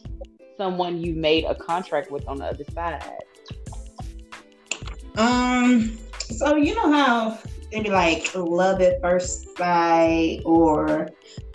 someone 0.58 1.00
you 1.00 1.14
made 1.14 1.44
a 1.44 1.54
contract 1.54 2.10
with 2.10 2.26
on 2.28 2.38
the 2.38 2.46
other 2.46 2.64
side? 2.74 3.22
Um. 5.16 5.98
So 6.28 6.56
you 6.56 6.74
know 6.74 6.90
how 6.92 7.38
maybe 7.72 7.90
like 7.90 8.34
love 8.34 8.80
at 8.80 9.00
first 9.00 9.56
sight 9.56 10.40
or 10.44 11.08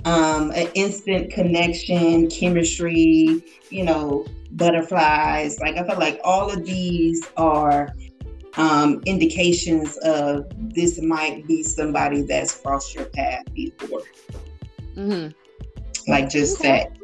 um, 0.06 0.52
an 0.52 0.68
instant 0.74 1.32
connection, 1.32 2.30
chemistry, 2.30 3.44
you 3.70 3.84
know, 3.84 4.26
butterflies. 4.52 5.60
Like 5.60 5.78
I 5.78 5.86
feel 5.86 5.98
like 5.98 6.20
all 6.24 6.52
of 6.52 6.66
these 6.66 7.28
are 7.38 7.90
um, 8.58 9.02
indications 9.06 9.98
of 10.04 10.46
this 10.74 11.02
might 11.02 11.48
be 11.48 11.64
somebody 11.64 12.22
that's 12.24 12.60
crossed 12.60 12.96
your 12.96 13.06
path 13.06 13.44
before. 13.54 14.02
Mm-hmm. 14.96 16.12
Like 16.12 16.30
just 16.30 16.60
okay. 16.60 16.90
that 16.90 16.98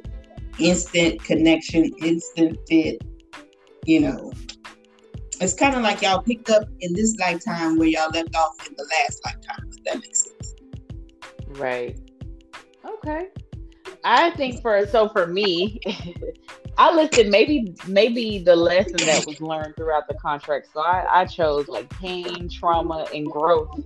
instant 0.60 1.24
connection, 1.24 1.86
instant 2.02 2.58
fit, 2.68 3.02
you 3.86 4.02
know. 4.02 4.32
It's 5.40 5.54
kind 5.54 5.76
of 5.76 5.84
like 5.84 6.02
y'all 6.02 6.22
picked 6.22 6.50
up 6.50 6.64
in 6.80 6.94
this 6.94 7.16
lifetime 7.20 7.78
where 7.78 7.88
y'all 7.88 8.10
left 8.10 8.36
off 8.36 8.68
in 8.68 8.74
the 8.76 8.88
last 8.92 9.22
lifetime, 9.24 9.70
if 9.70 9.84
that 9.84 10.02
makes 10.02 10.24
sense. 10.24 10.56
Right. 11.50 12.00
Okay. 12.84 13.28
I 14.04 14.32
think 14.32 14.62
for 14.62 14.86
so 14.88 15.10
for 15.10 15.28
me, 15.28 15.80
I 16.78 16.94
listed 16.94 17.30
maybe 17.30 17.76
maybe 17.88 18.40
the 18.40 18.56
lesson 18.56 18.98
that 18.98 19.26
was 19.26 19.42
learned 19.42 19.76
throughout 19.76 20.08
the 20.08 20.14
contract. 20.14 20.70
So 20.74 20.82
I, 20.82 21.22
I 21.22 21.26
chose 21.26 21.68
like 21.68 21.90
pain, 21.90 22.50
trauma, 22.50 23.08
and 23.14 23.26
growth 23.26 23.80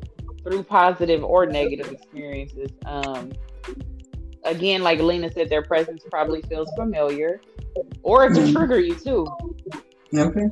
through 0.43 0.63
positive 0.63 1.23
or 1.23 1.45
negative 1.45 1.87
experiences. 1.91 2.71
Um, 2.85 3.31
again, 4.43 4.83
like 4.83 4.99
Lena 4.99 5.31
said, 5.31 5.49
their 5.49 5.61
presence 5.61 6.03
probably 6.09 6.41
feels 6.43 6.69
familiar, 6.75 7.39
or 8.03 8.25
it 8.25 8.33
can 8.33 8.51
trigger 8.51 8.79
you 8.79 8.95
too. 8.95 9.25
Okay. 10.13 10.47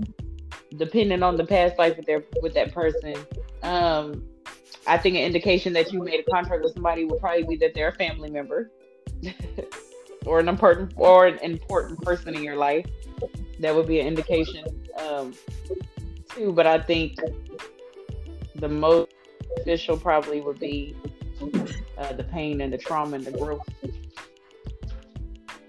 Depending 0.78 1.24
on 1.24 1.36
the 1.36 1.46
past 1.46 1.78
life 1.78 1.98
with 1.98 2.06
their 2.06 2.24
with 2.42 2.54
that 2.54 2.74
person. 2.74 3.16
Um, 3.64 4.24
I 4.88 4.98
think 4.98 5.18
an 5.18 5.24
indication 5.24 5.74
that 5.74 5.92
you 5.92 6.02
made 6.02 6.22
a 6.26 6.32
contract 6.32 6.64
with 6.64 6.74
somebody 6.74 7.04
would 7.04 7.20
probably 7.20 7.44
be 7.44 7.58
that 7.58 7.74
they're 7.74 7.90
a 7.90 7.96
family 7.96 8.30
member. 8.30 8.72
or 10.30 10.40
an 10.40 10.48
important 10.48 10.94
or 10.96 11.26
an 11.26 11.40
important 11.40 12.00
person 12.04 12.36
in 12.36 12.44
your 12.44 12.56
life. 12.56 12.86
That 13.60 13.74
would 13.76 13.88
be 13.88 14.00
an 14.00 14.08
indication 14.08 14.64
um, 15.04 15.34
too. 16.30 16.54
But 16.54 16.68
I 16.68 16.80
think 16.80 17.18
the 18.56 18.70
most 18.70 19.12
official 19.58 19.98
probably 19.98 20.40
would 20.42 20.60
be 20.60 20.96
uh, 21.98 22.14
the 22.14 22.24
pain 22.24 22.62
and 22.62 22.72
the 22.72 22.78
trauma 22.78 23.16
and 23.16 23.26
the 23.26 23.32
growth. 23.32 23.68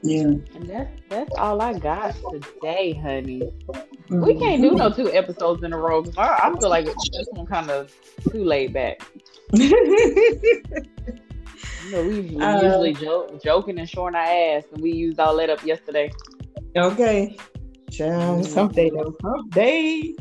Yeah. 0.02 0.22
And 0.22 0.66
that's 0.66 1.00
that's 1.08 1.34
all 1.38 1.60
I 1.62 1.78
got 1.78 2.14
today, 2.30 2.92
honey. 2.92 3.40
Mm-hmm. 3.40 4.24
We 4.24 4.38
can't 4.38 4.62
do 4.62 4.72
no 4.72 4.90
two 4.90 5.10
episodes 5.12 5.62
in 5.62 5.72
a 5.72 5.78
row 5.78 6.02
because 6.02 6.18
I, 6.18 6.48
I 6.48 6.58
feel 6.58 6.68
like 6.68 6.84
this 6.84 7.28
one 7.32 7.46
kind 7.46 7.70
of 7.70 7.94
too 8.30 8.44
laid 8.44 8.74
back. 8.74 9.00
You 11.84 11.92
know, 11.92 12.02
we, 12.02 12.20
we 12.20 12.42
uh, 12.42 12.62
usually 12.62 12.94
joke, 12.94 13.42
joking 13.42 13.78
and 13.78 13.88
showing 13.88 14.14
our 14.14 14.22
ass, 14.22 14.64
and 14.72 14.82
we 14.82 14.92
used 14.92 15.18
all 15.18 15.36
that 15.36 15.50
up 15.50 15.64
yesterday. 15.64 16.10
Okay. 16.76 17.36
Child, 17.90 18.44
mm-hmm. 18.44 18.52
someday 18.52 18.90
though. 18.90 19.16
Someday. 19.22 20.14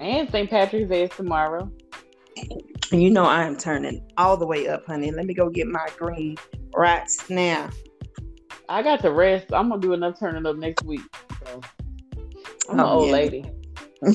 And 0.00 0.30
St. 0.30 0.50
Patrick's 0.50 0.90
Day 0.90 1.04
is 1.04 1.10
tomorrow. 1.10 1.70
You 2.92 3.10
know 3.10 3.24
I 3.24 3.44
am 3.44 3.56
turning 3.56 4.06
all 4.18 4.36
the 4.36 4.46
way 4.46 4.68
up, 4.68 4.86
honey. 4.86 5.10
Let 5.10 5.26
me 5.26 5.34
go 5.34 5.48
get 5.48 5.66
my 5.66 5.86
green 5.96 6.36
right 6.74 7.08
now. 7.28 7.70
I 8.68 8.82
got 8.82 9.00
to 9.02 9.12
rest. 9.12 9.46
I'm 9.52 9.70
gonna 9.70 9.80
do 9.80 9.92
enough 9.92 10.18
turning 10.18 10.44
up 10.44 10.56
next 10.56 10.84
week. 10.84 11.00
So 11.46 11.60
I'm 12.68 12.80
oh, 12.80 12.82
an 12.82 12.88
old 12.88 13.06
yeah. 13.06 13.12
lady. 13.12 13.44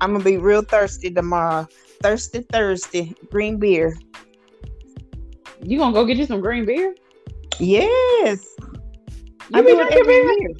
I'm 0.00 0.12
gonna 0.12 0.24
be 0.24 0.38
real 0.38 0.62
thirsty 0.62 1.10
tomorrow. 1.10 1.68
Thirsty 2.06 2.42
Thursday, 2.52 3.12
green 3.32 3.58
beer. 3.58 3.92
You 5.60 5.76
gonna 5.76 5.92
go 5.92 6.06
get 6.06 6.18
you 6.18 6.24
some 6.24 6.40
green 6.40 6.64
beer? 6.64 6.94
Yes. 7.58 8.46
You 8.60 9.52
I 9.52 9.62
be 9.62 9.74
drinking 9.74 10.06
beer? 10.06 10.36
beer? 10.38 10.54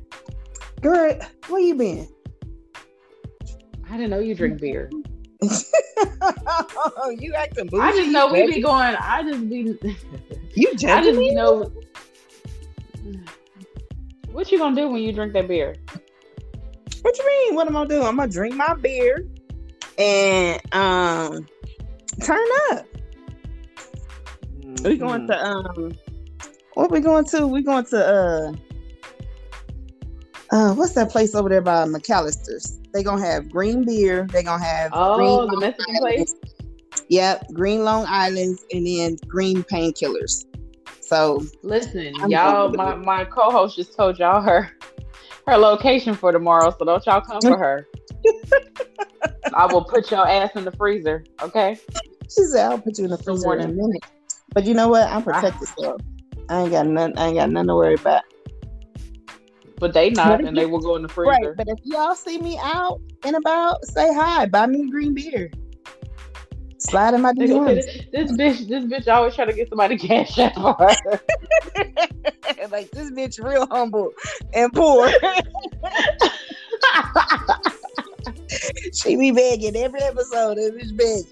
Girl, 0.80 1.20
where 1.46 1.60
you 1.60 1.76
been? 1.76 2.08
I 3.88 3.92
didn't 3.92 4.10
know 4.10 4.18
you 4.18 4.34
drink 4.34 4.60
beer. 4.60 4.90
you 5.40 7.32
acting 7.36 7.68
bougie. 7.68 7.80
I 7.80 7.92
just 7.92 8.10
know 8.10 8.32
we 8.32 8.52
be 8.52 8.60
going. 8.60 8.96
I 8.98 9.22
just 9.22 9.48
be. 9.48 9.78
you 10.56 10.74
judging 10.74 10.90
I 10.90 11.00
just 11.00 11.16
me? 11.16 11.32
know. 11.32 11.72
What 14.32 14.50
you 14.50 14.58
gonna 14.58 14.74
do 14.74 14.88
when 14.88 15.00
you 15.00 15.12
drink 15.12 15.32
that 15.34 15.46
beer? 15.46 15.76
What 17.02 17.16
you 17.16 17.24
mean? 17.24 17.54
What 17.54 17.68
am 17.68 17.76
I 17.76 17.84
gonna 17.84 18.00
do? 18.00 18.02
I'm 18.02 18.16
gonna 18.16 18.32
drink 18.32 18.56
my 18.56 18.74
beer 18.74 19.28
and 19.98 20.60
um 20.74 21.46
turn 22.22 22.46
up. 22.70 22.86
Mm-hmm. 24.60 24.84
We 24.84 24.96
going 24.96 25.26
to 25.26 25.44
um 25.44 25.94
what 26.74 26.90
we 26.90 27.00
going 27.00 27.24
to? 27.26 27.46
We 27.46 27.62
going 27.62 27.84
to 27.86 28.06
uh 28.06 28.52
uh 30.50 30.74
what's 30.74 30.92
that 30.92 31.10
place 31.10 31.34
over 31.34 31.48
there 31.48 31.60
by 31.60 31.84
McAlister's? 31.84 32.80
They 32.92 33.02
gonna 33.02 33.24
have 33.24 33.50
green 33.50 33.84
beer, 33.84 34.26
they 34.32 34.42
gonna 34.42 34.64
have 34.64 34.90
Oh 34.94 35.46
the 35.50 35.56
Mexican 35.58 35.96
place. 35.98 36.34
Yep, 37.08 37.52
green 37.52 37.84
Long 37.84 38.04
Island's 38.08 38.64
and 38.72 38.86
then 38.86 39.16
green 39.28 39.62
painkillers. 39.62 40.46
So 41.00 41.44
listen, 41.62 42.14
I'm 42.20 42.30
y'all, 42.30 42.72
my, 42.72 42.96
my 42.96 43.24
co-host 43.24 43.76
just 43.76 43.94
told 43.94 44.18
y'all 44.18 44.40
her 44.40 44.72
her 45.46 45.56
location 45.56 46.14
for 46.14 46.32
tomorrow, 46.32 46.74
so 46.76 46.84
don't 46.84 47.04
y'all 47.06 47.20
come 47.20 47.40
for 47.40 47.58
her. 47.58 47.86
I 49.54 49.66
will 49.66 49.84
put 49.84 50.10
your 50.10 50.26
ass 50.28 50.50
in 50.56 50.64
the 50.64 50.72
freezer. 50.72 51.24
Okay. 51.40 51.78
She 52.24 52.42
said, 52.44 52.70
"I'll 52.70 52.78
put 52.78 52.98
you 52.98 53.04
in 53.04 53.10
the 53.10 53.18
freezer 53.18 53.54
in 53.54 53.60
a 53.60 53.68
minute." 53.68 54.04
But 54.52 54.64
you 54.64 54.74
know 54.74 54.88
what? 54.88 55.08
I'm 55.08 55.18
ah. 55.18 55.20
protected, 55.22 55.68
so 55.78 55.96
I 56.48 56.62
ain't 56.62 56.70
got 56.72 56.86
none. 56.86 57.16
I 57.16 57.28
ain't 57.28 57.36
got 57.36 57.50
nothing 57.50 57.68
to 57.68 57.74
worry 57.74 57.94
about. 57.94 58.22
But 59.78 59.92
they 59.92 60.10
not, 60.10 60.44
and 60.44 60.56
they 60.56 60.66
will 60.66 60.80
go 60.80 60.96
in 60.96 61.02
the 61.02 61.08
freezer. 61.08 61.30
Right. 61.30 61.56
But 61.56 61.68
if 61.68 61.78
y'all 61.84 62.14
see 62.14 62.38
me 62.38 62.58
out 62.62 63.00
and 63.24 63.36
about, 63.36 63.84
say 63.84 64.12
hi. 64.12 64.46
Buy 64.46 64.66
me 64.66 64.88
a 64.88 64.90
green 64.90 65.14
beer. 65.14 65.50
Slide 66.78 67.14
in 67.14 67.22
my 67.22 67.32
DMs. 67.32 68.10
This 68.12 68.32
bitch, 68.32 68.68
this 68.68 68.84
bitch 68.84 69.08
always 69.12 69.34
trying 69.34 69.48
to 69.48 69.54
get 69.54 69.68
somebody 69.68 69.96
cash 69.98 70.38
out 70.38 70.54
for 70.54 70.76
her. 70.78 71.20
like 72.70 72.90
this 72.90 73.10
bitch, 73.10 73.42
real 73.42 73.66
humble 73.66 74.12
and 74.52 74.72
poor. 74.72 75.10
she 78.92 79.16
be 79.16 79.30
begging 79.30 79.76
every 79.76 80.00
episode. 80.02 80.56
This 80.56 80.92
bitch 80.92 80.96
beg. 80.96 81.24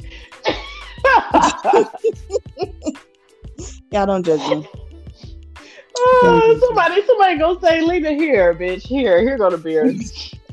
Y'all 3.90 4.06
don't 4.06 4.24
judge 4.24 4.40
me. 4.50 4.68
Oh, 5.96 6.58
somebody, 6.60 7.06
somebody 7.06 7.38
go 7.38 7.58
say, 7.60 7.80
"Leave 7.80 8.04
it 8.04 8.16
here, 8.16 8.54
bitch. 8.54 8.82
Here, 8.82 9.20
here 9.20 9.38
go 9.38 9.50
the 9.50 9.58
beer. 9.58 9.86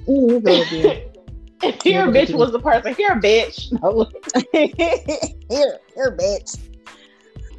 here 0.05 0.39
go 0.39 0.39
the 0.39 0.68
beer." 0.70 1.01
Here, 1.84 2.07
bitch 2.07 2.34
was 2.34 2.51
the 2.51 2.59
person. 2.59 2.95
Here, 2.95 3.16
bitch. 3.20 3.72
No, 3.82 4.09
here, 4.51 5.80
here, 5.93 6.18
bitch. 6.18 6.57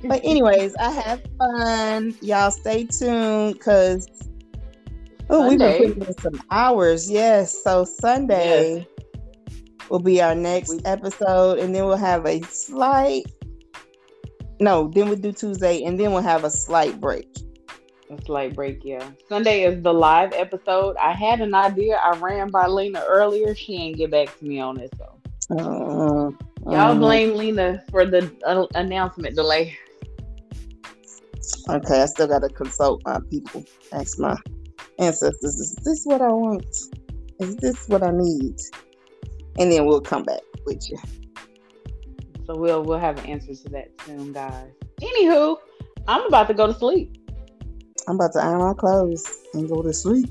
But 0.05 0.21
anyways, 0.25 0.75
I 0.77 0.91
have 0.91 1.23
fun. 1.39 2.15
Y'all 2.21 2.51
stay 2.51 2.85
tuned 2.87 3.55
because 3.55 4.09
oh, 5.31 5.49
we've 5.49 5.59
been 5.59 5.79
putting 5.79 6.03
in 6.03 6.19
some 6.19 6.43
hours. 6.51 7.11
Yes. 7.11 7.63
So 7.63 7.85
Sunday 7.85 8.87
yes. 9.49 9.87
will 9.89 10.01
be 10.01 10.21
our 10.21 10.35
next 10.35 10.81
episode, 10.85 11.59
and 11.59 11.75
then 11.75 11.87
we'll 11.87 11.97
have 11.97 12.27
a 12.27 12.43
slight. 12.43 13.25
No, 14.61 14.89
then 14.89 15.09
we'll 15.09 15.17
do 15.17 15.33
Tuesday, 15.33 15.83
and 15.85 15.99
then 15.99 16.13
we'll 16.13 16.23
have 16.23 16.45
a 16.45 16.51
slight 16.51 17.01
break. 17.01 17.29
A 18.11 18.23
slight 18.25 18.55
break, 18.55 18.85
yeah. 18.85 19.11
Sunday 19.29 19.65
is 19.65 19.83
the 19.83 19.93
live 19.93 20.33
episode. 20.35 20.97
I 20.97 21.13
had 21.13 21.41
an 21.41 21.55
idea. 21.55 21.97
I 21.97 22.17
ran 22.19 22.51
by 22.51 22.67
Lena 22.67 23.03
earlier. 23.09 23.55
She 23.55 23.75
ain't 23.77 23.97
get 23.97 24.11
back 24.11 24.39
to 24.39 24.45
me 24.45 24.61
on 24.61 24.79
it, 24.79 24.93
so. 24.99 25.19
Uh, 25.51 26.31
Y'all 26.65 26.93
uh, 26.93 26.95
blame 26.95 27.35
Lena 27.37 27.83
for 27.91 28.07
the 28.07 28.31
uh, 28.47 28.67
announcement 28.75 29.35
delay. 29.35 29.77
Okay, 31.69 32.03
I 32.03 32.07
still 32.07 32.27
gotta 32.27 32.49
consult 32.49 33.03
my 33.05 33.19
people. 33.31 33.65
Ask 33.93 34.19
my 34.19 34.37
ancestors, 34.99 35.55
is 35.55 35.75
this 35.85 36.05
what 36.05 36.21
I 36.21 36.29
want? 36.29 36.65
Is 37.41 37.57
this 37.57 37.89
what 37.89 38.03
I 38.03 38.11
need? 38.13 38.61
And 39.59 39.71
then 39.71 39.87
we'll 39.87 40.01
come 40.01 40.23
back 40.23 40.41
with 40.67 40.89
you. 40.91 40.99
So 42.47 42.57
we'll 42.57 42.83
we'll 42.83 42.99
have 42.99 43.19
an 43.19 43.27
answer 43.27 43.55
to 43.55 43.69
that 43.71 43.91
soon, 44.05 44.33
guys. 44.33 44.71
Anywho, 45.01 45.57
I'm 46.09 46.27
about 46.27 46.49
to 46.49 46.55
go 46.55 46.67
to 46.67 46.75
sleep. 46.75 47.17
I'm 48.09 48.17
about 48.17 48.33
to 48.33 48.41
iron 48.41 48.61
my 48.61 48.75
clothes 48.75 49.25
and 49.55 49.69
go 49.69 49.83
to 49.83 49.93
sleep. 49.93 50.29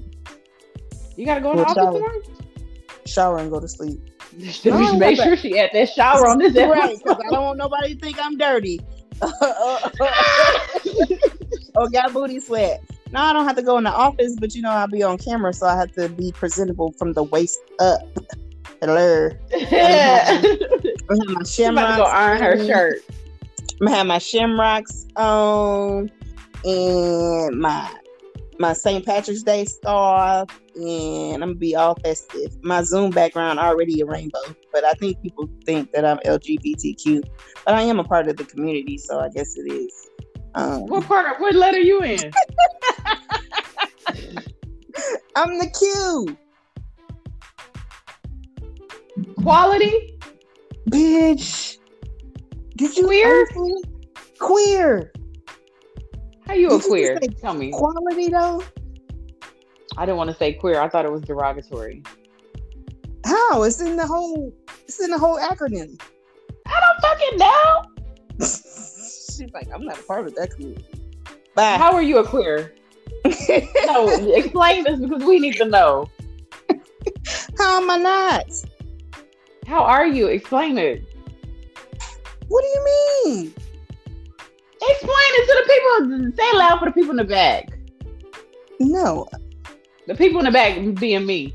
You 1.16 1.26
gotta 1.26 1.41
go 1.41 1.51
in 1.51 1.57
the 1.57 1.64
office 1.64 1.76
shower. 1.76 1.93
tomorrow? 1.93 2.22
Shower 3.05 3.38
and 3.38 3.51
go 3.51 3.59
to 3.59 3.68
sleep. 3.68 3.99
no, 4.66 4.93
make 4.97 5.18
sure 5.18 5.36
she 5.36 5.57
had 5.57 5.72
that 5.74 5.89
shower 5.89 6.28
on 6.28 6.38
this 6.38 6.55
episode. 6.55 6.72
Right, 6.72 6.97
because 6.97 7.18
I 7.26 7.30
don't 7.30 7.43
want 7.43 7.57
nobody 7.57 7.95
to 7.95 7.99
think 7.99 8.18
I'm 8.24 8.38
dirty. 8.38 8.80
Or 11.76 11.89
got 11.89 12.13
booty 12.13 12.39
sweat. 12.39 12.82
No, 13.11 13.19
I 13.22 13.34
don't 13.34 13.45
have 13.45 13.57
to 13.57 13.61
go 13.61 13.78
in 13.78 13.84
the 13.84 13.91
office, 13.91 14.36
but 14.39 14.55
you 14.55 14.61
know 14.61 14.69
I'll 14.72 14.88
be 14.88 15.03
on 15.03 15.17
camera, 15.17 15.53
so 15.53 15.67
I 15.67 15.76
have 15.76 15.91
to 15.93 16.07
be 16.09 16.32
presentable 16.32 16.93
from 16.93 17.13
the 17.13 17.24
waist 17.24 17.59
up. 17.80 18.01
Hello. 18.82 19.30
I'm 19.53 19.59
gonna 19.69 21.28
have 21.28 21.28
my 21.28 21.43
shamrocks. 21.43 21.97
go 21.97 22.03
iron 22.03 22.41
her 22.41 22.65
shirt. 22.65 23.03
I'm 23.80 23.88
gonna 23.88 23.97
have 23.97 24.07
my 24.07 24.17
shamrocks 24.17 25.05
on 25.15 26.09
and 26.63 27.59
my 27.59 27.91
my 28.62 28.74
St. 28.74 29.03
Patrick's 29.05 29.41
Day 29.43 29.66
scarf, 29.66 30.47
and 30.76 31.34
I'm 31.43 31.49
gonna 31.49 31.55
be 31.55 31.76
all 31.76 31.95
festive. 31.95 32.51
My 32.64 32.84
Zoom 32.84 33.09
background 33.09 33.59
already 33.59 33.99
a 34.01 34.05
rainbow, 34.05 34.39
but 34.72 34.86
I 34.86 34.91
think 34.93 35.22
people 35.22 35.49
think 35.66 35.91
that 35.93 36.05
I'm 36.05 36.20
LGBTQ, 36.20 37.24
but 37.66 37.74
I 37.74 37.82
am 37.82 37.99
a 37.99 38.03
part 38.03 38.28
of 38.30 38.38
the 38.38 38.45
community, 38.45 38.97
so 38.99 39.20
I 39.20 39.30
guess 39.30 39.57
it 39.57 39.68
is. 39.74 39.91
Um, 40.53 40.86
What 40.86 41.05
part? 41.05 41.39
What 41.41 41.55
letter 41.55 41.80
you 41.80 42.03
in? 42.03 42.32
I'm 45.36 45.57
the 45.57 45.68
Q, 45.68 46.38
Quality. 49.41 50.20
bitch. 50.91 51.78
Did 52.78 52.95
you 52.95 53.05
Queer? 53.07 53.45
Queer 54.39 55.12
How 56.47 56.53
you 56.53 56.67
a 56.67 56.71
Did 56.71 56.83
you 56.83 56.89
queer? 56.89 57.19
say 57.21 57.27
Tell 57.29 57.53
me. 57.53 57.71
quality 57.71 58.29
though. 58.29 58.63
I 59.97 60.05
didn't 60.05 60.17
want 60.17 60.29
to 60.29 60.35
say 60.35 60.53
queer. 60.53 60.79
I 60.81 60.89
thought 60.89 61.05
it 61.05 61.11
was 61.11 61.21
derogatory. 61.21 62.03
How? 63.25 63.63
It's 63.63 63.79
in 63.81 63.95
the 63.97 64.07
whole. 64.07 64.53
It's 64.85 64.99
in 65.01 65.11
the 65.11 65.17
whole 65.19 65.37
acronym. 65.37 66.01
I 66.65 66.79
don't 66.79 67.01
fucking 67.01 67.37
know. 67.37 67.83
She's 68.39 69.51
like, 69.53 69.67
I'm 69.73 69.83
not 69.85 69.99
a 69.99 70.03
part 70.03 70.27
of 70.27 70.35
that 70.35 70.51
community. 70.51 70.85
Bye. 71.55 71.77
How 71.77 71.93
are 71.93 72.01
you 72.01 72.17
a 72.19 72.23
queer? 72.27 72.73
No, 73.85 74.07
explain 74.33 74.83
this 74.83 74.99
because 74.99 75.23
we 75.23 75.37
need 75.39 75.55
to 75.57 75.65
know. 75.65 76.09
How 77.57 77.81
am 77.81 77.89
I 77.89 77.97
not? 77.97 78.45
How 79.67 79.83
are 79.83 80.07
you? 80.07 80.27
Explain 80.27 80.77
it. 80.77 81.03
What 82.47 82.61
do 82.61 82.67
you 82.67 82.85
mean? 83.25 83.53
Explain 84.82 85.11
it 85.11 85.45
to 85.45 85.53
the 85.57 85.65
people. 85.73 86.32
Say 86.36 86.43
it 86.43 86.55
loud 86.57 86.79
for 86.79 86.86
the 86.86 86.91
people 86.91 87.11
in 87.11 87.17
the 87.17 87.23
back. 87.23 87.69
No, 88.79 89.27
The 90.07 90.15
people 90.15 90.39
in 90.39 90.45
the 90.45 90.51
back 90.51 90.75
being 90.99 91.25
me. 91.25 91.53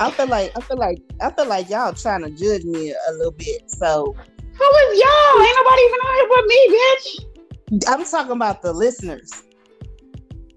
I 0.00 0.10
feel 0.10 0.26
like 0.26 0.50
I 0.56 0.60
feel 0.60 0.78
like 0.78 0.98
I 1.20 1.30
feel 1.30 1.46
like 1.46 1.68
y'all 1.68 1.92
trying 1.92 2.22
to 2.22 2.30
judge 2.30 2.64
me 2.64 2.90
a 2.90 3.12
little 3.12 3.32
bit. 3.32 3.70
So 3.70 4.14
Who 4.16 4.64
is 4.64 5.00
y'all? 5.00 5.42
Ain't 5.42 5.56
nobody 5.56 5.82
even 5.82 6.00
on 6.00 6.14
here 6.16 6.28
but 6.30 6.44
me, 6.46 6.60
bitch. 6.74 7.88
I'm 7.88 8.04
talking 8.04 8.32
about 8.32 8.62
the 8.62 8.72
listeners. 8.72 9.30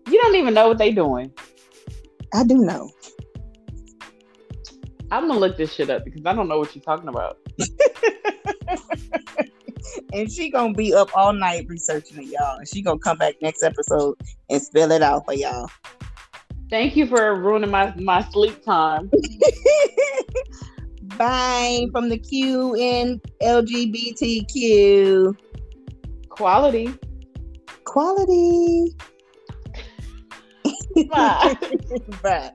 You 0.09 0.21
don't 0.21 0.35
even 0.35 0.53
know 0.53 0.69
what 0.69 0.77
they 0.77 0.91
doing. 0.91 1.31
I 2.33 2.43
do 2.45 2.55
know. 2.55 2.89
I'm 5.11 5.27
gonna 5.27 5.39
look 5.39 5.57
this 5.57 5.73
shit 5.73 5.89
up 5.89 6.05
because 6.05 6.25
I 6.25 6.33
don't 6.33 6.47
know 6.47 6.59
what 6.59 6.75
you're 6.75 6.83
talking 6.83 7.09
about. 7.09 7.37
And 10.13 10.31
she 10.31 10.49
gonna 10.49 10.73
be 10.73 10.93
up 10.93 11.09
all 11.15 11.33
night 11.33 11.65
researching 11.67 12.17
it, 12.17 12.25
y'all. 12.25 12.57
And 12.57 12.67
she 12.67 12.81
gonna 12.81 12.99
come 12.99 13.17
back 13.17 13.35
next 13.41 13.63
episode 13.63 14.15
and 14.49 14.61
spell 14.61 14.91
it 14.91 15.01
out 15.01 15.25
for 15.25 15.33
y'all. 15.33 15.69
Thank 16.69 16.95
you 16.97 17.07
for 17.07 17.35
ruining 17.35 17.71
my, 17.71 17.93
my 17.95 18.21
sleep 18.29 18.63
time. 18.63 19.09
Bye 21.17 21.87
from 21.91 22.09
the 22.09 22.17
Q 22.17 22.75
in 22.75 23.21
LGBTQ. 23.41 25.35
Quality. 26.29 26.93
Quality. 27.85 28.95
Bye. 31.09 31.55
Bye. 32.21 32.51